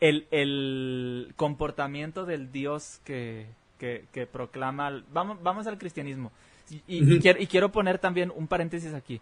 [0.00, 3.46] el, el comportamiento del Dios que,
[3.78, 6.32] que, que proclama, vamos, vamos al cristianismo.
[6.70, 7.12] Y, y- Ujú.
[7.14, 9.20] y quiero, y quiero poner también un paréntesis aquí.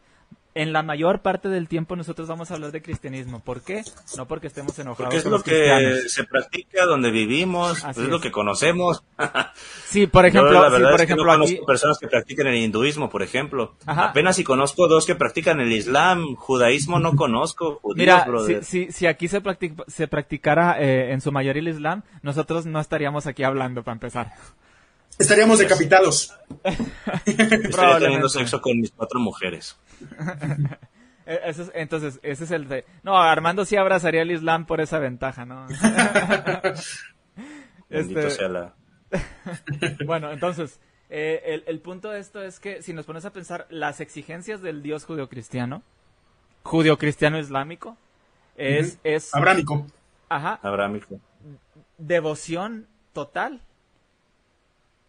[0.55, 3.41] En la mayor parte del tiempo nosotros vamos a hablar de cristianismo.
[3.41, 3.83] ¿Por qué?
[4.19, 6.03] No porque estemos enojados Porque es con lo los cristianos.
[6.03, 9.03] que se practica donde vivimos, Así es lo que conocemos.
[9.87, 12.09] Sí, por ejemplo, Yo, la sí, por es que ejemplo no aquí, conozco personas que
[12.09, 13.75] practiquen el hinduismo, por ejemplo.
[13.85, 14.07] Ajá.
[14.09, 18.65] Apenas si conozco dos que practican el islam, judaísmo no conozco, judíos, Mira, si, brother.
[18.65, 22.81] si, si aquí se, practic- se practicara eh, en su mayoría el Islam, nosotros no
[22.81, 24.33] estaríamos aquí hablando para empezar.
[25.19, 26.35] Estaríamos decapitados.
[27.27, 29.77] Estaría teniendo sexo con mis cuatro mujeres.
[31.25, 32.85] Eso es- entonces, ese es el de...
[33.05, 35.67] No, Armando sí abrazaría el Islam por esa ventaja, ¿no?
[37.89, 38.75] Bendito Este, sea la...
[40.07, 40.81] bueno, entonces,
[41.11, 44.63] eh, el, el punto de esto es que si nos pones a pensar las exigencias
[44.63, 45.83] del Dios judio-cristiano,
[46.65, 47.97] judio-cristiano-islámico,
[48.57, 49.01] es, Ujú.
[49.05, 49.87] es Abrámico.
[50.29, 51.21] ajá, Abrámico.
[51.99, 53.61] devoción total.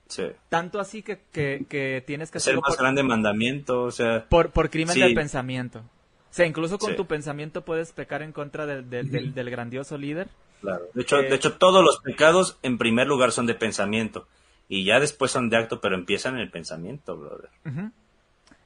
[0.07, 0.23] Sí.
[0.49, 4.25] Tanto así que, que, que tienes que Es el más por, grande mandamiento, o sea...
[4.29, 4.99] por, por crimen Sí.
[5.01, 5.79] del pensamiento.
[5.79, 6.95] O sea, incluso con Sí.
[6.95, 10.27] tu pensamiento puedes pecar en contra del, del, del- del grandioso líder.
[10.61, 10.83] Claro.
[10.93, 14.27] De hecho, Eh, de hecho, todos los pecados en primer lugar son de pensamiento.
[14.69, 17.49] Y ya después son de acto, pero empiezan en el pensamiento, brother.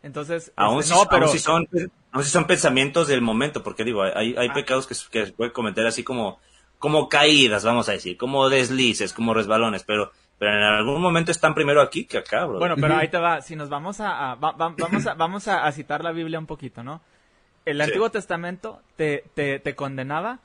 [0.04, 1.68] Entonces, Aún, este, si, no, pero aún si son,
[2.12, 5.52] aún si son pensamientos del momento, porque digo, hay, hay pecados que, que se puede
[5.52, 6.40] cometer así como,
[6.80, 11.54] como caídas, vamos a decir, como deslices, como resbalones, pero, pero en algún momento están
[11.54, 12.60] primero aquí que acá, bro.
[12.60, 13.42] Bueno, pero ahí te va.
[13.42, 16.38] Si nos vamos a, a- va- va- vamos a vamos a, a citar la Biblia
[16.40, 17.02] un poquito, ¿no?
[17.66, 17.84] El Sí.
[17.84, 20.40] Antiguo Testamento te, te, te condenaba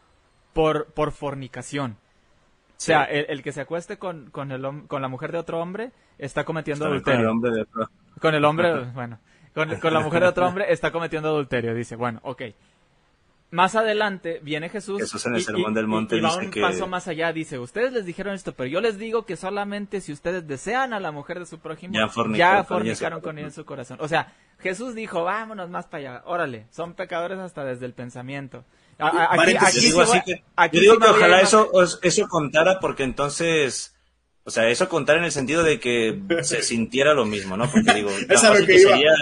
[0.52, 1.92] por, por fornicación.
[1.92, 5.38] O sea, el, el que se acueste con, con, el, hom- con la mujer de
[5.38, 7.20] otro hombre está cometiendo con adulterio.
[7.20, 7.88] el hombre de otro.
[8.20, 9.18] Con el hombre, bueno,
[9.54, 11.74] con, con la mujer de otro hombre está cometiendo adulterio.
[11.74, 12.42] Dice, bueno, ok.
[13.52, 14.98] Más adelante viene Jesús.
[15.00, 17.06] Jesús en el y- Sermón y- del Monte y va dice un que- paso más
[17.06, 17.32] allá.
[17.32, 21.00] Dice, ustedes les dijeron esto, pero yo les digo que solamente si ustedes desean a
[21.00, 23.46] la mujer de su prójimo, Ya fornicaron ya con ella en su fornicaron con ella
[23.48, 23.98] en su corazón.
[24.00, 26.22] O sea, Jesús dijo, vámonos más para allá.
[26.24, 28.64] Órale, son pecadores hasta desde el pensamiento.
[28.98, 31.70] A- a- Aquí, Yo digo que, aquí yo digo ojalá eso,
[32.02, 33.94] eso contara porque entonces,
[34.44, 37.70] o sea, eso contara en el sentido de que se sintiera lo mismo, ¿no?
[37.70, 38.90] Porque digo, Es lo que que iba.
[38.92, 39.12] sería,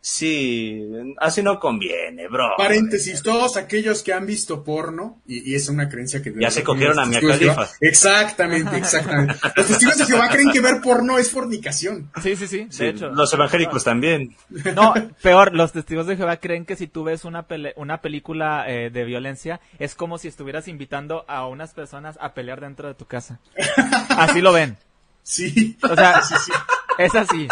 [0.00, 0.82] sí,
[1.18, 2.54] así no conviene, bro.
[2.56, 6.32] Paréntesis, todos aquellos que han visto porno, y, y es una creencia que...
[6.38, 7.36] Ya se cogieron a Khalifa.
[7.36, 9.34] Jehová- Exactamente, exactamente.
[9.56, 12.10] Los testigos de Jehová creen que ver porno es fornicación.
[12.22, 13.10] Sí, sí, sí, de Sí, hecho.
[13.10, 14.34] los evangélicos también.
[14.74, 18.64] No, peor, los testigos de Jehová creen que si tú ves una, pele- una película
[18.68, 22.94] eh, de violencia, es como si estuvieras invitando a unas personas a pelear dentro de
[22.94, 23.38] tu casa.
[24.08, 24.76] Así lo ven.
[25.22, 25.76] Sí.
[25.82, 26.22] O sea,
[26.98, 27.46] es así.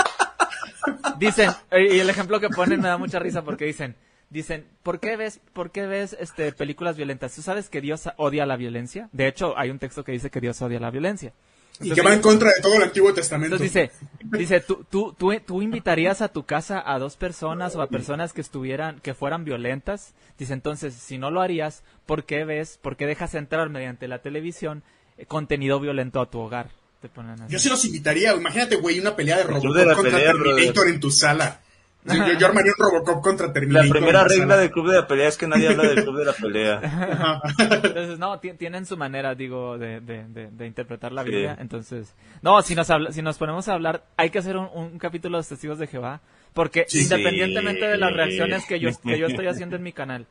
[1.19, 3.97] Dicen, eh, y el ejemplo que ponen me da mucha risa porque dicen,
[4.31, 7.35] dicen, ¿por qué ves, por qué ves este películas violentas?
[7.35, 9.09] ¿Tú sabes que Dios odia la violencia?
[9.13, 11.33] De hecho, hay un texto que dice que Dios odia la violencia.
[11.81, 13.55] Y que va en contra de todo el Antiguo Testamento.
[13.55, 17.83] Entonces dice, dice, ¿tú, tú, tú, tú invitarías a tu casa a dos personas o
[17.83, 20.15] a personas que estuvieran, que fueran violentas.
[20.39, 24.21] Dice, entonces, si no lo harías, ¿por qué ves, por qué dejas entrar mediante la
[24.21, 24.83] televisión
[25.19, 26.71] eh, contenido violento a tu hogar?
[27.01, 27.53] Te ponen así.
[27.53, 28.35] Yo sí los invitaría.
[28.35, 31.61] Imagínate, güey, una pelea de Robocop de contra pelea, Terminator en tu sala.
[32.05, 33.91] Yo, yo- yo armaría un Robocop contra La Terminator.
[33.91, 34.57] primera la regla sala.
[34.57, 36.81] del club de la pelea es que nadie habla del club de la pelea.
[37.59, 41.31] Entonces, no, ti- tienen su manera, digo, de, de, de, de interpretar la Sí.
[41.31, 41.57] Biblia.
[41.61, 44.99] Entonces, no, si nos, habla- si nos ponemos a hablar, hay que hacer un, un
[44.99, 46.21] capítulo de los testigos de Jehová.
[46.55, 47.03] Porque Sí.
[47.03, 50.27] independientemente de las reacciones que yo, que yo estoy haciendo en mi canal,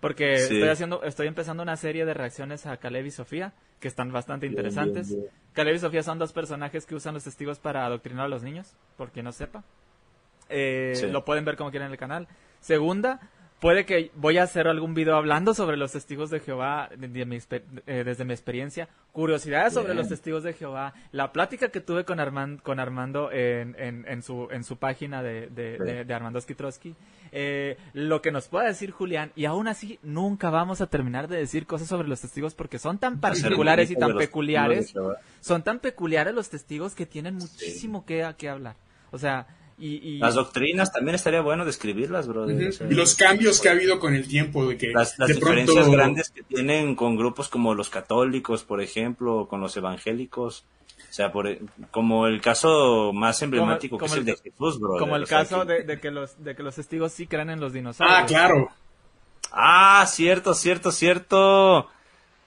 [0.00, 0.54] porque Sí.
[0.54, 4.46] estoy haciendo, estoy empezando una serie de reacciones a Caleb y Sofía, que están bastante
[4.46, 5.08] interesantes.
[5.08, 5.32] bien, bien.
[5.52, 8.74] Caleb y Sofía son dos personajes que usan los testigos para adoctrinar a los niños,
[8.96, 9.64] por quien no sepa.
[10.48, 11.06] Eh, Sí.
[11.10, 12.28] Lo pueden ver como quieran en el canal.
[12.60, 13.20] Segunda,
[13.62, 17.24] puede que voy a hacer algún video hablando sobre los testigos de Jehová de- de
[17.24, 17.38] mi
[17.86, 22.18] eh, desde mi experiencia, curiosidades sobre los testigos de Jehová, la plática que tuve con,
[22.18, 26.96] Armand, con Armando en, en, en su, en su página de, de, de- Armando Skitrowski,
[27.30, 31.36] eh, lo que nos pueda decir Julián, y aún así nunca vamos a terminar de
[31.36, 34.92] decir cosas sobre los testigos porque son tan particulares y tan peculiares.
[35.40, 38.74] son tan peculiares los testigos que tienen muchísimo que, que hablar.
[39.12, 39.46] O sea,
[39.86, 40.08] y...
[40.16, 42.44] y- Las doctrinas también estaría bueno describirlas, bro.
[42.44, 42.68] Ujú.
[42.68, 45.28] O sea, Y los cambios que ha habido con el tiempo, de que las, las
[45.28, 45.92] de diferencias pronto...
[45.96, 50.64] grandes que tienen con grupos como los católicos, por ejemplo, o con los evangélicos.
[51.10, 51.60] O sea, por, e-
[51.90, 54.98] como el caso más emblemático como que es el el- de Jesús, bro.
[54.98, 57.26] como el O sea, caso que- de, de que los, de que los testigos sí
[57.26, 58.18] creen en los dinosaurios.
[58.22, 58.68] Ah, claro.
[59.50, 61.88] Ah, cierto, cierto, cierto.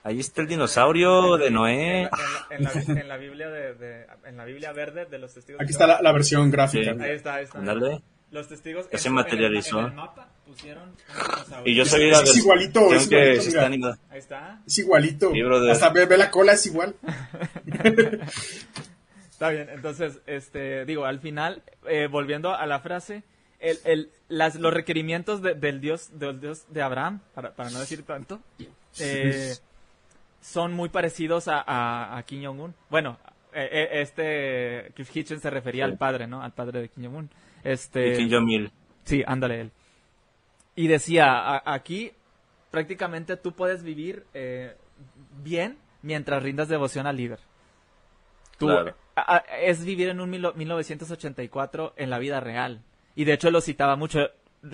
[0.05, 2.03] Ahí está el dinosaurio de Noé.
[2.03, 2.11] En la,
[2.51, 2.71] en la-
[3.01, 5.59] en la Biblia de, de- en la Biblia verde de los testigos.
[5.61, 6.93] Aquí está la, la versión gráfica.
[6.93, 7.01] Sí.
[7.01, 7.59] Ahí está, ahí está.
[8.31, 8.87] Los testigos.
[8.91, 9.79] Ya se materializó.
[9.79, 11.71] En el, en el mapa pusieron un dinosaurio.
[11.73, 14.61] Y yo Es- soy es de- igualito, es que igualito, Ahí está.
[14.67, 15.31] Es igualito.
[15.71, 16.95] Hasta ve, ve la cola, es igual.
[19.31, 23.23] Está bien, entonces, este, digo, al final, eh, volviendo a la frase,
[23.59, 27.79] el, el, las, los requerimientos de- del Dios, del Dios de Abraham, para, para no
[27.79, 28.39] decir tanto,
[28.99, 29.55] eh,
[30.45, 32.75] son muy parecidos a, a, a Kim Jong-un.
[32.89, 33.17] Bueno,
[33.51, 35.91] eh, eh, este, Cliff Hitchens se refería Sí.
[35.91, 36.41] al padre, ¿no?
[36.43, 37.29] Al padre de Kim Jong-un.
[37.63, 38.71] Este, y Kim Jong-il.
[39.03, 39.71] Sí, ándale él.
[40.75, 42.11] Y decía, a- aquí
[42.69, 44.75] prácticamente tú puedes vivir eh,
[45.43, 47.39] bien mientras rindas devoción al líder.
[48.59, 48.95] Tú, Claro.
[49.59, 52.81] es vivir en un mil- 1984 en la vida real.
[53.15, 54.29] Y de hecho lo citaba mucho.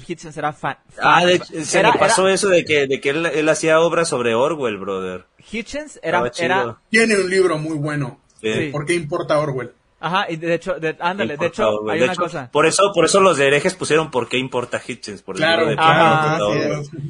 [0.07, 0.77] Hitchens era fan.
[1.01, 3.49] Ah, de hecho, se era- me pasó era- eso de que, de que él, él
[3.49, 5.25] hacía obras sobre Orwell, brother.
[5.51, 8.19] Hitchens era, era, Tiene un libro muy bueno.
[8.41, 8.69] Sí.
[8.71, 9.71] ¿Por qué importa Orwell?
[9.99, 11.91] ajá, y de hecho, de- ándale, de hecho, Orwell.
[11.93, 12.49] hay De una hecho, cosa.
[12.51, 15.21] Por eso, por eso los de herejes pusieron por qué importa Hitchens.
[15.21, 16.39] Por el Claro, libro de Ajá.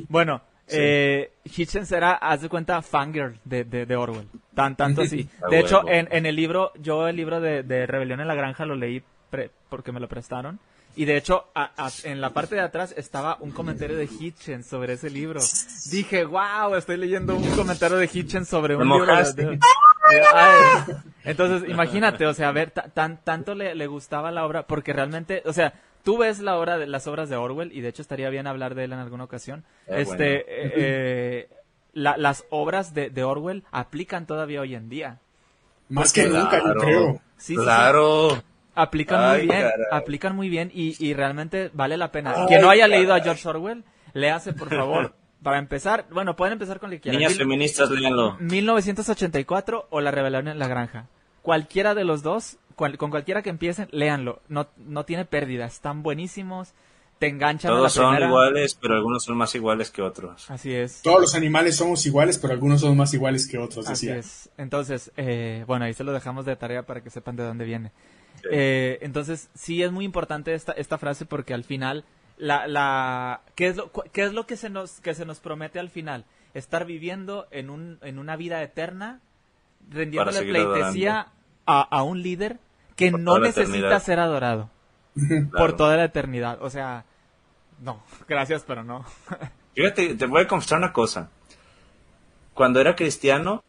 [0.10, 0.78] Bueno, Sí.
[0.80, 4.28] eh, Hitchens era, haz de cuenta, fangirl de, de, de Orwell.
[4.54, 5.28] Tan, tanto así.
[5.50, 8.66] De hecho, en, en el libro, yo el libro de, de Rebelión en la Granja
[8.66, 10.60] lo leí pre- porque me lo prestaron.
[10.96, 14.68] Y de hecho, a- a- en la parte de atrás estaba un comentario de Hitchens
[14.68, 15.40] sobre ese libro.
[15.90, 19.06] Dije, wow, estoy leyendo un comentario de Hitchens sobre un libro.
[19.06, 19.46] de- mojaste.
[19.46, 19.60] de-
[20.34, 20.94] Ay,
[21.24, 24.92] entonces, imagínate, o sea, a ver, ta- tan, tanto le, le gustaba la obra, porque
[24.92, 25.74] realmente, o sea,
[26.04, 28.76] tú ves la obra de las obras de Orwell, y de hecho estaría bien hablar
[28.76, 29.64] de él en alguna ocasión.
[29.88, 30.16] Eh, este,
[30.46, 30.74] bueno.
[30.76, 31.50] eh,
[31.94, 35.20] la- las obras de, de Orwell aplican todavía hoy en día.
[35.88, 36.82] Más que nunca, yo Claro.
[36.82, 37.14] creo.
[37.38, 38.42] Sí, sí, sí.
[38.82, 39.86] Aplican Ay, muy bien, caray.
[39.92, 42.34] aplican muy bien y, y realmente vale la pena.
[42.36, 42.98] Ay, Quien no haya caray.
[43.00, 43.84] leído a George Orwell,
[44.14, 45.14] léase por favor.
[45.44, 47.18] Para empezar, bueno, pueden empezar con lo que quieran.
[47.20, 48.38] Niñas Mil- feministas, léanlo.
[48.40, 51.08] 1984 o La rebelión en la granja.
[51.42, 54.42] Cualquiera de los dos, cual- con cualquiera que empiecen, léanlo.
[54.50, 56.74] No, no tiene pérdida, están buenísimos,
[57.18, 58.28] te enganchan a la Todos son primera.
[58.28, 60.50] iguales, pero algunos son más iguales que otros.
[60.52, 61.02] Así es.
[61.02, 64.20] Todos los animales somos iguales, pero algunos son más iguales que otros, Así decía.
[64.20, 64.50] es.
[64.58, 67.92] Entonces, eh, bueno, ahí se lo dejamos de tarea para que sepan de dónde viene.
[68.42, 68.48] Sí.
[68.52, 72.04] Eh, entonces, sí es muy importante esta, esta frase porque al final,
[72.38, 75.40] la, la, ¿qué, es lo, cu- ¿qué es lo que se, nos, que se nos
[75.40, 76.26] promete al final?
[76.54, 79.20] Estar viviendo en, un, en una vida eterna,
[79.90, 81.28] rendiéndole pleitesía
[81.66, 82.60] a, a un líder
[82.96, 84.02] que Por no necesita eternidad.
[84.04, 84.70] ser adorado
[85.58, 86.58] por toda la eternidad.
[86.62, 87.06] O sea,
[87.82, 89.06] no, gracias, pero no.
[89.76, 91.30] Fíjate, te voy a confesar una cosa.
[92.54, 93.64] Cuando era cristiano,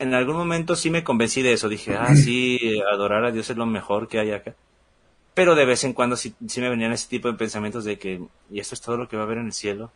[0.00, 1.68] en algún momento sí me convencí de eso.
[1.68, 4.54] Dije, ah, sí, adorar a Dios es lo mejor que hay acá.
[5.34, 8.20] Pero de vez en cuando sí, sí me venían ese tipo de pensamientos de que,
[8.50, 9.92] ¿y esto es todo lo que va a haber en el cielo?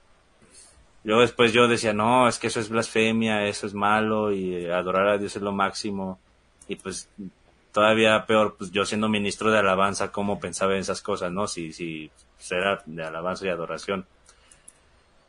[1.03, 4.73] Luego después yo decía, no, es que eso es blasfemia, eso es malo y eh,
[4.73, 6.19] adorar a Dios es lo máximo.
[6.69, 7.09] Y pues
[7.73, 11.49] todavía peor, pues yo siendo ministro de alabanza, ¿cómo pensaba en esas cosas, no?
[11.49, 12.11] Si, si
[12.51, 14.07] era de alabanza y adoración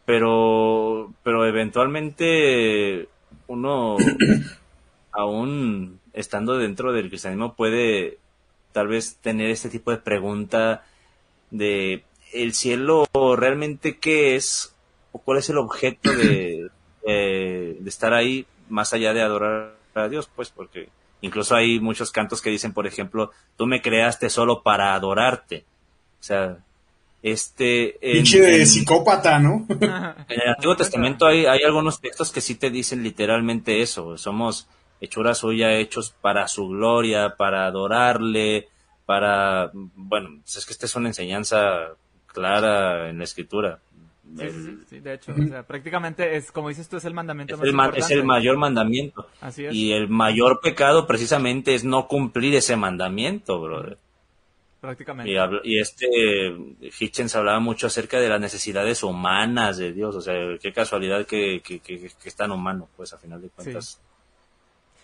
[0.05, 3.09] pero pero eventualmente
[3.47, 3.97] uno
[5.17, 8.17] aún estando dentro del cristianismo puede
[8.71, 10.83] tal vez tener este tipo de pregunta
[11.51, 13.05] de el cielo
[13.37, 14.73] realmente qué es
[15.11, 16.69] o cuál es el objeto de,
[17.05, 20.89] de, de estar ahí más allá de adorar a Dios pues porque
[21.21, 25.63] incluso hay muchos cantos que dicen por ejemplo tú me creaste solo para adorarte
[26.19, 26.57] o sea
[27.23, 29.65] este en- Pinche de en- psicópata, ¿no?
[29.69, 29.81] en
[30.41, 34.15] el Antiguo Testamento hay, hay algunos textos que sí te dicen literalmente eso.
[34.19, 34.67] Somos
[35.01, 38.67] hechura suya, hechos para su gloria, para adorarle,
[39.05, 39.69] para...
[39.73, 41.89] Bueno, es que esta es una enseñanza
[42.27, 43.79] clara en la Escritura.
[44.37, 47.13] Sí, El- sí, sí, de hecho, o sea, prácticamente es, como dices tú, es el
[47.13, 47.99] mandamiento es, más el, importante.
[47.99, 49.27] es el mayor mandamiento.
[49.41, 49.73] Así es.
[49.75, 53.97] Y el mayor pecado precisamente es no cumplir ese mandamiento, brother.
[54.81, 55.31] prácticamente.
[55.31, 55.37] Y,
[55.75, 56.07] y este
[56.99, 61.61] Hitchens hablaba mucho acerca de las necesidades humanas de Dios, o sea, qué casualidad que,
[61.63, 64.01] que, que- que es tan humano, pues a final de cuentas.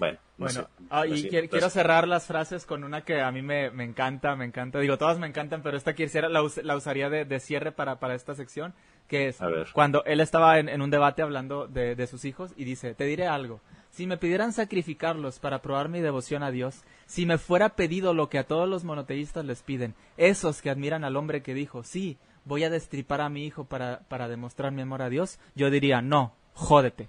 [0.01, 0.67] Bueno, no Bueno, sé.
[0.89, 4.35] ah, y quiero, quiero cerrar las frases con una que a mí me, me encanta,
[4.35, 4.79] me encanta.
[4.79, 7.99] Digo, todas me encantan, pero esta quisiera, la, us- la usaría de, de cierre para,
[7.99, 8.73] para esta sección,
[9.07, 9.37] que es
[9.73, 13.03] cuando él estaba en, en un debate hablando de, de sus hijos y dice, te
[13.05, 13.61] diré algo,
[13.91, 18.27] si me pidieran sacrificarlos para probar mi devoción a Dios, si me fuera pedido lo
[18.29, 22.17] que a todos los monoteístas les piden, esos que admiran al hombre que dijo, sí,
[22.45, 26.01] voy a destripar a mi hijo para, para demostrar mi amor a Dios, yo diría,
[26.01, 27.07] no, jódete.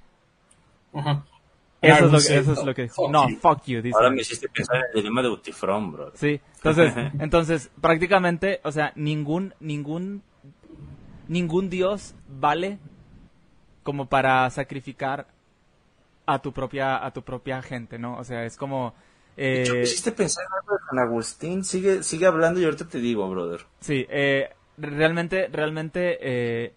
[0.92, 1.24] Ajá.
[1.82, 2.94] Eso, es, lo que, eso es lo que dijo.
[3.02, 3.36] fuck No, you.
[3.38, 3.96] fuck you, dice.
[3.96, 6.12] Ahora me hiciste pensar en el dilema de Utifrón, bro.
[6.14, 10.22] Sí, entonces, entonces, prácticamente, o sea, ningún, ningún,
[11.28, 12.78] ningún dios vale
[13.82, 15.26] como para sacrificar
[16.26, 18.16] a tu propia, a tu propia gente, ¿no?
[18.16, 18.94] O sea, es como,
[19.36, 21.64] eh, me hiciste pensar en algo de San Agustín.
[21.64, 23.62] Sigue, sigue hablando y ahorita te digo, brother.
[23.80, 26.72] sí, eh, realmente, realmente, eh,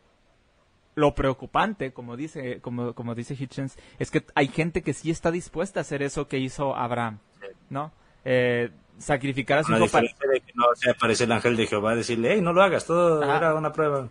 [0.96, 5.30] lo preocupante, como dice, como, como dice Hitchens, es que hay gente que sí está
[5.32, 7.20] dispuesta a hacer eso que hizo Abraham,
[7.70, 7.92] ¿no?
[8.24, 11.68] Eh, sacrificar a su hijo para, diferencia de que no se aparece el ángel de
[11.68, 13.38] Jehová a decirle, hey, no lo hagas, todo Ajá.
[13.38, 14.10] era una prueba.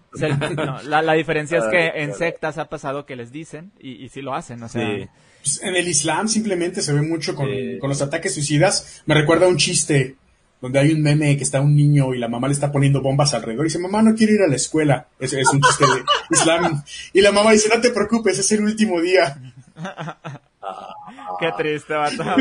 [0.57, 3.93] No, la, la diferencia es que Ay, en sectas ha pasado que les dicen y,
[4.05, 5.09] y sí lo hacen, o sea, Sí.
[5.43, 7.79] Pues, en el Islam simplemente se ve mucho con, Sí.
[7.79, 9.03] con los ataques suicidas.
[9.07, 10.17] Me recuerda a un chiste
[10.65, 13.35] donde hay un meme que está un niño y la mamá le está poniendo bombas
[13.35, 15.09] alrededor y dice, mamá, no quiero ir a la escuela.
[15.19, 16.83] Es, es un chiste de Islam.
[17.13, 19.37] Y la mamá dice, no te preocupes, es el último día.
[21.39, 22.25] qué triste, vato.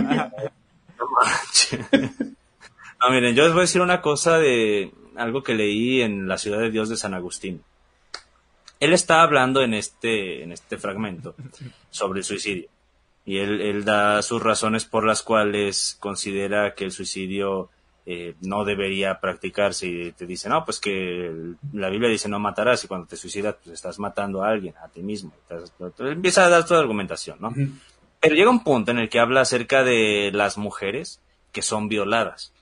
[0.97, 2.11] No manches.
[3.01, 6.37] No, miren, yo les voy a decir una cosa de algo que leí en La
[6.37, 7.61] ciudad de Dios de San Agustín.
[8.79, 11.35] Él está hablando en este, en este fragmento
[11.89, 12.69] sobre el suicidio.
[13.25, 17.69] Y él, él da sus razones por las cuales considera que el suicidio
[18.05, 19.87] eh, no debería practicarse.
[19.87, 21.31] Y te dice, no, pues que
[21.71, 24.89] la Biblia dice no matarás y cuando te suicidas pues estás matando a alguien, a
[24.89, 25.31] ti mismo.
[25.99, 27.53] Empieza a dar toda la argumentación, ¿no?
[28.19, 31.21] Pero llega un punto en el que habla acerca de las mujeres
[31.51, 32.53] que son violadas.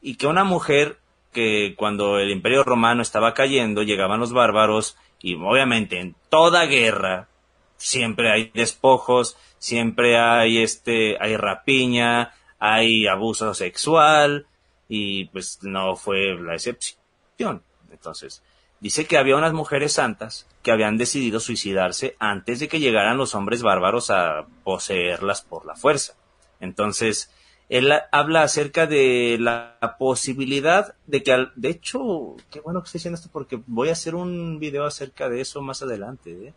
[0.00, 0.98] Y que una mujer
[1.32, 7.28] que cuando el imperio romano estaba cayendo, llegaban los bárbaros y obviamente en toda guerra
[7.76, 14.46] siempre hay despojos, siempre hay este, hay rapiña, hay abuso sexual
[14.88, 17.62] y pues no fue la excepción.
[17.90, 18.42] Entonces,
[18.80, 23.34] dice que había unas mujeres santas que habían decidido suicidarse antes de que llegaran los
[23.34, 26.14] hombres bárbaros a poseerlas por la fuerza.
[26.60, 27.30] Entonces,
[27.68, 33.16] él habla acerca de la posibilidad de que, de hecho, qué bueno que estoy diciendo
[33.16, 36.54] esto porque voy a hacer un video acerca de eso más adelante, ¿eh?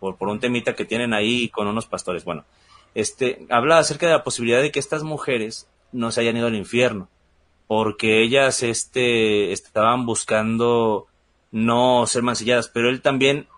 [0.00, 2.24] por, por un temita que tienen ahí con unos pastores.
[2.24, 2.44] Bueno,
[2.94, 6.54] este, habla acerca de la posibilidad de que estas mujeres no se hayan ido al
[6.54, 7.08] infierno,
[7.66, 11.06] porque ellas, este, estaban buscando
[11.50, 13.48] no ser mancilladas, pero él también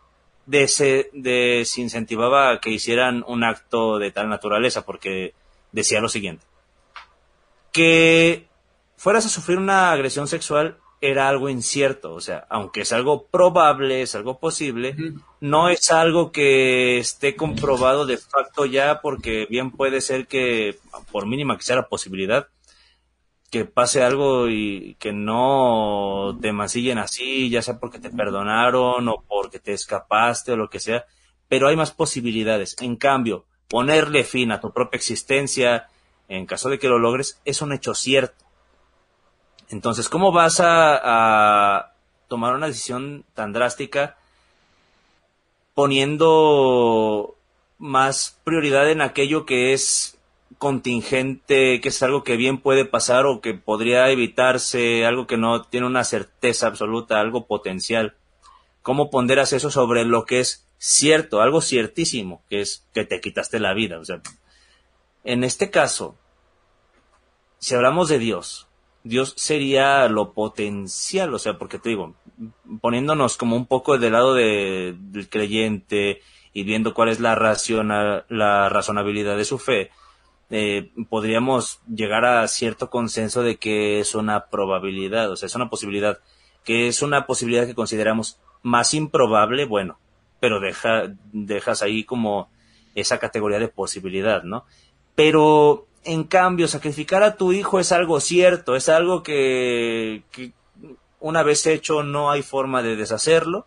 [0.46, 5.34] desincentivaba que hicieran un acto de tal naturaleza, porque
[5.72, 6.44] decía lo siguiente,
[7.72, 8.46] que
[8.96, 14.02] fueras a sufrir una agresión sexual era algo incierto, o sea, aunque es algo probable,
[14.02, 14.94] es algo posible,
[15.40, 20.78] no es algo que esté comprobado de facto ya, porque bien puede ser que,
[21.12, 22.48] por mínima que sea la posibilidad,
[23.50, 29.24] que pase algo y que no te mancillen así, ya sea porque te perdonaron o
[29.28, 31.04] porque te escapaste o lo que sea,
[31.48, 32.76] pero hay más posibilidades.
[32.80, 35.88] En cambio, ponerle fin a tu propia existencia,
[36.28, 38.44] en caso de que lo logres, es un hecho cierto.
[39.68, 41.92] Entonces, ¿cómo vas a,
[42.28, 44.16] tomar una decisión tan drástica
[45.74, 47.36] poniendo
[47.78, 50.15] más prioridad en aquello que es
[50.58, 55.62] contingente, que es algo que bien puede pasar o que podría evitarse, algo que no
[55.62, 58.14] tiene una certeza absoluta, algo potencial.
[58.82, 63.60] ¿Cómo ponderas eso sobre lo que es cierto, algo ciertísimo, que es que te quitaste
[63.60, 63.98] la vida?
[63.98, 64.20] O sea,
[65.24, 66.16] en este caso,
[67.58, 68.66] si hablamos de Dios,
[69.02, 72.14] Dios sería lo potencial, o sea, porque te digo,
[72.80, 76.22] poniéndonos como un poco del lado del creyente
[76.52, 77.34] y viendo cuál es la,
[78.28, 79.90] la razonabilidad de su fe,
[80.50, 85.70] eh, podríamos llegar a cierto consenso de que es una probabilidad, o sea, es una
[85.70, 86.18] posibilidad,
[86.64, 89.98] que es una posibilidad que consideramos más improbable, bueno,
[90.40, 92.50] pero deja, dejas ahí como
[92.94, 94.64] esa categoría de posibilidad, ¿no?
[95.14, 100.22] Pero en cambio, sacrificar a tu hijo es algo cierto, es algo que,
[101.18, 103.66] una vez hecho no hay forma de deshacerlo.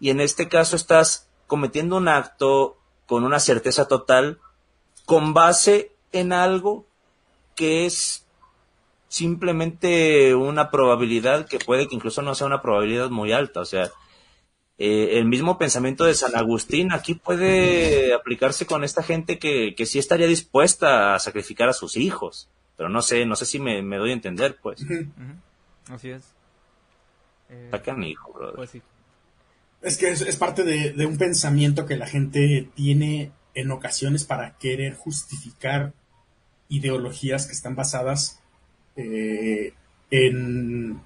[0.00, 4.40] Y en este caso estás cometiendo un acto con una certeza total,
[5.06, 6.84] con base en algo
[7.54, 8.26] que es
[9.08, 13.60] simplemente una probabilidad que puede que incluso no sea una probabilidad muy alta.
[13.60, 13.90] O sea,
[14.78, 19.86] eh, el mismo pensamiento de San Agustín aquí puede aplicarse con esta gente que, que
[19.86, 22.50] sí estaría dispuesta a sacrificar a sus hijos.
[22.76, 24.84] Pero no sé, no sé si me, doy a entender, pues.
[25.88, 26.22] Así es.
[27.48, 27.70] Eh,
[28.04, 28.72] hijo, pues
[29.80, 34.94] Es que es, parte de, un pensamiento que la gente tiene en ocasiones para querer
[34.94, 35.92] justificar
[36.68, 38.38] ideologías que están basadas
[38.94, 39.72] eh,
[40.10, 41.00] en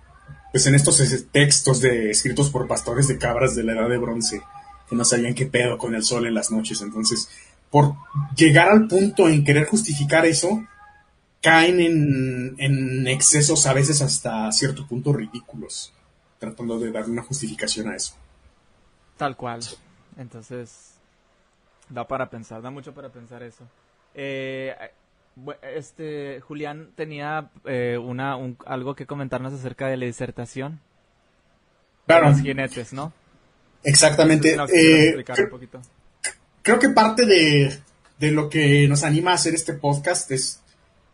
[0.52, 1.00] pues en estos
[1.30, 4.42] textos de, escritos por pastores de cabras de la edad de bronce,
[4.88, 6.82] que no sabían qué pedo con el sol en las noches.
[6.82, 7.28] Entonces,
[7.70, 7.94] por
[8.36, 10.66] llegar al punto en querer justificar eso,
[11.40, 15.92] caen en, en excesos a veces hasta cierto punto ridículos,
[16.40, 18.14] tratando de dar una justificación a eso.
[19.16, 19.60] Tal cual.
[20.16, 20.94] Entonces,
[21.90, 23.64] da para pensar, da mucho para pensar eso.
[24.14, 24.74] Eh,
[25.74, 28.36] este Julián tenía eh, una
[28.66, 30.80] algo que comentarnos acerca de la disertación.
[32.06, 32.30] Claro.
[32.30, 33.12] los jinetes, ¿no?
[33.84, 34.56] Exactamente.
[34.72, 35.24] Eh,
[36.62, 37.78] creo, que parte de,
[38.18, 40.60] de, lo que nos anima a hacer este podcast es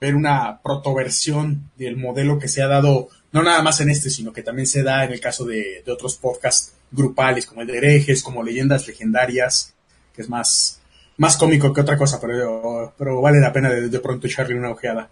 [0.00, 4.32] ver una protoversión del modelo que se ha dado, no nada más en este, sino
[4.32, 7.76] que también se da en el caso de, de otros podcasts grupales, como el de
[7.76, 9.75] herejes, como leyendas legendarias,
[10.16, 10.80] que es más,
[11.18, 15.10] más cómico que otra cosa, pero, pero vale la pena de, pronto echarle una ojeada.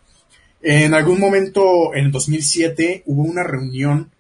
[0.63, 4.11] En algún momento, en 2007, hubo una reunión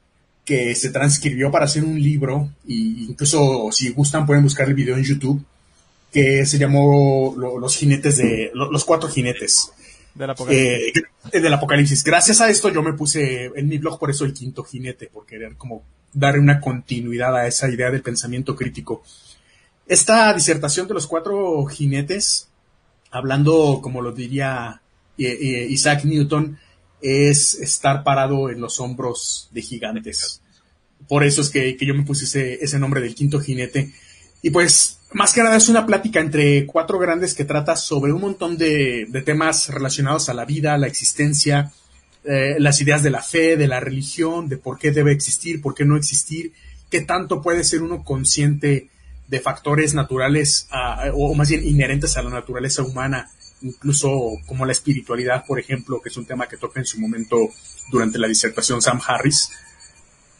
[0.44, 4.96] que se transcribió para hacer un libro, y incluso si gustan pueden buscar el video
[4.96, 5.42] en YouTube,
[6.12, 9.72] que se llamó Los jinetes de, los cuatro jinetes.
[10.14, 11.02] Del apocalipsis.
[11.32, 12.04] Eh, del apocalipsis.
[12.04, 15.26] Gracias a esto yo me puse en mi blog por eso el quinto jinete, por
[15.26, 15.82] querer como
[16.12, 19.02] darle una continuidad a esa idea del pensamiento crítico.
[19.86, 22.48] Esta disertación de los cuatro jinetes,
[23.10, 24.80] hablando como lo diría
[25.18, 26.58] eh, eh, Isaac Newton,
[27.02, 30.40] es estar parado en los hombros de gigantes.
[31.06, 33.92] Por eso es que, yo me puse ese, nombre del quinto jinete.
[34.40, 38.22] Y pues, más que nada es una plática entre cuatro grandes que trata sobre un
[38.22, 41.72] montón de, temas relacionados a la vida, la existencia,
[42.24, 45.74] eh, las ideas de la fe, de la religión, de por qué debe existir, por
[45.74, 46.54] qué no existir,
[46.88, 48.88] qué tanto puede ser uno consciente
[49.28, 50.68] de factores naturales,
[51.14, 53.30] o más bien inherentes a la naturaleza humana,
[53.62, 54.10] incluso
[54.46, 57.36] como la espiritualidad, por ejemplo, que es un tema que toca en su momento
[57.90, 59.50] durante la disertación Sam Harris.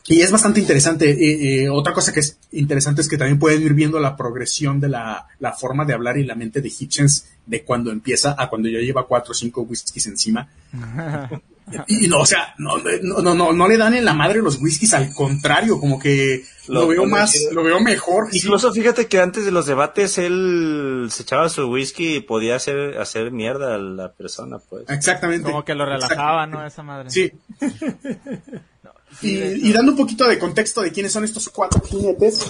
[0.07, 1.11] Y es bastante interesante.
[1.11, 4.79] Eh, eh, otra cosa que es interesante es que también pueden ir viendo la progresión
[4.79, 8.51] de la, la, forma de hablar y la mente de Hitchens de cuando empieza a
[8.51, 10.49] cuando ya lleva cuatro o cinco whiskies encima.
[11.87, 14.93] Y no, o sea, no, no, no, no, le dan en la madre los whiskies,
[14.93, 18.29] al contrario, como que lo, veo más, lo veo mejor.
[18.33, 22.99] Incluso fíjate que antes de los debates él se echaba su whisky y podía hacer,
[22.99, 24.89] hacer mierda a la persona, pues.
[24.89, 25.51] Exactamente.
[25.51, 26.65] Como que lo relajaba, ¿no?
[26.67, 27.11] Esa madre.
[27.11, 27.33] Sí.
[29.23, 32.47] y, dando un poquito de contexto de quiénes son estos cuatro jinetes,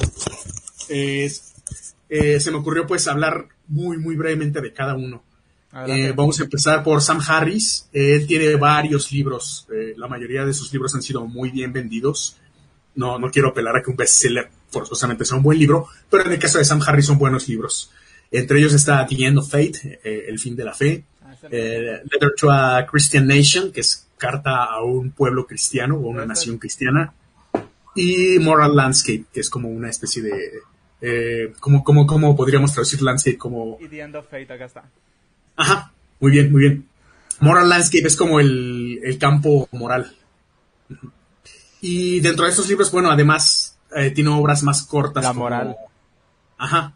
[0.89, 1.31] eh,
[2.41, 5.23] se me ocurrió pues hablar muy, muy brevemente de cada uno.
[5.87, 7.89] Eh, vamos a empezar por Sam Harris.
[7.93, 9.67] Él tiene varios libros.
[9.75, 12.37] Eh, la mayoría de sus libros han sido muy bien vendidos.
[12.97, 16.33] No, no quiero apelar a que un bestseller forzosamente sea un buen libro, pero en
[16.33, 17.91] el caso de Sam Harris son buenos libros.
[18.31, 21.05] Entre ellos está The End of Fate, eh, El fin de la fe.
[21.23, 26.25] Ah, Letter to a Christian Nation, que es carta a un pueblo cristiano o una
[26.25, 27.13] nación cristiana.
[27.95, 31.53] Y Moral Landscape, que es como una especie de...
[31.61, 33.79] como, como, como podríamos traducir landscape como...
[33.81, 34.85] Y The End of Fate, acá está.
[35.57, 36.89] Ajá, muy bien, muy bien.
[37.41, 40.15] Moral Landscape es como el, campo moral.
[41.87, 45.23] Y dentro de estos libros, bueno, además eh, tiene obras más cortas.
[45.23, 45.77] La moral.
[46.57, 46.95] Ajá,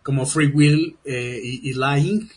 [0.00, 2.30] como Free Will eh, y, Lying.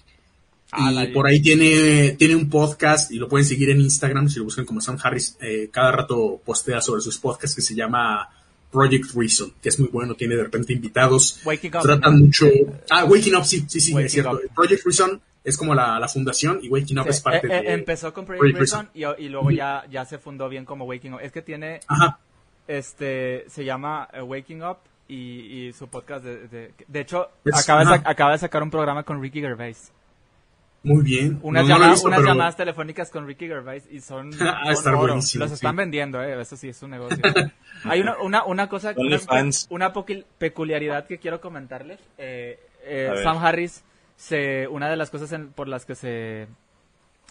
[0.72, 4.40] Ah, y por ahí tiene, tiene un podcast y lo pueden seguir en Instagram si
[4.40, 5.38] lo buscan como Sam Harris.
[5.40, 8.32] Eh, cada rato postea sobre sus podcasts que se llama
[8.72, 11.40] Project Reason, que es muy bueno, tiene de repente invitados.
[11.46, 11.84] Waking Up.
[11.84, 12.48] Tratan mucho.
[12.90, 14.42] Ah, Waking Up, sí, sí, sí, es cierto.
[14.56, 17.74] Project Reason es como la, la fundación y Waking Up es parte eh, de...
[17.74, 21.20] Empezó con Project, Reason y, y, luego ya, ya se fundó bien como Waking Up.
[21.22, 21.80] Es que tiene...
[21.88, 22.20] Ajá.
[22.68, 24.78] Este, se llama eh, Waking Up
[25.08, 26.74] y, y, su podcast de...
[26.88, 29.92] De, hecho, acaba, de acaba de sacar un programa con Ricky Gervais.
[30.82, 31.40] Muy bien.
[31.44, 36.42] Unas, llamadas, unas llamadas telefónicas con Ricky Gervais y son, ah, Los están vendiendo, eh.
[36.42, 37.18] Eso sí es un negocio.
[37.84, 39.20] Hay una, una, una cosa, una,
[39.70, 39.94] una,
[40.38, 42.00] peculiaridad que quiero comentarles.
[42.18, 43.84] Eh, eh, Sam Harris
[44.16, 46.48] se, una de las cosas por las que se,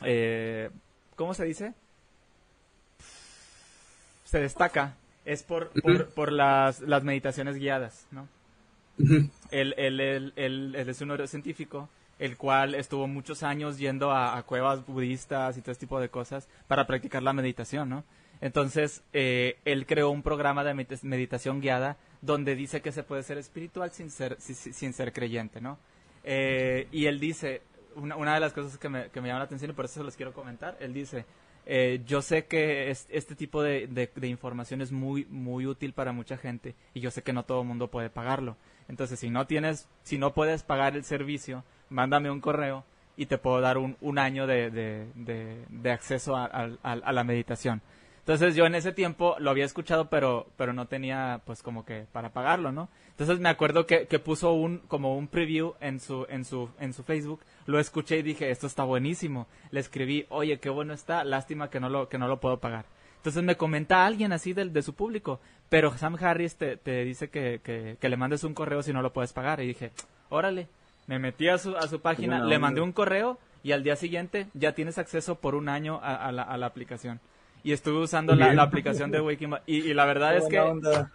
[0.03, 0.71] eh,
[1.17, 1.75] ¿cómo se dice?
[4.25, 5.71] Se destaca es por,
[6.15, 8.29] por, las, las, meditaciones guiadas, ¿no?
[9.51, 11.89] él, él, él, es un neurocientífico,
[12.19, 16.49] el cual estuvo muchos años yendo a, cuevas budistas y todo este tipo de cosas
[16.69, 18.05] para practicar la meditación, ¿no?
[18.41, 23.39] Entonces, eh, él creó un programa de meditación guiada donde dice que se puede ser
[23.39, 25.79] espiritual sin ser, sin ser creyente, ¿no?
[26.25, 27.63] Eh, y él dice,
[27.97, 29.95] una, una, de las cosas que me, que me llama la atención y por eso
[29.95, 31.27] se los quiero comentar, él dice,
[31.67, 36.37] eh, yo sé que este tipo de, de, información es muy, muy útil para mucha
[36.37, 38.57] gente y yo sé que no todo el mundo puede pagarlo.
[38.89, 42.85] Entonces, si no tienes, si no puedes pagar el servicio, mándame un correo
[43.17, 44.71] y te puedo dar un, un año de,
[45.15, 47.81] de acceso a, a, la meditación.
[48.25, 52.07] Entonces yo en ese tiempo lo había escuchado, pero, pero no tenía pues como que
[52.11, 52.89] para pagarlo, ¿no?
[53.11, 56.95] Entonces me acuerdo que, que puso un, como un preview en su, en su, en
[56.95, 59.47] su Facebook, lo escuché y dije, esto está buenísimo.
[59.71, 62.87] Le escribí, oye, qué bueno está, lástima que no lo, que no lo puedo pagar.
[63.19, 65.39] Entonces me comenta alguien así de, de su público,
[65.69, 69.03] pero Sam Harris te, te dice que, que, que, le mandes un correo si no
[69.03, 69.61] lo puedes pagar.
[69.61, 69.93] Y dije,
[70.31, 70.69] órale,
[71.07, 74.47] me metí a su, a su página, le mandé un correo y al día siguiente
[74.55, 77.21] ya tienes acceso por un año a, la, a la aplicación
[77.65, 80.59] y estuve usando la, aplicación de Waking y, la verdad es que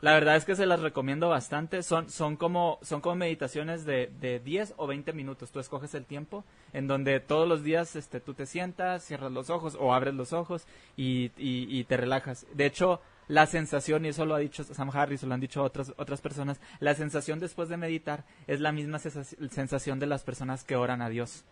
[0.02, 1.84] la verdad es que se las recomiendo bastante.
[1.84, 5.52] Son son como son como meditaciones de, de 10 o 20 minutos.
[5.52, 6.44] Tú escoges el tiempo
[6.74, 10.34] en donde todos los días este tú te sientas cierras los ojos o abres los
[10.34, 10.66] ojos
[10.98, 12.48] y, y, te relajas.
[12.56, 15.62] De hecho la sensación, y eso lo ha dicho Sam Harris, o lo han dicho
[15.62, 20.64] otras, otras personas, la sensación después de meditar es la misma sensación de las personas
[20.64, 21.46] que oran a Dios.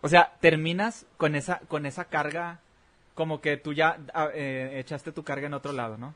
[0.00, 2.58] O sea, terminas con esa, con esa carga
[3.20, 6.14] como que tú ya ah, eh, echaste tu carga en otro lado, ¿no?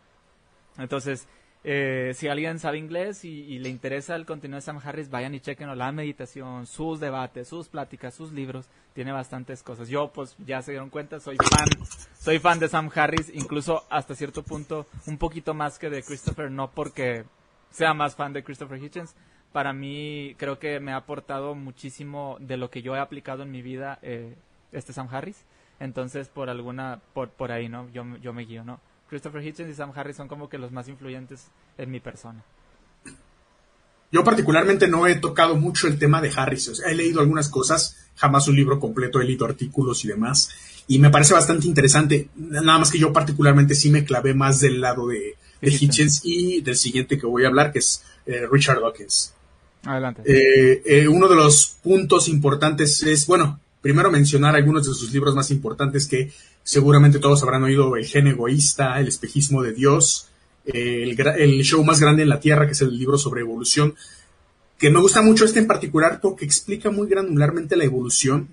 [0.78, 1.28] Entonces,
[1.62, 5.40] eh, si alguien sabe inglés y, le interesa el contenido de Sam Harris, vayan y
[5.40, 9.90] chequen la meditación, sus debates, sus pláticas, sus libros, tiene bastantes cosas.
[9.90, 11.68] Yo, pues, ya se dieron cuenta, soy fan,
[12.18, 16.50] soy fan de Sam Harris, incluso hasta cierto punto un poquito más que de Christopher,
[16.50, 17.26] no porque
[17.70, 19.14] sea más fan de Christopher Hitchens,
[19.52, 23.50] para mí creo que me ha aportado muchísimo de lo que yo he aplicado en
[23.50, 24.34] mi vida eh,
[24.72, 25.44] este Sam Harris.
[25.80, 27.90] Entonces, por alguna, por, por ahí, ¿no?
[27.92, 28.80] Yo, yo me guío, ¿no?
[29.08, 31.48] Christopher Hitchens y Sam Harris son como que los más influyentes
[31.78, 32.42] en mi persona.
[34.10, 36.68] Yo particularmente no he tocado mucho el tema de Harris.
[36.68, 40.50] O sea, he leído algunas cosas, jamás un libro completo, he leído artículos y demás.
[40.86, 42.28] Y me parece bastante interesante.
[42.36, 46.60] Nada más que yo particularmente sí me clavé más del lado de, de Hitchens y
[46.60, 49.34] del siguiente que voy a hablar, que es eh, Richard Dawkins.
[49.84, 50.22] Adelante.
[50.24, 55.34] Eh, eh, uno de los puntos importantes es, bueno, primero mencionar algunos de sus libros
[55.34, 56.32] más importantes que
[56.62, 60.30] seguramente todos habrán oído, El gen egoísta, El espejismo de Dios,
[60.64, 63.94] el, show más grande en la Tierra, que es el libro sobre evolución,
[64.78, 68.48] que me gusta mucho este en particular porque explica muy granularmente la evolución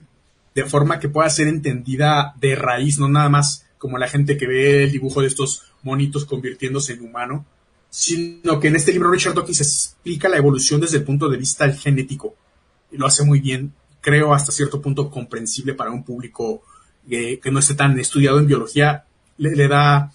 [0.54, 4.48] de forma que pueda ser entendida de raíz, no nada más como la gente que
[4.48, 7.46] ve el dibujo de estos monitos convirtiéndose en humano,
[7.90, 11.72] sino que en este libro Richard Dawkins explica la evolución desde el punto de vista
[11.72, 12.36] genético.
[12.92, 13.72] Y lo hace muy bien,
[14.02, 16.64] creo hasta cierto punto comprensible para un público
[17.10, 19.06] eh, que no esté tan estudiado en biología,
[19.38, 20.12] le, da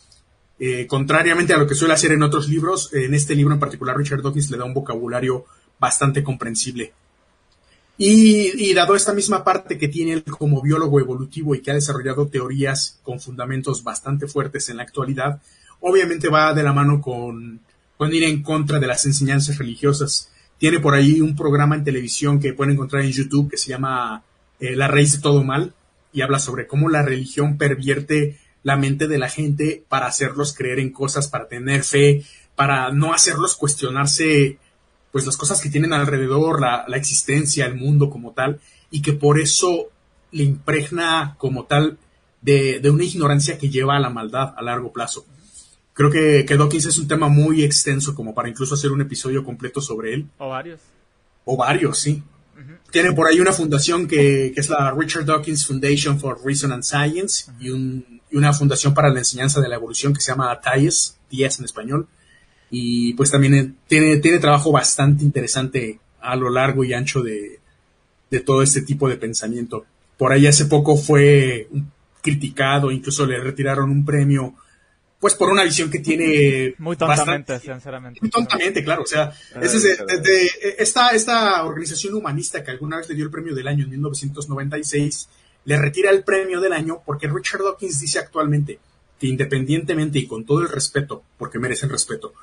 [0.59, 3.97] eh, contrariamente a lo que suele hacer en otros libros, en este libro en particular
[3.97, 5.47] Richard Dawkins le da un vocabulario
[5.79, 6.93] bastante comprensible.
[7.99, 11.75] Y, y, dado esta misma parte que tiene él como biólogo evolutivo y que ha
[11.75, 15.41] desarrollado teorías con fundamentos bastante fuertes en la actualidad,
[15.81, 17.61] obviamente va de la mano con,
[17.97, 20.31] con ir en contra de las enseñanzas religiosas.
[20.59, 24.23] Tiene por ahí un programa en televisión que pueden encontrar en YouTube que se llama
[24.61, 25.75] eh, La raíz de todo mal
[26.13, 30.81] y habla sobre cómo la religión pervierte la mente de la gente para hacerlos creer
[30.81, 32.25] en cosas, para tener fe,
[32.57, 34.59] para no hacerlos cuestionarse
[35.13, 38.61] pues las cosas que tienen alrededor, la, existencia, el mundo como tal,
[38.91, 39.87] y que por eso
[40.33, 41.97] le impregna como tal
[42.43, 45.25] de, una ignorancia que lleva a la maldad a largo plazo.
[45.97, 49.43] Creo que, que Dawkins es un tema muy extenso como para incluso hacer un episodio
[49.43, 50.27] completo sobre él.
[50.37, 50.79] O varios.
[51.47, 52.23] O varios, sí.
[52.55, 52.79] Uh -huh.
[52.91, 56.83] Tiene por ahí una fundación que, que, es la Richard Dawkins Foundation for Reason and
[56.83, 57.63] Science uh -huh.
[57.65, 61.17] y, un, y, una fundación para la enseñanza de la evolución que se llama TIES,
[61.31, 62.07] TIES en español.
[62.71, 67.59] Y pues también tiene, tiene trabajo bastante interesante a lo largo y ancho de,
[68.31, 69.87] de todo este tipo de pensamiento.
[70.19, 71.69] Por ahí hace poco fue
[72.21, 74.55] criticado, incluso le retiraron un premio
[75.19, 78.21] pues por una visión que tiene muy tontamente, bastante, sinceramente.
[78.21, 79.03] Muy tontamente, claro.
[79.03, 83.25] O sea, es de, de, de, esta, esta organización humanista que alguna vez le dio
[83.25, 85.29] el premio del año en 1996,
[85.65, 88.79] le retira el premio del año porque Richard Dawkins dice actualmente
[89.19, 92.35] que independientemente y con todo el respeto, porque merecen respeto,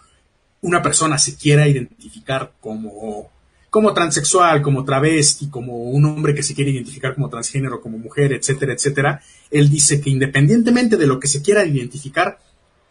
[0.62, 3.30] una persona se quiera identificar como,
[3.70, 8.34] como transexual, como travesti, como un hombre que se quiere identificar como transgénero, como mujer,
[8.34, 9.22] etcétera, etcétera,
[9.52, 12.40] él dice que independientemente de lo que se quiera identificar,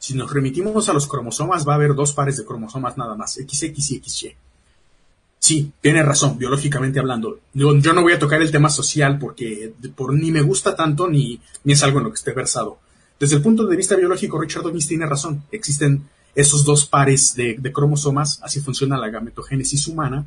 [0.03, 3.35] si nos remitimos a los cromosomas, va a haber dos pares de cromosomas nada más,
[3.35, 4.37] XX y XY.
[5.39, 7.39] Sí, tiene razón, biológicamente hablando.
[7.55, 11.41] Yo, no voy a tocar el tema social porque por, ni me gusta tanto ni,
[11.63, 12.81] ni es algo en lo que esté versado.
[13.21, 15.45] Desde el punto de vista biológico, Richard Dawkins tiene razón.
[15.53, 20.27] Existen esos dos pares de, cromosomas, así funciona la gametogénesis humana.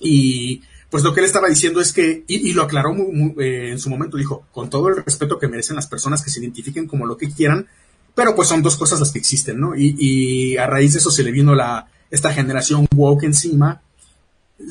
[0.00, 2.92] Y pues lo que él estaba diciendo es que, y, lo aclaró
[3.38, 6.40] eh, en su momento, dijo, con todo el respeto que merecen las personas que se
[6.40, 7.68] identifiquen como lo que quieran,
[8.16, 9.76] pero pues son dos cosas las que existen, ¿no?
[9.76, 13.82] Y, y a raíz de eso se le vino la, esta generación woke encima,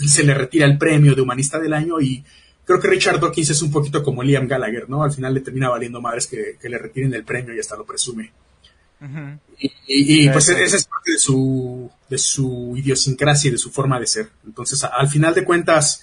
[0.08, 2.24] se le retira el premio de humanista del año y
[2.66, 5.04] creo que Richard Dawkins es un poquito como Liam Gallagher, ¿no?
[5.04, 7.86] Al final le termina valiendo madres que, que le retiren el premio y hasta lo
[7.86, 8.32] presume.
[9.00, 9.40] Uh -huh.
[9.60, 13.70] Y, y, y pues esa es parte de su, de su idiosincrasia y de su
[13.70, 14.30] forma de ser.
[14.44, 16.02] Entonces, a, al final de cuentas,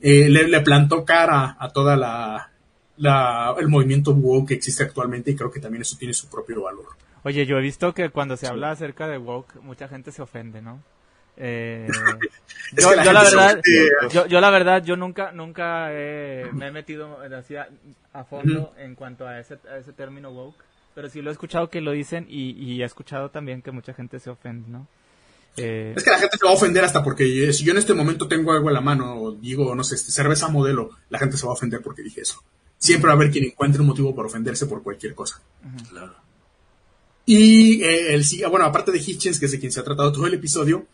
[0.00, 2.50] eh, le, le, plantó cara a toda la,
[2.98, 6.62] la, el movimiento woke que existe actualmente y creo que también eso tiene su propio
[6.62, 6.86] valor.
[7.24, 10.62] Oye, yo he visto que cuando se habla acerca de woke, mucha gente se ofende,
[10.62, 10.82] ¿no?
[11.36, 11.88] Eh,
[12.76, 13.60] yo, la yo, la verdad,
[14.10, 17.68] yo, yo, la verdad, yo nunca, nunca he, me he metido así a,
[18.12, 20.56] a fondo en cuanto a ese, a ese término woke,
[20.94, 23.94] pero sí lo he escuchado que lo dicen y, y he escuchado también que mucha
[23.94, 24.86] gente se ofende, ¿no?
[25.56, 27.94] Eh, es que la gente se va a ofender hasta porque si yo en este
[27.94, 31.46] momento tengo algo en la mano, digo, no sé, este, cerveza modelo, la gente se
[31.46, 32.42] va a ofender porque dije eso.
[32.78, 35.40] Siempre va a haber quien encuentre un motivo para ofenderse por cualquier cosa.
[35.64, 35.88] Uh -huh.
[35.88, 36.14] Claro.
[37.26, 40.26] Y eh, el, bueno, aparte de Hitchens, que es de quien se ha tratado todo
[40.26, 40.86] el episodio,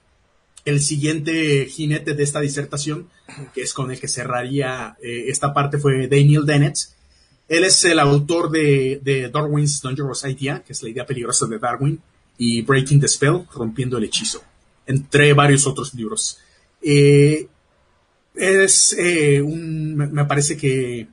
[0.65, 3.09] el siguiente jinete de esta disertación,
[3.55, 6.77] que es con el que cerraría eh, esta parte, fue Daniel Dennett.
[7.49, 11.59] Él es el autor de, de, Darwin's Dangerous Idea, que es la idea peligrosa de
[11.59, 12.01] Darwin,
[12.39, 14.43] y Breaking the Spell, Rompiendo el Hechizo,
[14.87, 16.39] entre varios otros libros.
[16.83, 17.47] Eh,
[18.35, 21.07] es eh, un, me parece que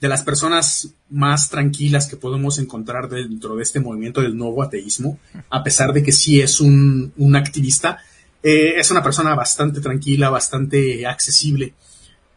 [0.00, 5.18] de las personas más tranquilas que podemos encontrar dentro de este movimiento del nuevo ateísmo,
[5.48, 7.98] a pesar de que sí es un, un activista,
[8.42, 11.72] eh, es una persona bastante tranquila, bastante accesible.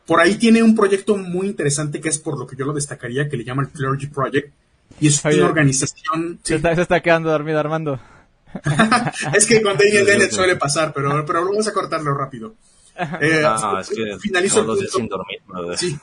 [0.06, 3.30] Por ahí tiene un proyecto muy interesante que es por lo que yo lo destacaría,
[3.30, 4.52] que le llama el Clergy Project.
[4.99, 6.40] Y es Oye, una organización...
[6.41, 6.53] Se, sí.
[6.56, 7.99] está, se está quedando dormido Armando.
[9.34, 12.56] es que con Daniel Dennett suele pasar, pero, pero vamos a cortarlo rápido.
[13.22, 14.86] Eh, no, es que finalizo el punto.
[14.91, 15.40] Sin dormir,
[15.77, 15.98] sí.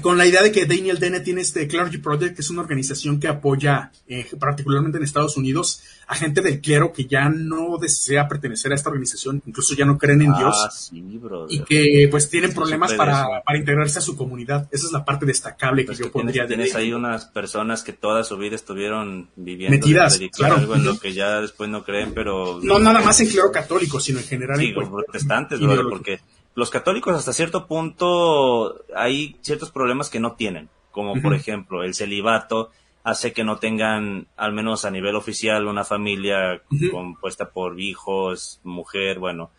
[0.00, 3.20] Con la idea de que Daniel Dennett tiene este Clergy Project, que es una organización
[3.20, 8.26] que apoya, eh, particularmente en Estados Unidos, a gente del clero que ya no desea
[8.26, 11.20] pertenecer a esta organización, incluso ya no creen en Ah, Dios, sí,
[11.50, 14.66] y que pues tienen problemas para, para integrarse a su comunidad.
[14.72, 18.24] Esa es la parte destacable que yo pondría tienes, tienes ahí unas personas que toda
[18.24, 20.56] su vida estuvieron viviendo Metidas, claro.
[20.56, 24.00] algo en lo que ya después no creen, pero No nada más en clero católico,
[24.00, 25.90] sino en general Sí, en los protestantes, ideología.
[25.90, 26.20] porque
[26.54, 31.94] los católicos hasta cierto punto hay ciertos problemas que no tienen, como por ejemplo el
[31.94, 32.70] celibato
[33.04, 39.18] hace que no tengan, al menos a nivel oficial, una familia compuesta por hijos, mujer,
[39.18, 39.50] bueno,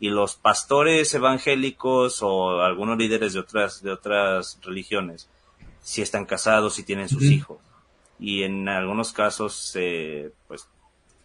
[0.00, 5.28] y los pastores evangélicos o algunos líderes de otras de otras religiones
[5.82, 7.58] si están casados y tienen sus hijos.
[8.18, 10.68] Y en algunos casos eh, pues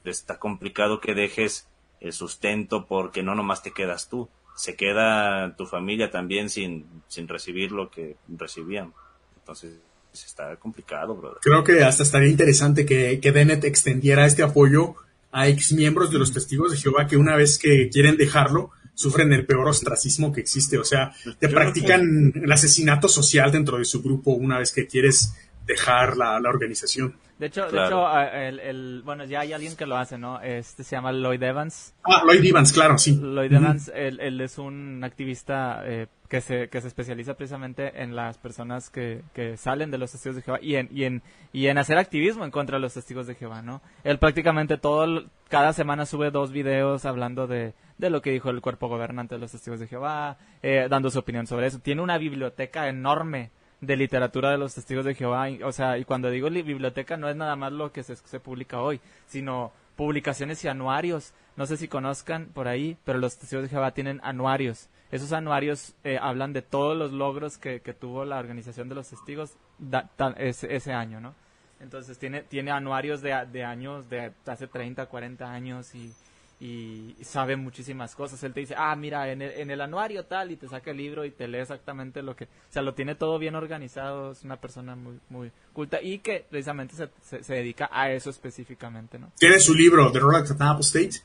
[0.04, 1.68] está complicado que dejes
[2.00, 7.28] el sustento porque no nomás te quedas tú, se queda tu familia también sin, sin
[7.28, 8.94] recibir lo que recibían.
[9.38, 9.74] Entonces
[10.14, 11.40] está complicado, brother.
[11.42, 14.96] Creo que hasta estaría interesante que, que Dennett extendiera este apoyo
[15.32, 19.32] a ex miembros de los testigos de Jehová que una vez que quieren dejarlo sufren
[19.34, 20.78] el peor ostracismo que existe.
[20.78, 24.88] O sea, te Yo practican el asesinato social dentro de su grupo una vez que
[24.88, 25.34] quieres
[25.72, 27.16] dejar la, la organización.
[27.40, 30.40] De hecho, de hecho el, el- bueno, ya hay alguien que lo hace, ¿no?
[30.42, 31.96] Este se llama Lloyd Evans.
[32.04, 33.20] Ah, Lloyd Evans, claro, sí.
[33.20, 38.16] Lloyd Evans, él, él es un activista eh, que, se, que se especializa precisamente en
[38.16, 41.66] las personas que, que salen de los testigos de Jehová y en, y, en, y
[41.66, 43.82] en hacer activismo en contra de los testigos de Jehová, ¿no?
[44.04, 48.62] Él prácticamente todo, cada semana sube dos videos hablando de, de lo que dijo el
[48.62, 51.80] cuerpo gobernante de los testigos de Jehová, eh, dando su opinión sobre eso.
[51.80, 53.50] Tiene una biblioteca enorme
[53.82, 55.50] de literatura de los testigos de Jehová.
[55.50, 58.16] y- o sea, y cuando digo li- biblioteca no es nada más lo que se,
[58.16, 61.34] se publica hoy, sino publicaciones y anuarios.
[61.58, 64.88] No sé si conozcan por ahí, pero los testigos de Jehová tienen anuarios.
[65.12, 69.10] Esos anuarios eh, hablan de todos los logros que, que tuvo la organización de los
[69.10, 71.34] testigos da- ese, ese año, ¿no?
[71.82, 76.14] Entonces tiene, tiene anuarios de, de años, de hace 30, 40 años y,
[76.62, 78.44] y sabe muchísimas cosas.
[78.44, 80.98] Él te dice, ah, mira, en el, en el anuario tal, y te saca el
[80.98, 82.44] libro y te lee exactamente lo que...
[82.44, 86.46] O sea, lo tiene todo bien organizado, es una persona muy, muy culta y que
[86.48, 89.32] precisamente se, se, se dedica a eso específicamente, ¿no?
[89.40, 91.24] Tiene su libro, The Road to Apostate,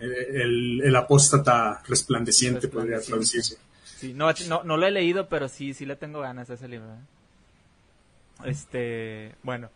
[0.00, 3.58] el, el, el apóstata resplandeciente, podría traducirse.
[3.84, 6.66] Sí, no, no, no lo he leído, pero sí, sí le tengo ganas a ese
[6.66, 6.88] libro.
[6.94, 8.46] ¿eh?
[8.46, 9.68] Este, bueno,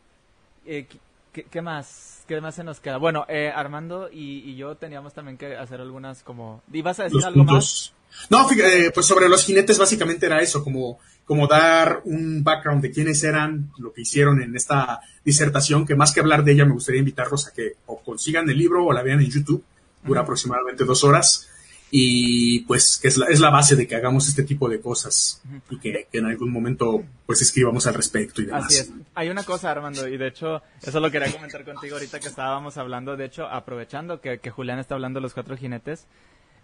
[0.65, 0.87] eh,
[1.33, 2.25] ¿qué, qué más?
[2.29, 2.99] ¿Qué más se nos queda?
[2.99, 6.63] Bueno, eh, Armando y, y yo teníamos también que hacer algunas como...
[6.73, 7.93] ¿Ibas a decir Los algo más?
[8.31, 12.83] No, fíjate, eh, pues sobre los jinetes básicamente era eso, como, como dar un background
[12.83, 16.65] de quiénes eran, lo que hicieron en esta disertación, que más que hablar de ella
[16.65, 19.65] me gustaría invitarlos a que o consigan el libro o la vean en YouTube,
[20.05, 21.49] dura aproximadamente dos horas,
[21.95, 25.43] y pues que es la, es la base de que hagamos este tipo de cosas
[25.69, 28.65] y que, que en algún momento pues escribamos al respecto y demás.
[28.65, 28.91] Así es.
[29.15, 32.79] Hay una cosa, Armando, y de hecho, eso lo quería comentar contigo ahorita que estábamos
[32.79, 36.07] hablando, de hecho, aprovechando que, que Julián está hablando de los cuatro jinetes,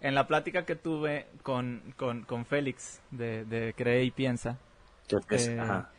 [0.01, 4.57] en la plática que tuve con, con, con Félix de, de Cree y Piensa,
[5.29, 5.91] Eh, ajá.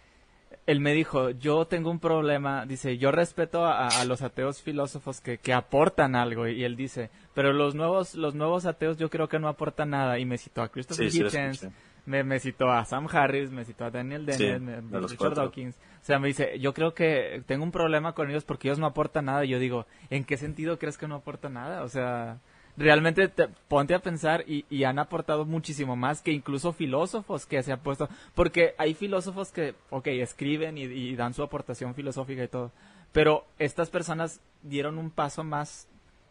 [0.71, 5.21] Él me dijo, yo tengo un problema, dice, yo respeto a, a los ateos filósofos
[5.21, 9.29] que, que aportan algo, y, él dice, pero los nuevos, los nuevos ateos yo creo
[9.29, 11.69] que no aportan nada, y me citó a Christopher Sí, sí Hitchens,
[12.07, 15.11] me, me citó a Sam Harris, me citó a Daniel Sí, Dennett, me- de los
[15.11, 15.43] Richard cuatro.
[15.45, 18.79] Dawkins, o sea, me dice, yo creo que tengo un problema con ellos porque ellos
[18.79, 21.83] no aportan nada, y yo digo, ¿en qué sentido crees que no aportan nada?
[21.83, 22.39] O sea,
[22.77, 27.73] realmente te- ponte a pensar y, han aportado muchísimo más que incluso filósofos que se
[27.73, 32.49] han puesto, porque hay filósofos que, ok, escriben y, y dan su aportación filosófica y
[32.49, 32.73] todo,
[33.13, 35.89] pero estas personas dieron un paso más,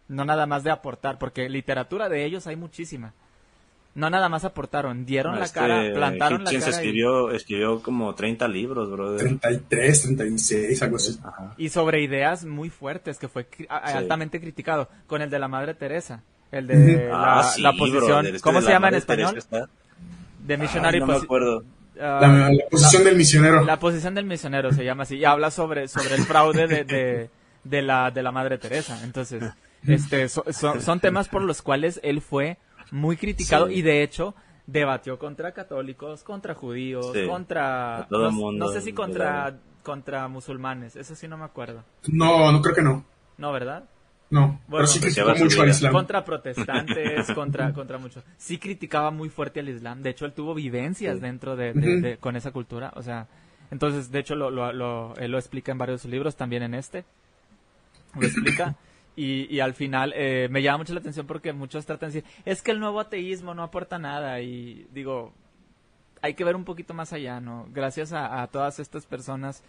[0.08, 3.14] no nada más de aportar, porque literatura de ellos hay muchísima.
[3.96, 7.82] No nada más aportaron, dieron la Este, cara, plantaron la Hitchens cara y- escribió, escribió
[7.82, 9.20] como 30 libros, brother.
[9.20, 11.20] 33, 36, algo así.
[11.24, 11.54] Ajá.
[11.58, 13.68] y sobre ideas muy fuertes que fue cri- Sí.
[13.70, 16.22] altamente criticado con el de la madre Teresa
[16.52, 19.38] el de la, Ah, sí, la posición brother, este cómo se la llama en español
[19.38, 19.68] está-
[20.46, 21.64] de missionary Ay, no me acuerdo.
[22.00, 23.66] ah, La, la posición del misionero.
[23.66, 27.30] la posición del misionero se llama así y habla sobre sobre el fraude de, de,
[27.64, 29.44] de la de la madre Teresa entonces
[29.86, 32.58] este so- so- son temas por los cuales él fue
[32.92, 33.76] muy criticado Sí.
[33.76, 34.36] y de hecho
[34.68, 37.26] debatió contra católicos contra judíos Sí.
[37.28, 39.60] contra A todo no, el mundo, no sé si contra ¿verdad?
[39.84, 43.04] contra musulmanes eso sí no me acuerdo No, no creo que no.
[43.38, 43.84] no verdad
[44.32, 45.70] No, Bueno, pero sí va mucho al.
[45.70, 45.92] Islam.
[45.92, 48.24] contra protestantes, contra, contra muchos.
[48.38, 50.04] Sí criticaba muy fuerte al Islam.
[50.04, 51.20] De hecho, él tuvo vivencias Sí.
[51.22, 52.02] dentro de, de- Ujú.
[52.02, 52.94] de- con esa cultura.
[52.96, 53.26] O sea,
[53.72, 56.62] entonces, de hecho, lo, lo, lo- él lo explica en varios de sus libros, también
[56.62, 57.06] en este.
[58.20, 58.76] Lo explica.
[59.16, 62.32] Y, y al final eh, me llama mucho la atención porque muchos tratan de decir,
[62.46, 64.40] es que el nuevo ateísmo no aporta nada.
[64.42, 65.34] Y digo,
[66.22, 67.68] hay que ver un poquito más allá, ¿no?
[67.72, 69.64] Gracias a, todas estas personas,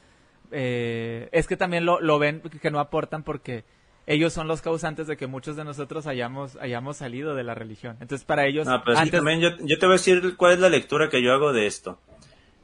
[0.53, 3.65] eh, es que también lo, lo ven que no aportan porque
[4.07, 7.97] ellos son los causantes de que muchos de nosotros hayamos, hayamos salido de la religión.
[8.01, 8.67] Entonces, para ellos...
[8.67, 11.33] No, pero también yo, yo, te voy a decir cuál es la lectura que yo
[11.33, 12.01] hago de esto.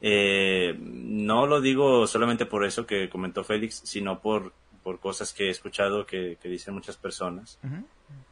[0.01, 4.53] Eh, no lo digo solamente por eso que comentó Félix, sino por,
[4.87, 7.59] por cosas que he escuchado que, dicen muchas personas.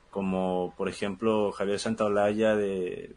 [0.10, 3.12] Como, por ejemplo, Javier Santaolalla de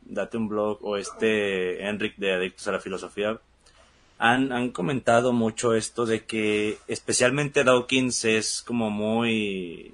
[0.00, 3.38] Date un Blog o este Enric de Adictos a la Filosofía
[4.18, 9.92] han, han comentado mucho esto de que especialmente Dawkins es como muy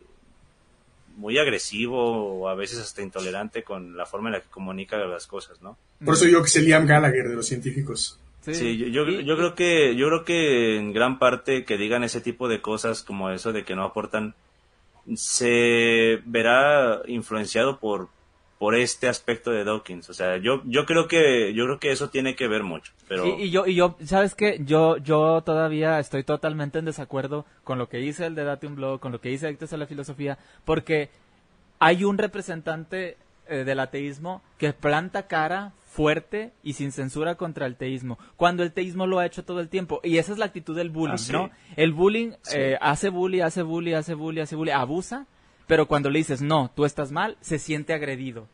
[1.17, 5.27] muy agresivo o a veces hasta intolerante con la forma en la que comunica las
[5.27, 5.77] cosas, ¿no?
[6.05, 8.21] Por eso yo que es Liam Gallagher de los científicos.
[8.55, 12.49] Sí, yo, yo, creo que yo creo que en gran parte que digan ese tipo
[12.49, 14.35] de cosas como eso de que no aportan
[15.15, 18.09] se verá influenciado por
[18.59, 20.09] por este aspecto de Dawkins.
[20.09, 22.93] O sea, yo, yo creo que, yo creo que eso tiene que ver mucho.
[23.09, 23.27] Pero...
[23.27, 24.61] Y, yo, y yo, ¿sabes qué?
[24.65, 28.77] Yo, yo todavía estoy totalmente en desacuerdo con lo que dice el de Date un
[28.77, 31.11] Blog, con lo que dice Adictos a la Filosofía, porque
[31.79, 33.19] hay un representante
[33.49, 38.73] eh, del ateísmo que planta cara fuerte y sin censura contra el teísmo, cuando el
[38.73, 40.01] teísmo lo ha hecho todo el tiempo.
[40.05, 41.51] Y esa es la actitud del bullying, ah, ¿no?
[41.75, 45.27] El bullying eh, hace bullying, hace bullying, hace bullying, hace bullying, abusa
[45.67, 48.49] pero cuando le dices, no, tú estás mal, se siente agredido.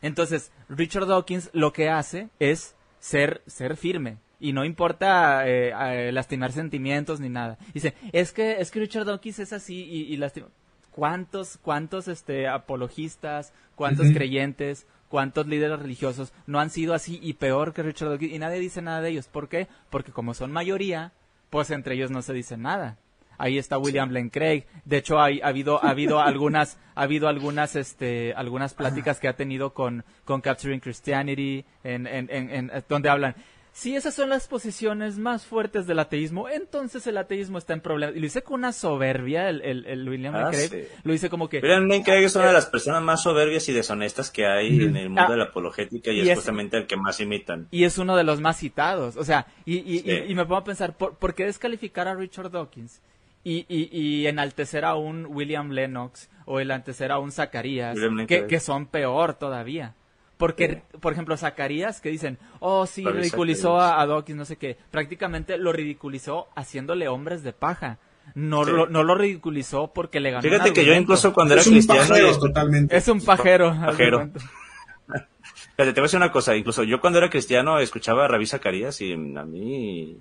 [0.00, 4.18] Entonces, Richard Dawkins lo que hace es ser, ser firme.
[4.38, 7.58] Y no importa eh, eh, lastimar sentimientos ni nada.
[7.74, 10.48] Dice, es que, es que Richard Dawkins es así y, y lastima.
[10.90, 17.72] ¿Cuántos, cuántos este, apologistas, cuántos creyentes, cuántos líderes religiosos no han sido así y peor
[17.72, 18.32] que Richard Dawkins?
[18.32, 19.28] Y nadie dice nada de ellos.
[19.28, 19.68] ¿Por qué?
[19.90, 21.12] Porque como son mayoría,
[21.50, 22.98] pues entre ellos no se dice nada
[23.38, 24.64] ahí está William Lane Craig.
[24.84, 29.34] De hecho, ha habido, ha habido algunas, ha habido algunas, este, algunas pláticas que ha
[29.34, 33.34] tenido con, con Capturing Christianity, en, en, en, donde hablan.
[33.76, 38.16] Si esas son las posiciones más fuertes del ateísmo, entonces el ateísmo está en problemas.
[38.16, 40.88] Y lo dice con una soberbia el, el, William ah, Craig.
[41.04, 41.58] Lo dice como que...
[41.58, 44.96] William Lane Craig es una de las personas más soberbias y deshonestas que hay en
[44.96, 47.68] el mundo ah, de la apologética y, es, justamente el que más imitan.
[47.70, 49.18] Y es uno de los más citados.
[49.18, 52.50] O sea, y, y, y, me pongo a pensar, ¿por, ¿por qué descalificar a Richard
[52.50, 53.02] Dawkins?
[53.44, 57.96] y, y, y, enaltecer a un William Lennox o enaltecer a un Zacarías,
[58.26, 59.94] que, que, son peor todavía.
[60.36, 65.56] Porque, por ejemplo, Zacarías, que dicen, oh, sí, ridiculizó a, Dawkins, no sé qué, prácticamente
[65.56, 67.98] lo ridiculizó haciéndole hombres de paja.
[68.34, 70.42] No, lo, no lo ridiculizó porque le ganó.
[70.42, 72.16] Fíjate que yo incluso cuando era cristiano.
[72.16, 72.96] Es totalmente.
[72.96, 73.70] Es un pajero.
[73.70, 74.30] Pajero.
[75.76, 79.00] te voy a decir una cosa, incluso yo cuando era cristiano escuchaba a Rabí Zacarías
[79.00, 80.18] y a mí,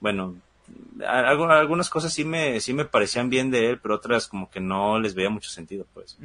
[0.00, 0.36] bueno,
[1.06, 4.98] algunas cosas sí me, sí me parecían bien de él, pero otras como que no
[4.98, 6.18] les veía mucho sentido, pues.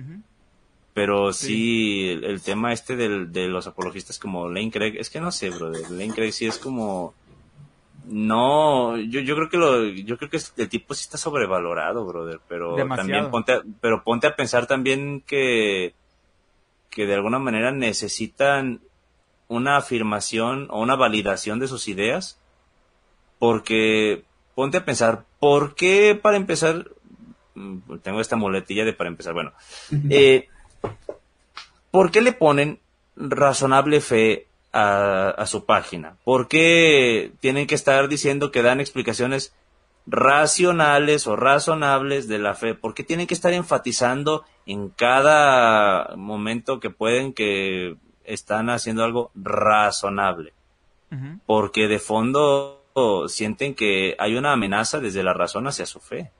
[0.93, 5.31] Pero sí, el, tema este del, de los apologistas como Lane Craig, es que no
[5.31, 7.13] sé, bro, Lane Craig sí es como,
[8.05, 12.39] no, yo, yo creo que lo, yo creo que el tipo sí está sobrevalorado, brother,
[12.47, 15.93] pero también ponte, a, pero ponte a pensar también que,
[16.89, 18.81] que de alguna manera necesitan
[19.47, 22.39] una afirmación o una validación de sus ideas,
[23.39, 24.23] porque
[24.55, 26.89] ponte a pensar, ¿por qué para empezar,
[27.55, 29.53] mm, tengo esta muletilla de para empezar, bueno,
[30.09, 30.49] eh,
[31.91, 32.80] ¿por qué le ponen
[33.16, 36.16] razonable fe a, su página?
[36.24, 39.53] ¿Por qué tienen que estar diciendo que dan explicaciones
[40.08, 42.74] racionales o razonables de la fe?
[42.74, 49.32] ¿Por qué tienen que estar enfatizando en cada momento que pueden que están haciendo algo
[49.36, 50.53] razonable?
[51.45, 52.82] Porque de fondo
[53.28, 56.32] sienten que hay una amenaza desde la razón hacia su fe.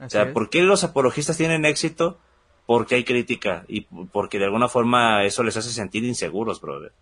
[0.00, 2.18] o sea, ¿por qué los apologistas tienen éxito?
[2.72, 6.92] Porque hay crítica y porque de alguna forma eso les hace sentir inseguros, brother.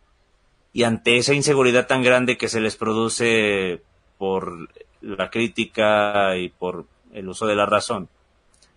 [0.73, 3.81] Y ante esa inseguridad tan grande que se les produce
[4.19, 4.69] por
[5.01, 8.09] la crítica y por el uso de la razón,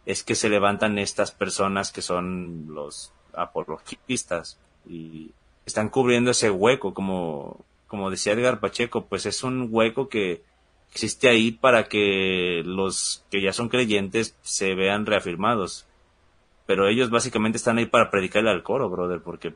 [0.05, 5.31] es que se levantan estas personas que son los apologistas y
[5.65, 10.43] están cubriendo ese hueco como como decía Edgar Pacheco, pues es un hueco que
[10.91, 15.87] existe ahí para que los que ya son creyentes se vean reafirmados.
[16.73, 19.53] Pero ellos básicamente están ahí para predicarle al coro, brother, porque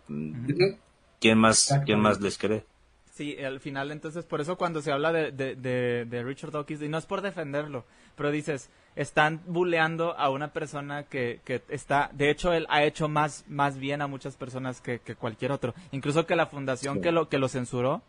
[1.20, 2.64] ¿quién más, ¿quién más les cree?
[3.12, 7.00] Sí, al final, entonces, por eso cuando se habla de, de, Richard Dawkins, y no
[7.00, 7.86] es por defenderlo,
[8.16, 13.10] pero dices, están buleando a una persona que, que está, de hecho, él ha hecho
[13.10, 15.74] más, más bien a muchas personas que, cualquier otro.
[15.92, 18.04] Incluso que la fundación que, lo, que lo censuró,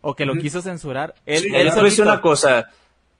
[0.00, 1.14] o que lo quiso censurar.
[1.26, 1.70] Él, él
[2.00, 2.70] una cosa,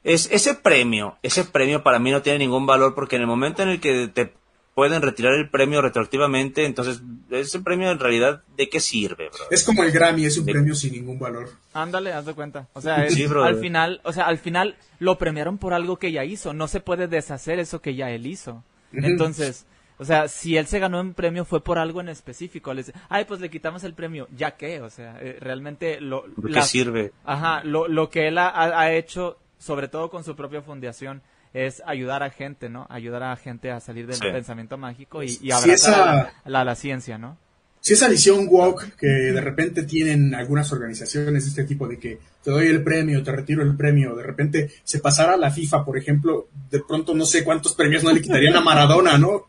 [0.05, 3.63] es ese premio, ese premio para mí no tiene ningún valor porque en el momento
[3.63, 4.33] en el que te
[4.79, 9.45] pueden retirar el premio retroactivamente, entonces, ese premio en realidad, ¿de qué sirve, bro?
[9.51, 11.49] Es como el Grammy, es un premio sin ningún valor.
[11.73, 12.69] Ándale, haz de cuenta.
[12.75, 16.55] O sea, al final, o sea, al final lo premiaron por algo que ya hizo,
[16.55, 18.63] no se puede deshacer eso que ya él hizo.
[18.93, 19.67] Entonces,
[19.99, 22.73] o sea, si él se ganó un premio fue por algo en específico.
[22.73, 24.29] Les, ay, pues le quitamos el premio.
[24.31, 24.81] ¿Ya qué?
[24.81, 26.25] O sea, eh, realmente lo...
[26.55, 27.11] ¿Qué sirve?
[27.25, 31.21] Ajá, lo, lo que él ha, hecho, sobre todo con su propia fundación,
[31.53, 32.87] es ayudar a gente, ¿no?
[32.91, 37.37] Ayudar a gente a salir del pensamiento mágico y, y abrazar la, la, ciencia, ¿no?
[37.81, 42.51] Si esa visión woke que de repente tienen algunas organizaciones, este tipo de que te
[42.51, 45.97] doy el premio, te retiro el premio, de repente se pasara a la FIFA, por
[45.97, 49.47] ejemplo, de pronto no sé cuántos premios no le quitarían a Maradona, ¿no?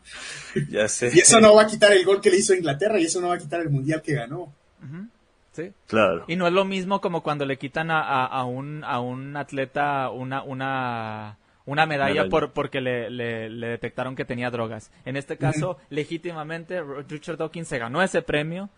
[0.70, 1.10] Ya sé.
[1.12, 3.20] Y eso no va a quitar el gol que le hizo a Inglaterra y eso
[3.20, 4.52] no va a quitar el mundial que ganó.
[5.52, 5.72] Sí.
[5.86, 6.24] Claro.
[6.28, 10.10] Y no es lo mismo como cuando le quitan a, a, un, a un atleta
[10.10, 11.36] una, una,
[11.70, 14.90] una medalla, por porque le, le, detectaron que tenía drogas.
[15.04, 18.70] En este caso, legítimamente, Richard Dawkins se ganó ese premio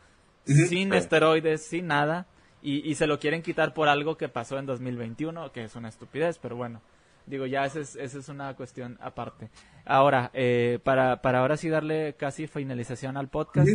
[0.45, 2.27] sin esteroides, sin nada,
[2.61, 5.89] y, y, se lo quieren quitar por algo que pasó en 2021, que es una
[5.89, 6.81] estupidez, pero bueno.
[7.25, 9.49] Digo, ya esa es, esa es una cuestión aparte.
[9.85, 13.71] Ahora, eh, para, para ahora sí darle casi finalización al podcast,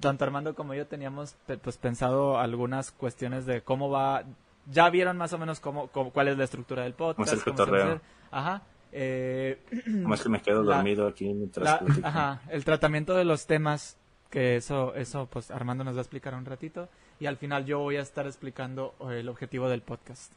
[0.00, 4.24] tanto Armando como yo teníamos pues pensado algunas cuestiones de cómo va,
[4.70, 7.32] ya vieron más o menos cómo, cuál es la estructura del podcast.
[7.32, 8.00] el
[8.34, 8.62] Ajá.
[8.92, 9.58] Eh,
[10.14, 13.96] es que me quedo dormido aquí mientras Ajá, el tratamiento de los temas,
[14.30, 16.88] que eso, eso pues Armando nos va a explicar un ratito,
[17.20, 20.32] y al final yo voy a estar explicando el objetivo del podcast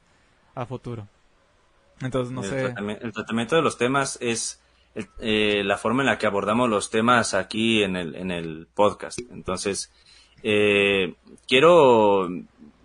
[0.56, 1.08] a futuro.
[2.02, 2.76] Entonces, no el sé.
[3.02, 4.62] el tratamiento de los temas es
[5.20, 9.20] eh, la forma en la que abordamos los temas aquí en el, en el podcast.
[9.32, 9.92] Entonces,
[10.44, 11.16] eh,
[11.48, 12.30] quiero.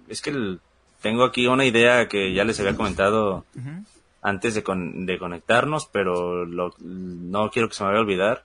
[0.08, 0.58] Es que
[1.02, 3.44] tengo aquí una idea que ya les había comentado
[4.22, 8.44] antes de, de conectarnos, pero no quiero que se me vaya a olvidar.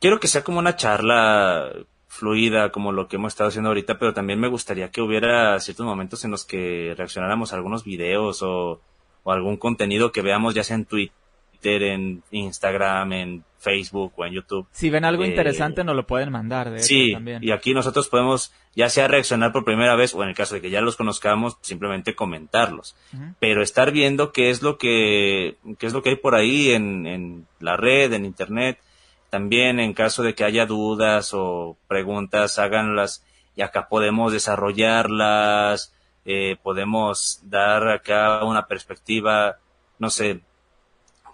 [0.00, 1.72] Quiero que sea como una charla
[2.08, 5.86] fluida como lo que hemos estado haciendo ahorita, pero también me gustaría que hubiera ciertos
[5.86, 8.80] momentos en los que reaccionáramos a algunos videos o
[9.22, 14.32] o algún contenido que veamos ya sea en Twitter, en Instagram, en Facebook o en
[14.32, 14.66] YouTube.
[14.72, 16.70] Si ven algo eh, interesante nos lo pueden mandar.
[16.70, 20.34] De sí, y aquí nosotros podemos ya sea reaccionar por primera vez o en el
[20.34, 22.96] caso de que ya los conozcamos, simplemente comentarlos.
[23.38, 27.06] Pero estar viendo qué es lo que, qué es lo que hay por ahí en,
[27.06, 28.78] en la red, en Internet.
[29.28, 33.24] También en caso de que haya dudas o preguntas, háganlas
[33.54, 39.58] y acá podemos desarrollarlas, eh, podemos dar acá una perspectiva,
[39.98, 40.40] no sé,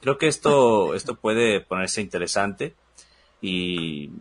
[0.07, 2.77] creo que esto, esto puede ponerse interesante
[3.41, 4.13] y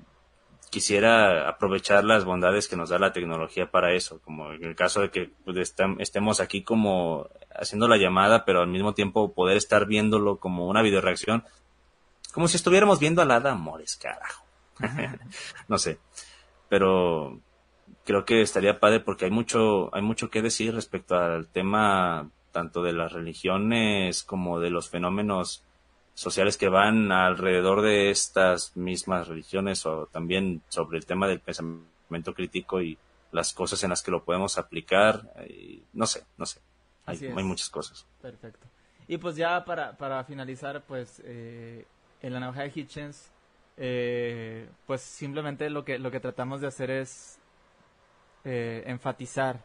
[0.71, 5.01] quisiera aprovechar las bondades que nos da la tecnología para eso, como en el caso
[5.01, 9.85] de que pues, estemos aquí como haciendo la llamada, pero al mismo tiempo poder estar
[9.85, 11.43] viéndolo como una videoreacción,
[12.33, 14.43] como si estuviéramos viendo a la Amores, carajo.
[15.67, 15.99] no sé,
[16.67, 17.39] pero
[18.05, 22.81] creo que estaría padre porque hay mucho, hay mucho que decir respecto al tema tanto
[22.81, 25.64] de las religiones como de los fenómenos
[26.15, 32.33] sociales que van alrededor de estas mismas religiones o también sobre el tema del pensamiento
[32.33, 32.97] crítico y
[33.31, 35.29] las cosas en las que lo podemos aplicar.
[35.47, 36.61] Y no sé, no sé.
[37.05, 38.07] Hay, hay, muchas cosas.
[38.21, 38.65] Perfecto.
[39.07, 41.85] Y pues ya para, para finalizar, pues eh,
[42.21, 43.29] en la navaja de Hitchens,
[43.77, 47.37] eh, pues simplemente lo que, lo que tratamos de hacer es
[48.45, 49.63] eh, enfatizar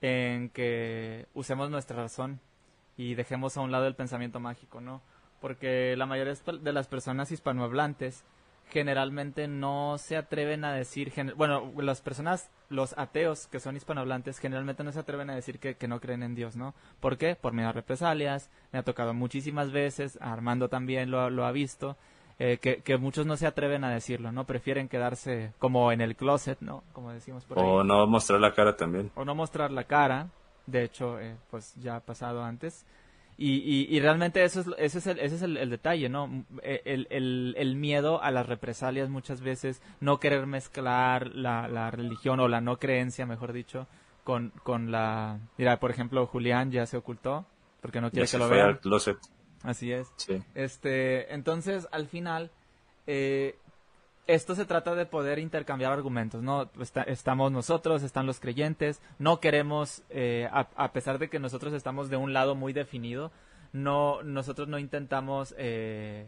[0.00, 2.40] en que usemos nuestra razón
[2.96, 5.00] y dejemos a un lado el pensamiento mágico, ¿no?
[5.44, 8.24] Porque la mayoría de las personas hispanohablantes
[8.70, 14.84] generalmente no se atreven a decir, bueno, las personas, los ateos que son hispanohablantes, generalmente
[14.84, 16.72] no se atreven a decir que, que, no creen en Dios, ¿no?
[16.98, 17.36] ¿Por qué?
[17.36, 21.98] Por miedo a represalias, me ha tocado muchísimas veces, Armando también lo, lo ha visto,
[22.38, 24.44] eh, que, muchos no se atreven a decirlo, ¿no?
[24.44, 26.84] Prefieren quedarse como en el closet, ¿no?
[26.94, 27.66] Como decimos por ahí.
[27.66, 29.10] O no mostrar la cara también.
[29.14, 30.28] O no mostrar la cara,
[30.66, 32.86] de hecho, eh, pues ya ha pasado antes.
[33.36, 36.44] Y, y, realmente eso es, ese es, el, ese es el, detalle, ¿no?
[36.62, 41.90] E, el, el, el, miedo a las represalias muchas veces, no querer mezclar la, la
[41.90, 43.88] religión o la no creencia, mejor dicho,
[44.22, 45.40] con, con la...
[45.58, 47.44] Mira, por ejemplo, Julián ya se ocultó
[47.80, 48.78] porque no quiere que lo vean.
[49.64, 50.08] Así es.
[50.54, 52.50] Este, entonces, al final,
[53.06, 53.56] eh,
[54.26, 56.70] esto se trata de poder intercambiar argumentos, ¿no?
[57.06, 62.16] estamos nosotros, están los creyentes, no queremos, eh, a, pesar de que nosotros estamos de
[62.16, 63.30] un lado muy definido,
[63.72, 66.26] no, nosotros no intentamos eh,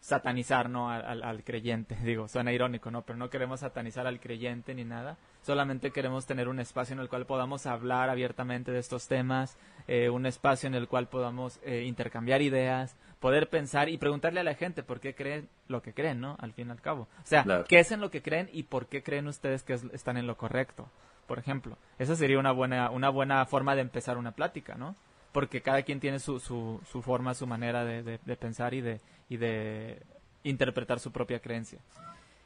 [0.00, 0.90] satanizar ¿no?
[0.90, 1.96] al, al, creyente.
[2.02, 3.02] Digo, suena irónico, ¿no?
[3.02, 5.18] Pero no queremos satanizar al creyente ni nada.
[5.42, 9.56] Solamente queremos tener un espacio en el cual podamos hablar abiertamente de estos temas,
[9.88, 14.44] eh, un espacio en el cual podamos eh, intercambiar ideas, poder pensar y preguntarle a
[14.44, 16.36] la gente por qué creen lo que creen, ¿no?
[16.40, 17.02] Al fin y al cabo.
[17.02, 20.18] O sea, qué es en lo que creen y por qué creen ustedes que están
[20.18, 20.88] en lo correcto,
[21.26, 21.78] por ejemplo.
[21.98, 24.94] Esa sería una buena, una buena forma de empezar una plática, ¿no?
[25.32, 29.00] Porque cada quien tiene su, su, su forma, su manera de, de, pensar y de,
[29.30, 30.02] y de
[30.42, 31.78] interpretar su propia creencia.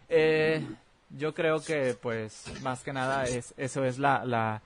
[0.09, 0.65] Eh,
[1.11, 4.63] yo creo que, pues, más que nada, es, eso es la, la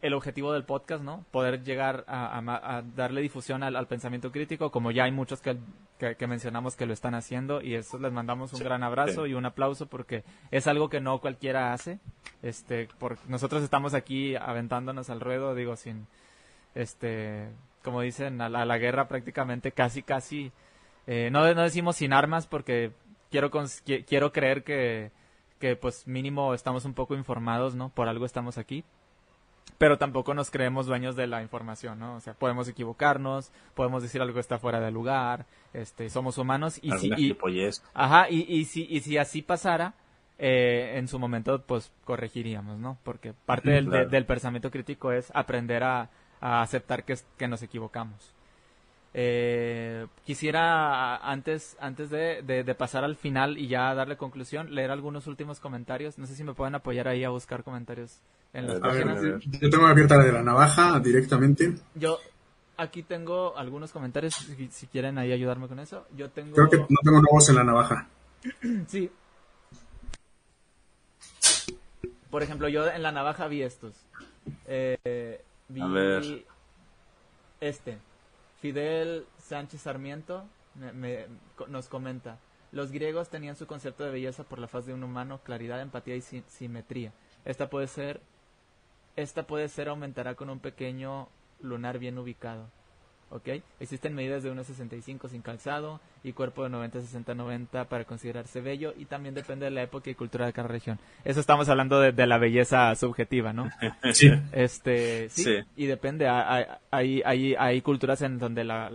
[0.00, 1.24] el objetivo del podcast, ¿no?
[1.30, 5.56] Poder llegar a, darle difusión al, pensamiento crítico, como ya hay muchos que,
[5.98, 9.46] que, mencionamos que lo están haciendo, y eso les mandamos un gran abrazo y un
[9.46, 12.00] aplauso porque es algo que no cualquiera hace.
[12.42, 16.06] Este, por, nosotros estamos aquí aventándonos al ruedo, digo, sin,
[16.74, 17.48] este,
[17.82, 20.52] como dicen, a la, guerra prácticamente casi, casi,
[21.06, 22.92] eh, no, no decimos sin armas porque
[23.30, 23.50] quiero,
[24.06, 25.10] quiero creer que,
[25.58, 27.90] que pues mínimo estamos un poco informados, ¿no?
[27.90, 28.84] Por algo estamos aquí
[29.78, 32.16] pero tampoco nos creemos dueños de la información, ¿no?
[32.16, 36.78] O sea, podemos equivocarnos, podemos decir algo que está fuera de lugar, este, somos humanos
[36.82, 37.36] y si, y,
[37.92, 39.94] ajá, y, y, si, y si así pasara,
[40.38, 42.98] eh, en su momento, pues corregiríamos, ¿no?
[43.04, 46.10] Porque parte del, del pensamiento crítico es aprender a,
[46.40, 48.34] a aceptar que, que nos equivocamos.
[49.16, 55.28] Eh, quisiera, antes, antes de, de, pasar al final y ya darle conclusión, leer algunos
[55.28, 56.18] últimos comentarios.
[56.18, 58.18] No sé si me pueden apoyar ahí a buscar comentarios
[58.52, 59.22] en las páginas.
[59.44, 61.74] yo tengo abierta la de la navaja directamente.
[61.94, 62.18] Yo
[62.76, 64.34] aquí tengo algunos comentarios,
[64.70, 66.06] si, quieren ahí ayudarme con eso.
[66.16, 66.56] Yo tengo...
[66.56, 68.08] Creo que no tengo nuevos en la navaja.
[68.88, 69.12] sí.
[72.30, 73.94] Por ejemplo, yo en la navaja vi estos.
[74.66, 76.44] Eh, vi a ver.
[77.60, 77.98] este.
[78.64, 80.46] Fidel Sánchez Sarmiento
[81.68, 82.38] nos comenta,
[82.72, 86.16] los griegos tenían su concepto de belleza por la faz de un humano, claridad, empatía
[86.16, 87.12] y simetría.
[87.44, 88.22] Esta puede ser,
[89.16, 91.28] esta puede ser aumentará con un pequeño
[91.60, 92.70] lunar bien ubicado.
[93.34, 93.48] ¿Ok?
[93.80, 98.94] Existen medidas de 1,65 sin calzado y cuerpo de 90, 60, 90 para considerarse bello
[98.96, 101.00] y también depende de la época y cultura de cada región.
[101.24, 103.68] Eso estamos hablando de, la belleza subjetiva, ¿no?
[104.12, 104.30] Sí.
[104.52, 108.88] Este, sí, y depende, hay, hay, hay, culturas en donde la,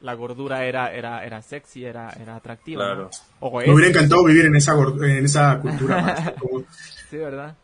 [0.00, 2.84] la, gordura era, era, era sexy, era, era atractiva.
[2.84, 3.10] Claro.
[3.40, 6.34] Me hubiera encantado vivir en esa, en esa cultura.
[7.10, 7.56] sí, ¿verdad?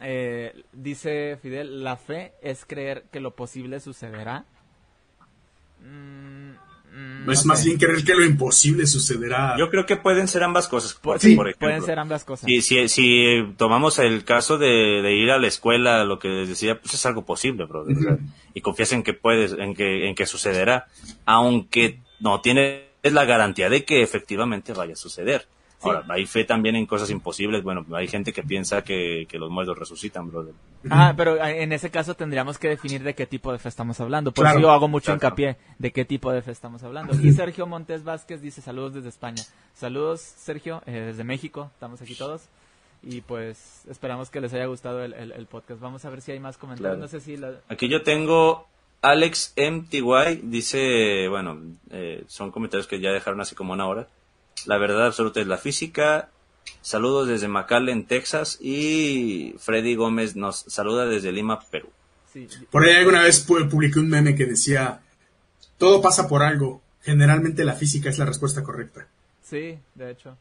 [0.00, 4.44] Eh, dice Fidel, la fe es creer que lo posible sucederá
[5.84, 9.56] Mm, es más bien creer que lo imposible sucederá.
[9.58, 10.94] Yo creo que pueden ser ambas cosas.
[10.94, 12.48] Por, sí, pueden ser ambas cosas.
[12.48, 16.80] Y si, si tomamos el caso de, ir a la escuela, lo que les decía,
[16.80, 17.84] pues es algo posible, bro.
[18.54, 20.86] Y confías en que puedes, en que, en que sucederá,
[21.24, 25.46] aunque no tienes la garantía de que efectivamente vaya a suceder.
[25.84, 27.62] Ahora, hay fe también en cosas imposibles.
[27.62, 30.54] Bueno, hay gente que piensa que, los muertos resucitan, brother.
[30.90, 34.00] Ah, pero eh, en ese caso tendríamos que definir de qué tipo de fe estamos
[34.00, 34.32] hablando.
[34.32, 37.14] Por eso yo hago mucho hincapié de qué tipo de fe estamos hablando.
[37.20, 39.42] Y Sergio Montes Vázquez dice saludos desde España.
[39.74, 41.70] Saludos, Sergio, eh, desde México.
[41.74, 42.48] Estamos aquí todos.
[43.02, 45.80] Y pues esperamos que les haya gustado el, podcast.
[45.80, 46.98] Vamos a ver si hay más comentarios.
[46.98, 47.38] No sé si
[47.68, 48.66] Aquí yo tengo
[49.02, 50.40] Alex MTY.
[50.42, 54.08] Dice, bueno, eh, son comentarios que ya dejaron así como una hora.
[54.66, 56.30] La verdad absoluta es la física.
[56.80, 58.58] Saludos desde McAllen, Texas.
[58.60, 61.88] Y Freddy Gómez nos saluda desde Lima, Perú.
[62.70, 65.00] Por ahí alguna vez publiqué un meme que decía,
[65.78, 66.82] todo pasa por algo.
[67.02, 69.06] Generalmente la física es la respuesta correcta.
[69.42, 70.36] Sí, de hecho.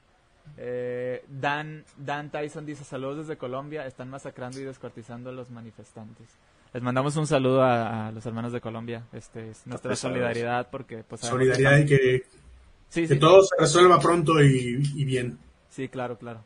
[0.58, 6.28] Eh, Dan, Dan Tyson dice saludos desde Colombia, están masacrando y descuartizando a los manifestantes.
[6.74, 9.04] Les mandamos un saludo a, los hermanos de Colombia.
[9.14, 12.26] Este es nuestra solidaridad porque pues solidaridad y que
[12.94, 15.40] que todo se resuelva pronto y, bien.
[15.70, 16.44] Sí, claro, claro.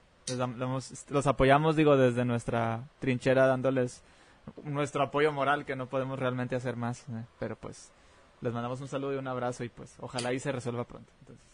[1.10, 4.02] los apoyamos, digo, desde nuestra trinchera, dándoles
[4.64, 7.02] nuestro apoyo moral, que no podemos realmente hacer más.
[7.10, 7.26] ¿eh?
[7.40, 7.91] Pero pues,
[8.41, 11.11] les mandamos un saludo y un abrazo y pues, ojalá y se resuelva pronto.
[11.19, 11.45] Entonces,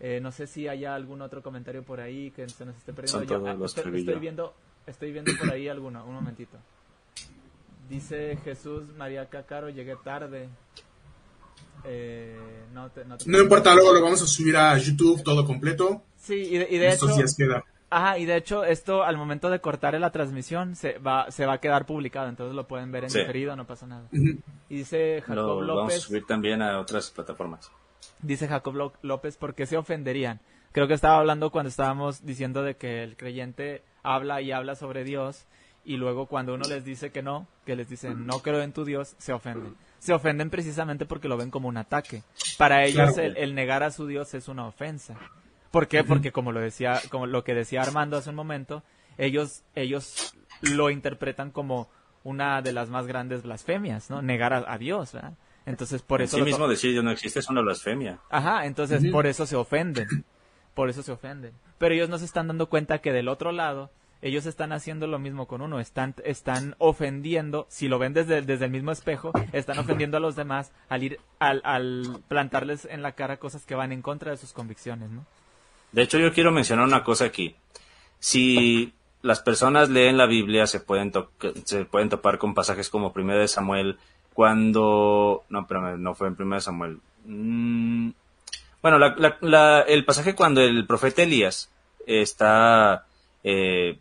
[0.00, 3.46] eh, no sé si haya algún otro comentario por ahí que se nos esté perdiendo.
[3.46, 4.54] Ah, estoy, viendo,
[4.86, 6.58] estoy viendo por ahí alguno, un momentito.
[7.88, 10.48] Dice Jesús María Cacaro, llegué tarde.
[11.86, 12.36] Eh,
[13.26, 16.02] no, importa, luego lo vamos a subir a YouTube todo completo.
[16.16, 17.06] Sí, y de, hecho...
[17.88, 21.54] Ajá, y de hecho esto al momento de cortar la transmisión se va, se va
[21.54, 24.08] a quedar publicado, entonces lo pueden ver en diferido, no pasa nada.
[24.12, 25.76] Y dice Jacob López...
[25.76, 27.70] Vamos a subir también a otras plataformas.
[28.20, 30.40] Dice Jacob López, ¿por qué se ofenderían?
[30.72, 35.04] Creo que estaba hablando cuando estábamos diciendo de que el creyente habla y habla sobre
[35.04, 35.46] Dios
[35.84, 38.84] y luego cuando uno les dice que no, que les dicen no creo en tu
[38.84, 39.74] Dios, se ofenden.
[40.06, 42.22] Se ofenden precisamente porque lo ven como un ataque.
[42.56, 43.22] Para ellos Claro.
[43.28, 45.16] el, el negar a su Dios es una ofensa.
[45.70, 46.02] ¿Por qué?
[46.04, 48.82] Porque como lo decía, como lo que decía Armando hace un momento,
[49.18, 51.90] ellos, ellos lo interpretan como
[52.24, 54.22] una de las más grandes blasfemias, ¿no?
[54.22, 55.34] Negar a, a Dios, ¿verdad?
[55.66, 58.20] Entonces por En eso sí mismo decir Dios no existe es una blasfemia.
[58.30, 60.06] Ajá, entonces por eso se ofenden.
[60.74, 61.52] Por eso se ofenden.
[61.78, 63.90] Pero ellos no se están dando cuenta que del otro lado,
[64.22, 65.78] ellos están haciendo lo mismo con uno.
[65.80, 70.36] Están, están ofendiendo, si lo ven desde, desde el mismo espejo, están ofendiendo a los
[70.36, 74.36] demás al ir, al, al plantarles en la cara cosas que van en contra de
[74.36, 75.24] sus convicciones, ¿no?
[75.92, 77.54] De hecho, yo quiero mencionar una cosa aquí.
[78.18, 81.12] Si las personas leen la Biblia, se pueden,
[81.64, 83.98] se pueden topar con pasajes como 1 de Samuel,
[84.34, 85.44] cuando...
[85.48, 86.98] No, pero no fue en 1 de Samuel.
[87.24, 88.10] Mm,
[88.82, 91.70] bueno, la- el pasaje cuando el profeta Elías
[92.06, 93.06] está
[93.44, 93.98] eh,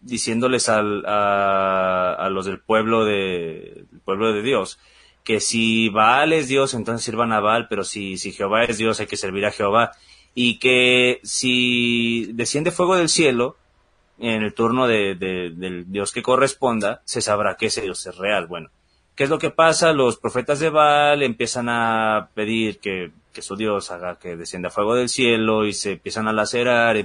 [0.00, 4.78] diciéndoles al- a, los del pueblo de, pueblo de Dios
[5.24, 8.98] que si Baal es Dios, entonces sirvan a Baal, pero si, si Jehová es Dios,
[9.00, 9.92] hay que servir a Jehová.
[10.34, 13.56] Y que si desciende fuego del cielo,
[14.18, 18.16] en el turno de, de- del Dios que corresponda, se sabrá que ese Dios es
[18.16, 18.46] real.
[18.46, 18.70] Bueno,
[19.16, 19.92] ¿qué es lo que pasa?
[19.92, 24.94] Los profetas de Baal empiezan a pedir que, que su Dios haga que descienda fuego
[24.94, 26.96] del cielo y se empiezan a lacerar,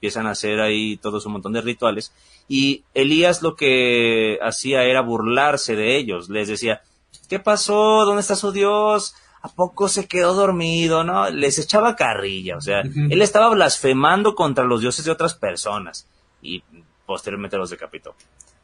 [0.00, 2.14] empiezan a hacer ahí todos un montón de rituales.
[2.48, 6.30] Y Elías lo que hacía era burlarse de ellos.
[6.30, 6.80] Les decía,
[7.28, 8.06] ¿qué pasó?
[8.06, 9.14] ¿Dónde está su Dios?
[9.42, 11.04] ¿A poco se quedó dormido?
[11.04, 11.28] ¿No?
[11.28, 12.56] Les echaba carrilla.
[12.56, 16.08] O sea, él estaba blasfemando contra los dioses de otras personas.
[16.40, 16.62] Y
[17.04, 18.14] posteriormente los decapitó.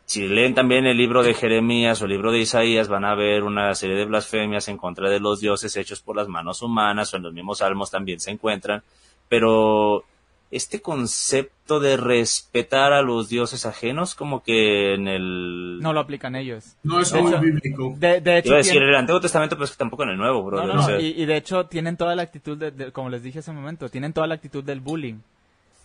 [0.06, 3.42] Si leen también el libro de Jeremías o el libro de Isaías, van a ver
[3.42, 7.18] una serie de blasfemias en contra de los dioses hechos por las manos humanas, o
[7.18, 8.82] en los mismos salmos también se encuentran.
[9.28, 10.04] Pero
[10.51, 15.78] este concepto de respetar a los dioses ajenos, como que en el...
[15.81, 16.77] No lo aplican ellos.
[16.85, 17.94] No es De muy hecho- bíblico.
[17.98, 20.10] De, de hecho, Iba a decir tienen- el Antiguo Testamento, pero es que tampoco en
[20.10, 20.64] el Nuevo, bro.
[20.64, 23.23] No, no, no, Y, y de hecho tienen toda la actitud, de, de- como les
[23.23, 25.16] dije hace un momento, tienen toda la actitud del bullying.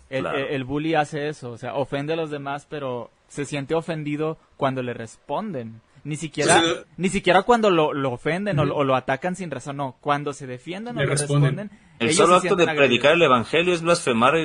[0.10, 0.38] El, Claro.
[0.38, 4.38] el- el bully hace eso, o sea, ofende a los demás, pero se siente ofendido
[4.58, 5.82] cuando le responden.
[6.04, 6.60] Ni siquiera,
[6.98, 9.96] ni siquiera cuando lo, lo ofenden o, lo- o lo atacan sin razón, no.
[10.02, 11.56] Cuando se defienden o Le le responden.
[11.58, 13.22] responden, El ellos solo acto de predicar el.
[13.22, 14.36] Evangelio es blasfemar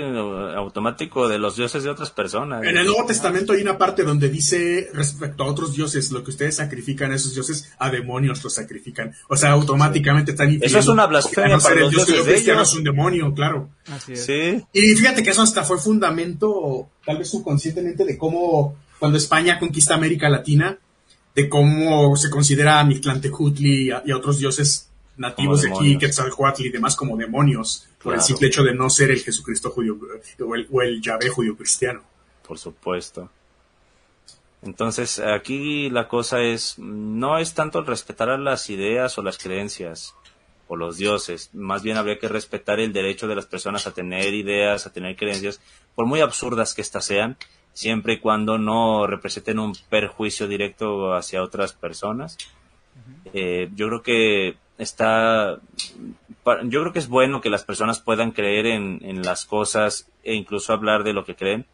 [0.57, 2.63] automático de los dioses de otras personas.
[2.63, 6.33] En el Nuevo Testamento hay una parte donde dice respecto a otros dioses, lo que
[6.33, 9.15] ustedes sacrifican a esos dioses, a demonios los sacrifican.
[9.29, 12.27] O sea, automáticamente están Eso es una blasfemia no ser para el los dios dioses
[12.27, 12.73] de cristiano ellos.
[12.73, 13.71] es un demonio, claro.
[13.91, 14.27] Así es.
[14.27, 19.59] Sí, Y fíjate que eso hasta fue fundamento, tal vez subconscientemente, de cómo cuando España
[19.59, 20.79] conquista América Latina,
[21.35, 25.99] de cómo se considera a Mictlantecutli y a, y a otros dioses nativos de aquí.
[25.99, 29.99] Quetzalcoatl y demás como demonios, por el simple hecho de no ser el Jesucristo judío
[30.41, 32.03] o el, o el Yahvé judío cristiano.
[32.47, 33.31] por supuesto.
[34.63, 39.39] Entonces, aquí la cosa es, no es tanto el respetar a las ideas o las
[39.39, 40.15] creencias
[40.69, 44.35] o los dioses, más bien habría que respetar el derecho de las personas a tener
[44.35, 45.61] ideas, a tener creencias,
[45.95, 47.37] por muy absurdas que éstas sean,
[47.73, 52.37] siempre y cuando no representen un perjuicio directo hacia otras personas.
[53.33, 55.59] Eh, yo creo que está,
[56.65, 60.35] yo creo que es bueno que las personas puedan creer en, en las cosas e
[60.35, 61.67] incluso hablar de lo que creen,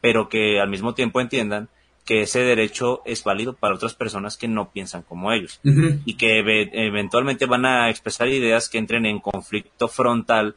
[0.00, 1.68] pero que al mismo tiempo entiendan
[2.04, 6.38] que ese derecho es válido para otras personas que no piensan como ellos y que
[6.38, 10.56] eve- eventualmente van a expresar ideas que entren en conflicto frontal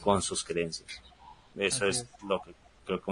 [0.00, 1.02] con sus creencias.
[1.56, 2.52] Eso Así es lo que
[2.84, 3.02] creo,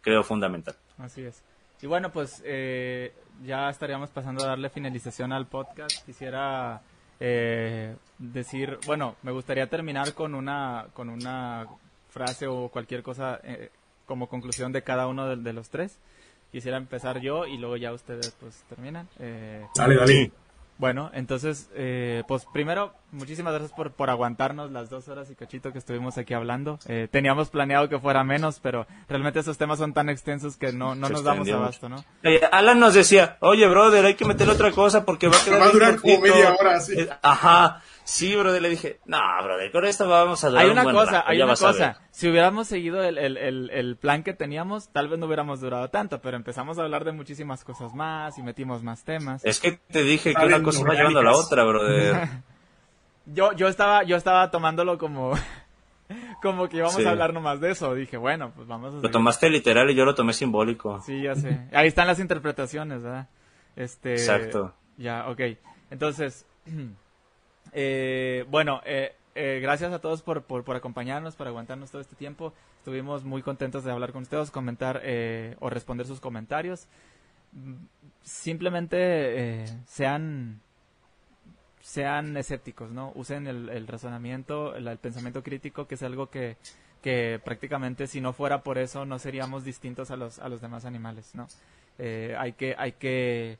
[0.00, 0.74] creo fundamental.
[0.98, 1.42] Así es.
[1.80, 3.12] Y bueno, pues eh,
[3.46, 6.04] ya estaríamos pasando a darle finalización al podcast.
[6.04, 6.80] Quisiera
[7.20, 11.66] eh, decir, bueno, me gustaría terminar con una, con una
[12.10, 13.70] frase o cualquier cosa eh,
[14.06, 15.98] como conclusión de cada uno de, de los tres.
[16.50, 19.06] Quisiera empezar yo y luego ya ustedes pues terminan.
[19.18, 20.32] Eh, Dale, dale.
[20.78, 25.72] bueno, entonces, eh, pues primero, muchísimas gracias por, por aguantarnos las dos horas y cachito
[25.72, 26.78] que estuvimos aquí hablando.
[26.86, 30.94] Eh, teníamos planeado que fuera menos, pero realmente esos temas son tan extensos que no,
[30.94, 32.04] no nos damos abasto, ¿no?
[32.22, 35.60] Eh, Alan nos decía, oye, brother, hay que meter otra cosa porque va a quedar
[35.60, 36.34] Va a durar como cortito".
[36.36, 36.94] media hora, sí.
[36.98, 37.82] Eh, Ajá.
[38.04, 40.96] Sí, brother, le dije, no, brother, con esto vamos a durar Hay un una buen
[40.96, 41.74] cosa, rato, hay una vas a ver".
[41.74, 42.00] cosa.
[42.10, 45.90] Si hubiéramos seguido el, el, el, el plan que teníamos, tal vez no hubiéramos durado
[45.90, 49.44] tanto, pero empezamos a hablar de muchísimas cosas más y metimos más temas.
[49.44, 52.16] Es que te dije que una cosa va llevando a la otra, brother.
[53.34, 55.32] Yo, yo estaba, yo estaba tomándolo como,
[56.42, 57.04] como que íbamos Sí.
[57.04, 57.94] a hablar nomás de eso.
[57.94, 59.12] Dije, bueno, pues vamos a Lo seguir.
[59.12, 61.00] tomaste literal y yo lo tomé simbólico.
[61.02, 61.68] Sí, ya sé.
[61.72, 63.28] Ahí están las interpretaciones, ¿verdad?
[63.76, 64.74] Este, Exacto.
[64.96, 65.40] Ya, ok.
[65.90, 66.46] Entonces,
[67.72, 72.16] eh, bueno, eh, eh, gracias a todos por, por, por acompañarnos, por aguantarnos todo este
[72.16, 72.52] tiempo.
[72.78, 76.88] Estuvimos muy contentos de hablar con ustedes, comentar eh, o responder sus comentarios.
[77.52, 77.74] Mm,
[78.22, 80.60] Simplemente eh, sean
[81.88, 83.12] sean escépticos, ¿no?
[83.14, 86.58] Usen el, razonamiento, el, pensamiento crítico, que es algo que,
[87.00, 90.84] que prácticamente si no fuera por eso no seríamos distintos a los, a los demás
[90.84, 91.48] animales, ¿no?
[91.98, 93.56] Eh, hay que, hay que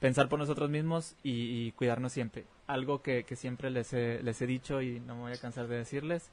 [0.00, 2.46] pensar por nosotros mismos y, cuidarnos siempre.
[2.66, 5.76] Algo que, siempre les he, les he dicho y no me voy a cansar de
[5.76, 6.30] decirles,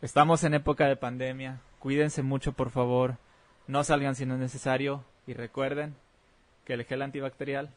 [0.00, 3.18] estamos en época de pandemia, cuídense mucho por favor,
[3.66, 5.94] no salgan si no es necesario y recuerden
[6.64, 7.70] que el gel antibacterial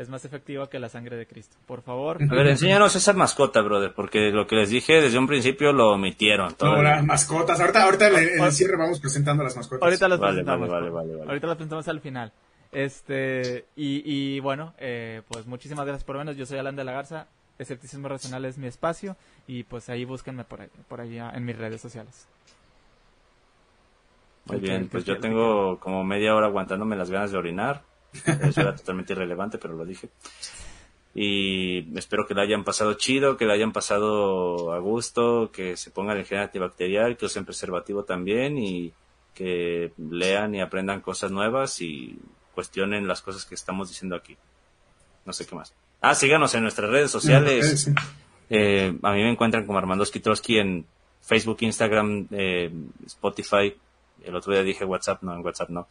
[0.00, 1.58] es más efectivo que la sangre de Cristo.
[1.66, 2.16] Por favor.
[2.22, 5.90] A ver, enséñanos esa mascota, brother, porque lo que les dije desde un principio lo
[5.90, 6.56] omitieron.
[6.58, 7.60] No, las mascotas.
[7.60, 9.82] Ahorita, ahorita en el cierre vamos presentando las mascotas.
[9.82, 10.70] Ahorita las presentamos.
[10.70, 12.32] ahorita las presentamos al final.
[12.72, 16.34] Este, y, y bueno, eh, pues muchísimas gracias por vernos.
[16.34, 17.26] Yo soy Alan de la Garza.
[17.58, 19.18] Escepticismo Racional es mi espacio.
[19.46, 22.26] Y pues ahí búsquenme por ahí, por ahí en mis redes sociales.
[24.46, 27.82] Muy bien, pues yo tengo como media hora aguantándome las ganas de orinar.
[28.12, 30.08] Eso era totalmente irrelevante, pero lo dije.
[31.14, 35.90] Y espero que la hayan pasado chido, que la hayan pasado a gusto, que se
[35.90, 38.92] pongan el gel antibacterial, que usen preservativo también y
[39.34, 42.18] que lean y aprendan cosas nuevas y
[42.54, 44.36] cuestionen las cosas que estamos diciendo aquí.
[45.24, 45.74] No sé qué más.
[46.00, 47.90] Ah, síganos en nuestras redes sociales.
[48.48, 50.84] Eh, a mí me encuentran como Armando Skitrosky en
[51.22, 52.72] Facebook, Instagram, eh,
[53.06, 53.74] Spotify.
[54.24, 55.86] El otro día dije WhatsApp, no, en WhatsApp no.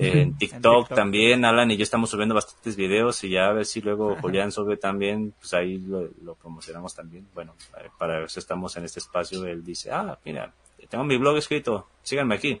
[0.00, 3.80] En, TikTok también, Alan y yo estamos subiendo bastantes videos y ya a ver si
[3.80, 7.26] luego Julián sube también, pues ahí lo, promocionamos también.
[7.34, 9.44] Bueno, eh, para eso estamos en este espacio.
[9.46, 10.52] Él dice, ah, mira,
[10.88, 12.60] tengo mi blog escrito, síganme aquí.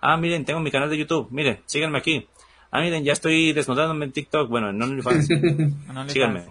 [0.00, 2.26] Ah, miren, tengo mi canal de YouTube, miren, síganme aquí.
[2.70, 5.28] Ah, miren, ya estoy desnudándome en TikTok, bueno, en OnlyFans.
[6.08, 6.46] síganme.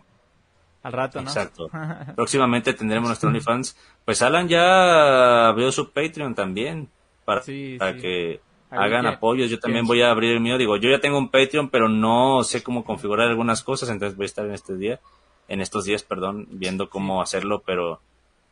[0.83, 1.27] Al rato, ¿no?
[1.27, 1.69] Exacto.
[2.15, 3.75] Próximamente tendremos nuestro OnlyFans.
[4.05, 6.89] Pues Alan ya abrió su Patreon también
[7.25, 7.41] para,
[7.77, 9.49] para que hagan apoyos.
[9.49, 10.57] Yo también voy a abrir el mío.
[10.57, 14.25] Digo, yo ya tengo un Patreon, pero no sé cómo configurar algunas cosas, entonces voy
[14.25, 14.99] a estar en este día,
[15.47, 18.01] en estos días, perdón, viendo cómo hacerlo, pero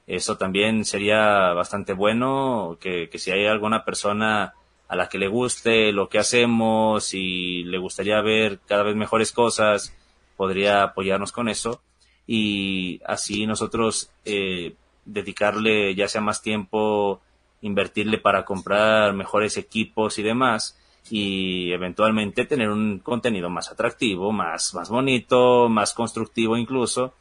[0.08, 4.53] eso también sería bastante bueno, que, que si hay alguna persona
[4.88, 9.32] a la que le guste lo que hacemos y le gustaría ver cada vez mejores
[9.32, 9.95] cosas,
[10.38, 11.82] podría apoyarnos con eso
[12.27, 14.74] y así nosotros eh,
[15.06, 17.22] dedicarle ya sea más tiempo
[17.66, 20.77] invertirle para comprar mejores equipos y demás
[21.10, 27.14] y eventualmente tener un contenido más atractivo, más, más bonito, más constructivo incluso.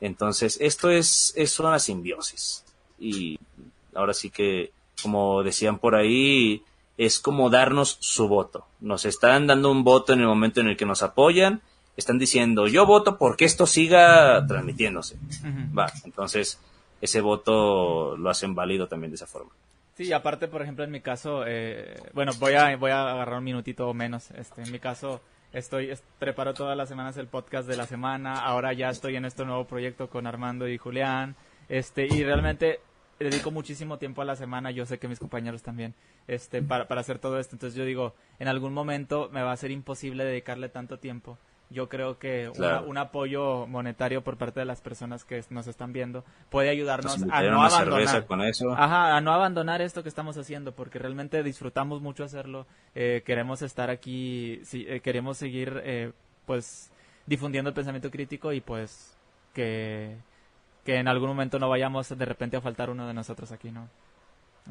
[0.00, 2.64] Entonces, esto es, es una simbiosis.
[3.00, 3.38] Y
[3.94, 4.70] ahora sí que,
[5.02, 6.62] como decían por ahí,
[6.96, 8.66] es como darnos su voto.
[8.80, 11.60] Nos están dando un voto en el momento en el que nos apoyan.
[11.96, 15.16] Están diciendo, yo voto porque esto siga transmitiéndose.
[15.76, 16.60] Va, entonces
[17.00, 19.50] ese voto lo hacen válido también de esa forma.
[19.98, 23.42] Sí, aparte, por ejemplo, en mi caso, eh, bueno, voy a, voy a agarrar un
[23.42, 24.30] minutito o menos.
[24.30, 25.20] Este, en mi caso,
[25.52, 28.34] estoy, preparo todas las semanas el podcast de la semana.
[28.34, 31.34] Ahora ya estoy en este nuevo proyecto con Armando y Julián.
[31.68, 32.78] Este, y realmente
[33.18, 34.70] dedico muchísimo tiempo a la semana.
[34.70, 35.94] Yo sé que mis compañeros también,
[36.28, 37.56] este, para, para hacer todo esto.
[37.56, 41.38] Entonces yo digo, en algún momento me va a ser imposible dedicarle tanto tiempo
[41.70, 42.50] yo creo que
[42.86, 47.42] un apoyo monetario por parte de las personas que nos están viendo puede ayudarnos a
[47.42, 48.72] no abandonar con eso.
[48.72, 53.60] Ajá, a no abandonar esto que estamos haciendo porque realmente disfrutamos mucho hacerlo eh, queremos
[53.62, 56.12] estar aquí eh, queremos seguir eh,
[56.46, 56.90] pues
[57.26, 59.14] difundiendo el pensamiento crítico y pues
[59.52, 60.16] que
[60.84, 63.88] que en algún momento no vayamos de repente a faltar uno de nosotros aquí no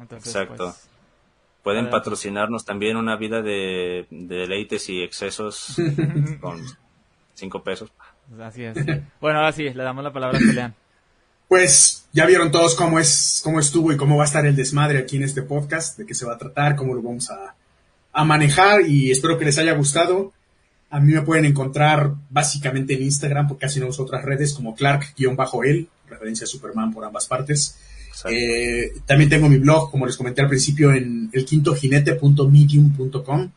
[0.00, 0.64] entonces Exacto.
[0.64, 0.90] Pues,
[1.62, 5.76] pueden patrocinarnos también una vida de, de deleites y excesos
[6.40, 6.60] con
[7.38, 7.90] cinco pesos.
[8.40, 8.76] Así es.
[9.20, 10.74] Bueno, ahora sí, le damos la palabra a Julián.
[11.48, 14.98] Pues ya vieron todos cómo es, cómo estuvo y cómo va a estar el desmadre
[14.98, 17.54] aquí en este podcast, de qué se va a tratar, cómo lo vamos a,
[18.24, 20.32] manejar y espero que les haya gustado.
[20.90, 24.74] A mí me pueden encontrar básicamente en Instagram, porque casi no uso otras redes, como
[24.74, 27.78] Clark-él, referencia a Superman por ambas partes.
[28.28, 33.50] Eh, también tengo mi blog, como les comenté al principio, en elquintojinete.medium.com.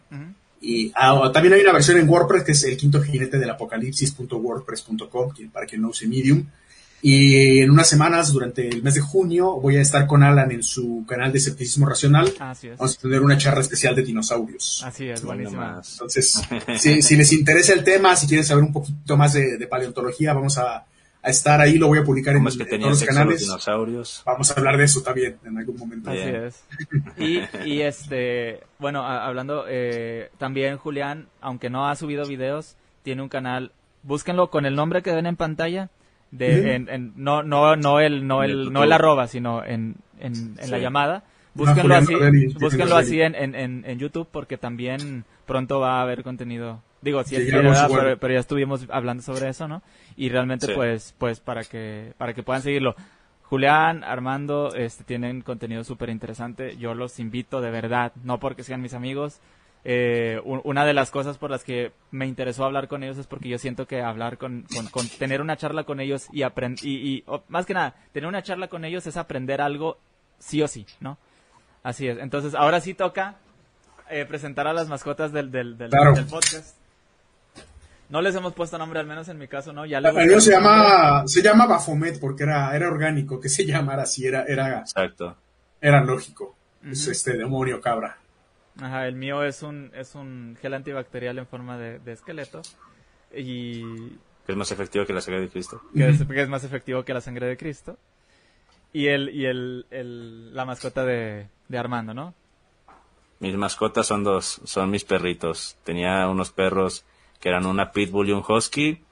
[0.61, 5.33] Y ah, también hay una versión en WordPress que es el quinto jinete del apocalipsis.wordpress.com,
[5.51, 6.45] para quien no use Medium.
[7.03, 10.61] Y en unas semanas, durante el mes de junio, voy a estar con Alan en
[10.61, 12.31] su canal de Escepticismo Racional.
[12.39, 14.83] Vamos a tener una charla especial de dinosaurios.
[14.85, 15.63] Así es, buenísimo.
[15.63, 16.39] Entonces,
[16.77, 20.85] si, les interesa el tema, si quieren saber un poquito más de paleontología, vamos a,
[21.23, 23.41] a estar ahí, lo voy a publicar en, que todos los canales.
[23.41, 24.23] dinosaurios?
[24.25, 26.09] Vamos a hablar de eso también en algún momento.
[26.09, 26.63] Así es.
[27.17, 33.29] Y, y este, bueno, hablando, eh, también Julián, aunque no ha subido videos, tiene un
[33.29, 33.71] canal,
[34.03, 35.89] búsquenlo con el nombre que ven en pantalla,
[36.31, 40.79] de, en, no, no, no el, no el, no el arroba, sino en, en, la
[40.79, 41.23] llamada.
[41.53, 42.15] Búsquenlo así,
[42.59, 47.35] búsquenlo así en, en, en YouTube porque también pronto va a haber contenido Digo, sí,
[47.35, 47.87] es Sí, así, bueno.
[48.03, 49.81] pero, pero ya estuvimos hablando sobre eso, ¿no?
[50.15, 50.73] Y realmente, Sí.
[50.75, 52.95] pues, pues para que, para que puedan seguirlo.
[53.43, 56.77] Julián, Armando, este, tienen contenido súper interesante.
[56.77, 59.39] Yo los invito de verdad, no porque sean mis amigos.
[59.83, 63.49] Eh, una de las cosas por las que me interesó hablar con ellos es porque
[63.49, 67.23] yo siento que hablar con, con, con- tener una charla con ellos y aprender, y,
[67.47, 69.97] más que nada, tener una charla con ellos es aprender algo
[70.37, 71.17] sí o sí, ¿no?
[71.81, 72.19] Así es.
[72.19, 73.37] Entonces, ahora sí toca
[74.11, 76.13] eh, presentar a las mascotas del, del, del, Claro.
[76.13, 76.77] del podcast.
[78.11, 79.85] No les hemos puesto nombre, al menos en mi caso, ¿no?
[79.85, 83.65] Ya le El mío se llama, se llama Bafomet porque era, era orgánico, que se
[83.65, 85.35] llamara así, era, era, Exacto.
[85.79, 86.55] era lógico.
[86.85, 88.17] Es este demonio cabra.
[88.79, 92.61] Ajá, el mío es un, es un gel antibacterial en forma de, de esqueleto.
[93.33, 93.81] Y
[94.45, 95.81] Que es más efectivo que la sangre de Cristo.
[95.93, 97.97] que es, que es más efectivo que la sangre de Cristo.
[98.93, 102.33] Y el, y el, el- la mascota de, de Armando, ¿no?
[103.39, 105.77] Mis mascotas son dos, son mis perritos.
[105.85, 107.05] Tenía unos perros
[107.41, 109.03] que eran una pitbull y un husky.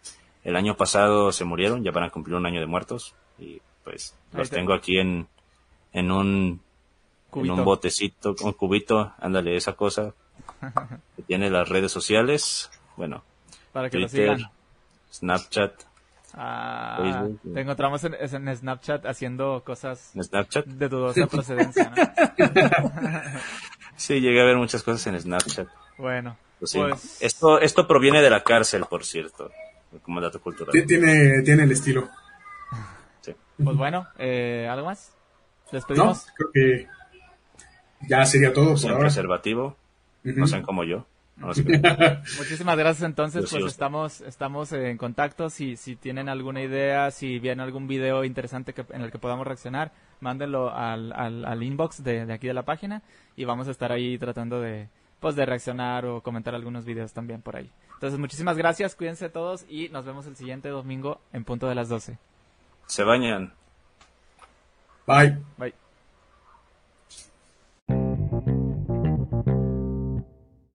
[0.44, 3.14] El año pasado se murieron, ya van a cumplir un año de muertos.
[3.38, 5.28] Y pues los te- tengo aquí en,
[5.92, 6.62] en un,
[7.30, 7.54] Cubito.
[7.54, 10.14] en un botecito, un cubito, ándale, esa cosa.
[11.16, 13.24] que tiene las redes sociales, bueno,
[13.74, 14.52] Para que lo Twitter, sigan.
[15.12, 15.74] Snapchat,
[16.36, 17.54] Ah, Facebook.
[17.56, 20.64] te encontramos en, en Snapchat haciendo cosas Snapchat.
[20.66, 21.96] de dudosa procedencia, ¿no?
[23.96, 25.68] Sí, llegué a ver muchas cosas en Snapchat.
[25.98, 26.80] Bueno, Pues sí.
[26.80, 29.50] pues Esto, esto proviene de la cárcel, por cierto,
[30.04, 30.72] como dato cultural.
[30.74, 32.10] Ti- Tiene, tiene el estilo.
[33.22, 33.34] Sí.
[33.64, 35.14] Pues bueno, eh, ¿algo más?
[35.68, 36.28] No, ¿Despedimos?
[36.36, 36.88] creo que
[38.08, 39.00] ya sería todo por ahora.
[39.02, 39.76] preservativo,
[40.24, 41.06] no sean como yo.
[41.38, 41.64] No, sí
[42.38, 47.40] Muchísimas gracias entonces, pues os- estamos, estamos en contacto, si, si tienen alguna idea, si
[47.40, 52.04] vienen algún video interesante que, en el que podamos reaccionar, mándenlo al, al, al inbox
[52.04, 53.04] de, de aquí de la página
[53.38, 54.90] y vamos a estar ahí tratando de,
[55.20, 57.70] pues de reaccionar o comentar algunos videos también por ahí.
[57.94, 61.90] Entonces muchísimas gracias, cuídense todos y nos vemos el siguiente domingo en punto de las
[61.90, 62.18] 12.
[62.88, 63.54] Se bañan.
[65.06, 65.38] Bye.
[65.58, 65.89] Bye.